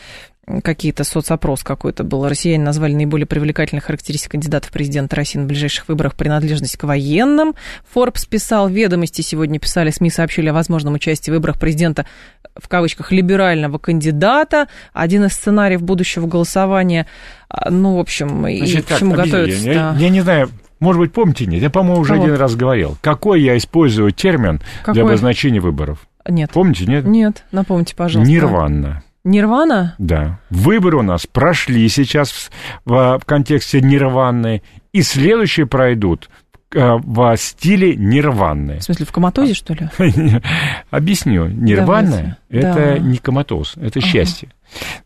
какие-то 0.62 1.05
соцопрос 1.05 1.62
какой-то 1.62 2.05
был. 2.05 2.26
Россияне 2.28 2.62
назвали 2.62 2.94
наиболее 2.94 3.26
привлекательной 3.26 3.82
характеристикой 3.82 4.32
кандидатов 4.40 4.70
в 4.70 4.72
президента 4.72 5.16
России 5.16 5.38
на 5.38 5.47
ближайших 5.47 5.88
выборах 5.88 6.14
принадлежность 6.14 6.76
к 6.76 6.84
военным. 6.84 7.55
Форбс 7.92 8.26
писал, 8.26 8.68
ведомости 8.68 9.22
сегодня 9.22 9.59
писали, 9.59 9.90
СМИ 9.90 10.11
сообщили 10.11 10.49
о 10.49 10.53
возможном 10.53 10.94
участии 10.94 11.30
в 11.30 11.34
выборах 11.34 11.59
президента 11.59 12.07
в 12.55 12.68
кавычках 12.68 13.12
либерального 13.12 13.78
кандидата. 13.78 14.68
Один 14.92 15.24
из 15.24 15.32
сценариев 15.32 15.82
будущего 15.82 16.26
голосования. 16.26 17.07
А, 17.49 17.70
Ну, 17.70 17.97
в 17.97 17.99
общем, 17.99 18.47
и 18.47 18.59
Значит, 18.59 18.86
к 18.86 18.88
как, 18.88 18.99
чему 18.99 19.14
готовиться 19.14 19.70
я, 19.70 19.94
я 19.99 20.09
не 20.09 20.20
знаю, 20.20 20.49
может 20.78 21.01
быть, 21.01 21.12
помните, 21.12 21.47
нет, 21.47 21.62
я, 21.62 21.70
по-моему, 21.70 22.01
уже 22.01 22.14
Кого? 22.14 22.24
один 22.24 22.36
раз 22.36 22.55
говорил. 22.55 22.97
Какой 23.01 23.42
я 23.42 23.57
использую 23.57 24.12
термин 24.12 24.59
для 24.59 24.94
Какой? 24.94 25.03
обозначения 25.03 25.61
выборов? 25.61 26.07
Нет. 26.28 26.51
Помните, 26.53 26.86
нет? 26.86 27.05
Нет, 27.05 27.44
напомните, 27.53 27.94
пожалуйста. 27.94 28.30
Нирвана. 28.30 29.03
Нирвана? 29.27 29.95
Да. 29.99 30.39
Выборы 30.51 30.99
у 30.99 31.03
нас 31.03 31.27
прошли 31.27 31.89
сейчас 31.89 32.31
в, 32.31 32.51
в- 32.85 33.18
в 33.18 33.24
контексте 33.24 33.81
нирваны, 33.81 34.62
и 34.93 35.03
следующие 35.03 35.66
пройдут 35.66 36.31
э, 36.74 36.93
в 37.03 37.37
стиле 37.37 37.97
нирваны. 37.97 38.79
В 38.79 38.85
смысле, 38.85 39.05
в 39.05 39.12
коматозе, 39.12 39.55
что 39.55 39.74
ли? 39.74 39.89
Объясню. 40.91 41.49
Нирвана 41.49 42.39
это 42.49 42.99
не 43.01 43.18
коматоз, 43.18 43.74
это 43.77 44.01
счастье. 44.01 44.49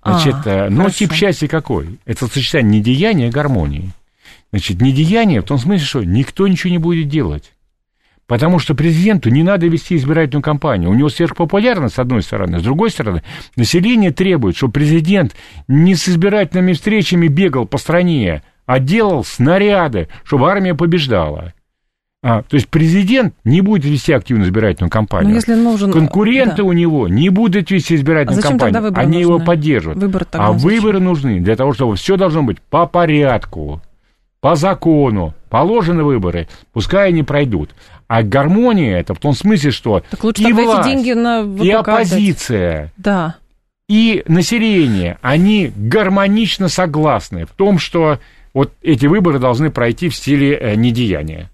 А, 0.02 0.12
Значит, 0.18 0.36
э, 0.46 0.68
но 0.68 0.82
хорошо. 0.82 0.96
тип 0.98 1.12
счастья 1.12 1.48
какой? 1.48 1.98
Это 2.04 2.26
сочетание 2.26 2.78
недеяния 2.80 3.28
и 3.28 3.30
гармонии. 3.30 3.90
Значит, 4.52 4.80
недеяние 4.80 5.40
в 5.40 5.44
том 5.44 5.58
смысле, 5.58 5.86
что 5.86 6.04
никто 6.04 6.46
ничего 6.48 6.70
не 6.70 6.78
будет 6.78 7.08
делать. 7.08 7.52
Потому 8.30 8.60
что 8.60 8.76
президенту 8.76 9.28
не 9.28 9.42
надо 9.42 9.66
вести 9.66 9.96
избирательную 9.96 10.40
кампанию. 10.40 10.88
У 10.88 10.94
него 10.94 11.08
сверхпопулярность, 11.08 11.96
с 11.96 11.98
одной 11.98 12.22
стороны. 12.22 12.60
С 12.60 12.62
другой 12.62 12.90
стороны, 12.90 13.24
население 13.56 14.12
требует, 14.12 14.56
чтобы 14.56 14.74
президент 14.74 15.34
не 15.66 15.96
с 15.96 16.08
избирательными 16.08 16.74
встречами 16.74 17.26
бегал 17.26 17.66
по 17.66 17.76
стране, 17.76 18.44
а 18.66 18.78
делал 18.78 19.24
снаряды, 19.24 20.06
чтобы 20.22 20.48
армия 20.48 20.76
побеждала. 20.76 21.54
А, 22.22 22.42
то 22.42 22.54
есть 22.54 22.68
президент 22.68 23.34
не 23.42 23.62
будет 23.62 23.84
вести 23.84 24.12
активную 24.12 24.46
избирательную 24.46 24.92
кампанию. 24.92 25.30
Ну, 25.30 25.34
если 25.34 25.56
нужен... 25.56 25.90
Конкуренты 25.90 26.58
да. 26.58 26.62
у 26.62 26.72
него 26.72 27.08
не 27.08 27.30
будут 27.30 27.72
вести 27.72 27.96
избирательную 27.96 28.44
А 28.44 28.48
кампанию. 28.48 28.92
Они 28.94 29.18
его 29.18 29.32
нужны? 29.32 29.46
поддержат. 29.46 29.96
Выборы 29.96 30.26
а 30.34 30.52
зачем? 30.52 30.58
выборы 30.58 31.00
нужны 31.00 31.40
для 31.40 31.56
того, 31.56 31.72
чтобы 31.72 31.96
все 31.96 32.16
должно 32.16 32.44
быть 32.44 32.60
по 32.60 32.86
порядку, 32.86 33.82
по 34.40 34.54
закону. 34.54 35.34
Положены 35.48 36.04
выборы, 36.04 36.48
пускай 36.72 37.08
они 37.08 37.22
пройдут. 37.22 37.70
А 38.06 38.22
гармония 38.22 38.98
это 38.98 39.14
в 39.14 39.18
том 39.18 39.34
смысле, 39.34 39.70
что 39.70 40.02
Так 40.10 40.24
лучше 40.24 40.42
и 40.42 40.52
власть, 40.52 40.86
эти 40.86 40.94
деньги 40.94 41.12
на 41.12 41.42
ВПК 41.44 41.62
и 41.62 41.70
оппозиция, 41.70 42.92
Да. 42.96 43.36
и 43.88 44.22
население, 44.26 45.18
они 45.22 45.72
гармонично 45.76 46.68
согласны 46.68 47.46
в 47.46 47.50
том, 47.50 47.78
что 47.78 48.18
вот 48.54 48.72
эти 48.82 49.06
выборы 49.06 49.38
должны 49.38 49.70
пройти 49.70 50.08
в 50.08 50.14
стиле 50.14 50.56
э, 50.56 50.74
недеяния. 50.74 51.50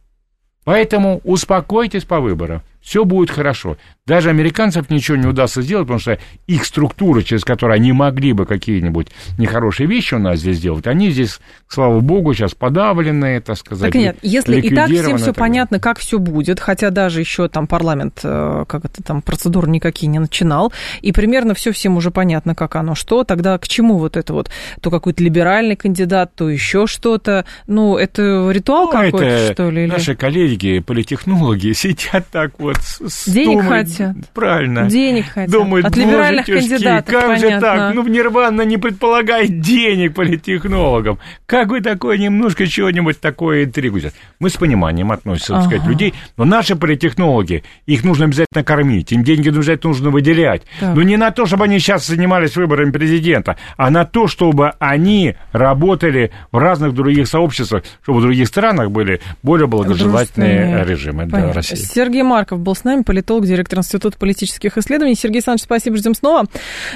Поэтому 0.64 1.20
успокойтесь 1.24 2.04
по 2.04 2.20
выборам, 2.20 2.62
все 2.86 3.04
будет 3.04 3.30
хорошо. 3.32 3.76
Даже 4.06 4.30
американцев 4.30 4.88
ничего 4.90 5.16
не 5.16 5.26
удастся 5.26 5.60
сделать, 5.60 5.86
потому 5.88 5.98
что 5.98 6.20
их 6.46 6.64
структура, 6.64 7.22
через 7.22 7.44
которую 7.44 7.74
они 7.74 7.90
могли 7.92 8.32
бы 8.32 8.46
какие-нибудь 8.46 9.08
нехорошие 9.38 9.88
вещи 9.88 10.14
у 10.14 10.20
нас 10.20 10.38
здесь 10.38 10.60
делать, 10.60 10.86
они 10.86 11.10
здесь, 11.10 11.40
слава 11.66 11.98
богу, 11.98 12.32
сейчас 12.32 12.54
подавленные, 12.54 13.40
так 13.40 13.56
сказать. 13.58 13.90
Так 13.92 14.00
нет, 14.00 14.16
если 14.22 14.60
и 14.60 14.72
так 14.72 14.88
всем 14.88 15.16
все 15.16 15.26
так 15.26 15.34
понятно, 15.34 15.80
как 15.80 15.98
все 15.98 16.20
будет, 16.20 16.60
хотя 16.60 16.90
даже 16.90 17.18
еще 17.18 17.48
там 17.48 17.66
парламент, 17.66 18.20
э, 18.22 18.64
как 18.68 18.84
это 18.84 19.02
там, 19.02 19.20
процедуры 19.20 19.68
никакие 19.68 20.06
не 20.06 20.20
начинал, 20.20 20.72
и 21.02 21.10
примерно 21.10 21.54
все 21.54 21.72
всем 21.72 21.96
уже 21.96 22.12
понятно, 22.12 22.54
как 22.54 22.76
оно 22.76 22.94
что, 22.94 23.24
тогда 23.24 23.58
к 23.58 23.66
чему 23.66 23.98
вот 23.98 24.16
это 24.16 24.32
вот, 24.32 24.48
то 24.80 24.92
какой-то 24.92 25.24
либеральный 25.24 25.74
кандидат, 25.74 26.32
то 26.36 26.48
еще 26.48 26.86
что-то, 26.86 27.44
ну, 27.66 27.96
это 27.96 28.48
ритуал 28.52 28.84
Ну, 28.84 28.92
какой-то, 28.92 29.24
это 29.24 29.52
что 29.54 29.70
ли? 29.70 29.82
или- 29.82 29.90
Наши 29.90 30.14
коллеги, 30.14 30.78
политехнологи, 30.78 31.72
сидят 31.76 32.24
так 32.30 32.52
вот 32.60 32.75
вот... 33.00 33.12
Денег 33.26 33.62
думают, 33.62 33.88
хотят. 33.88 34.16
Правильно. 34.34 34.88
Денег 34.88 35.26
хотят. 35.26 35.50
Думают, 35.50 35.86
От 35.86 35.96
либеральных 35.96 36.46
тюшки, 36.46 36.68
кандидатов, 36.68 37.14
как 37.14 37.26
понятно. 37.26 37.50
же 37.50 37.60
так? 37.60 37.94
Ну, 37.94 38.06
Нирвана 38.06 38.62
не 38.62 38.76
предполагает 38.76 39.60
денег 39.60 40.14
политтехнологам. 40.14 41.18
Как 41.46 41.68
вы 41.68 41.80
такое 41.80 42.18
немножко 42.18 42.66
чего-нибудь 42.66 43.20
такое 43.20 43.64
интригуете? 43.64 44.12
Мы 44.38 44.50
с 44.50 44.54
пониманием 44.54 45.12
относимся, 45.12 45.54
так 45.54 45.64
сказать, 45.64 45.86
людей, 45.86 46.14
но 46.36 46.44
наши 46.44 46.76
политтехнологи, 46.76 47.64
их 47.86 48.04
нужно 48.04 48.26
обязательно 48.26 48.64
кормить, 48.64 49.12
им 49.12 49.24
деньги 49.24 49.48
обязательно 49.48 49.92
нужно 49.92 50.10
выделять. 50.10 50.62
Так. 50.80 50.94
Но 50.94 51.02
не 51.02 51.16
на 51.16 51.30
то, 51.30 51.46
чтобы 51.46 51.64
они 51.64 51.78
сейчас 51.78 52.06
занимались 52.06 52.56
выборами 52.56 52.90
президента, 52.90 53.56
а 53.76 53.90
на 53.90 54.04
то, 54.04 54.26
чтобы 54.26 54.72
они 54.78 55.36
работали 55.52 56.32
в 56.52 56.58
разных 56.58 56.94
других 56.94 57.28
сообществах, 57.28 57.84
чтобы 58.02 58.18
в 58.18 58.22
других 58.22 58.48
странах 58.48 58.90
были 58.90 59.20
более 59.42 59.66
благожелательные 59.66 60.84
режимы 60.84 61.26
для 61.26 61.52
России. 61.52 61.76
Сергей 61.76 62.22
Марков 62.22 62.60
был 62.66 62.74
с 62.74 62.84
нами, 62.84 63.02
политолог, 63.02 63.46
директор 63.46 63.78
Института 63.78 64.18
политических 64.18 64.76
исследований. 64.76 65.14
Сергей 65.14 65.38
Александрович, 65.38 65.64
спасибо, 65.64 65.96
ждем 65.96 66.14
снова. 66.14 66.46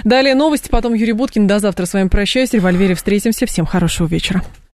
Далее 0.05 0.35
новости, 0.35 0.69
потом 0.69 0.93
Юрий 0.95 1.13
Буткин. 1.13 1.47
До 1.47 1.61
завтра 1.61 1.87
с 1.87 1.95
вами 1.95 2.09
прощаюсь. 2.09 2.53
Револьвере 2.53 2.95
встретимся. 2.95 3.47
Всем 3.47 3.65
хорошего 3.65 4.07
вечера. 4.07 4.43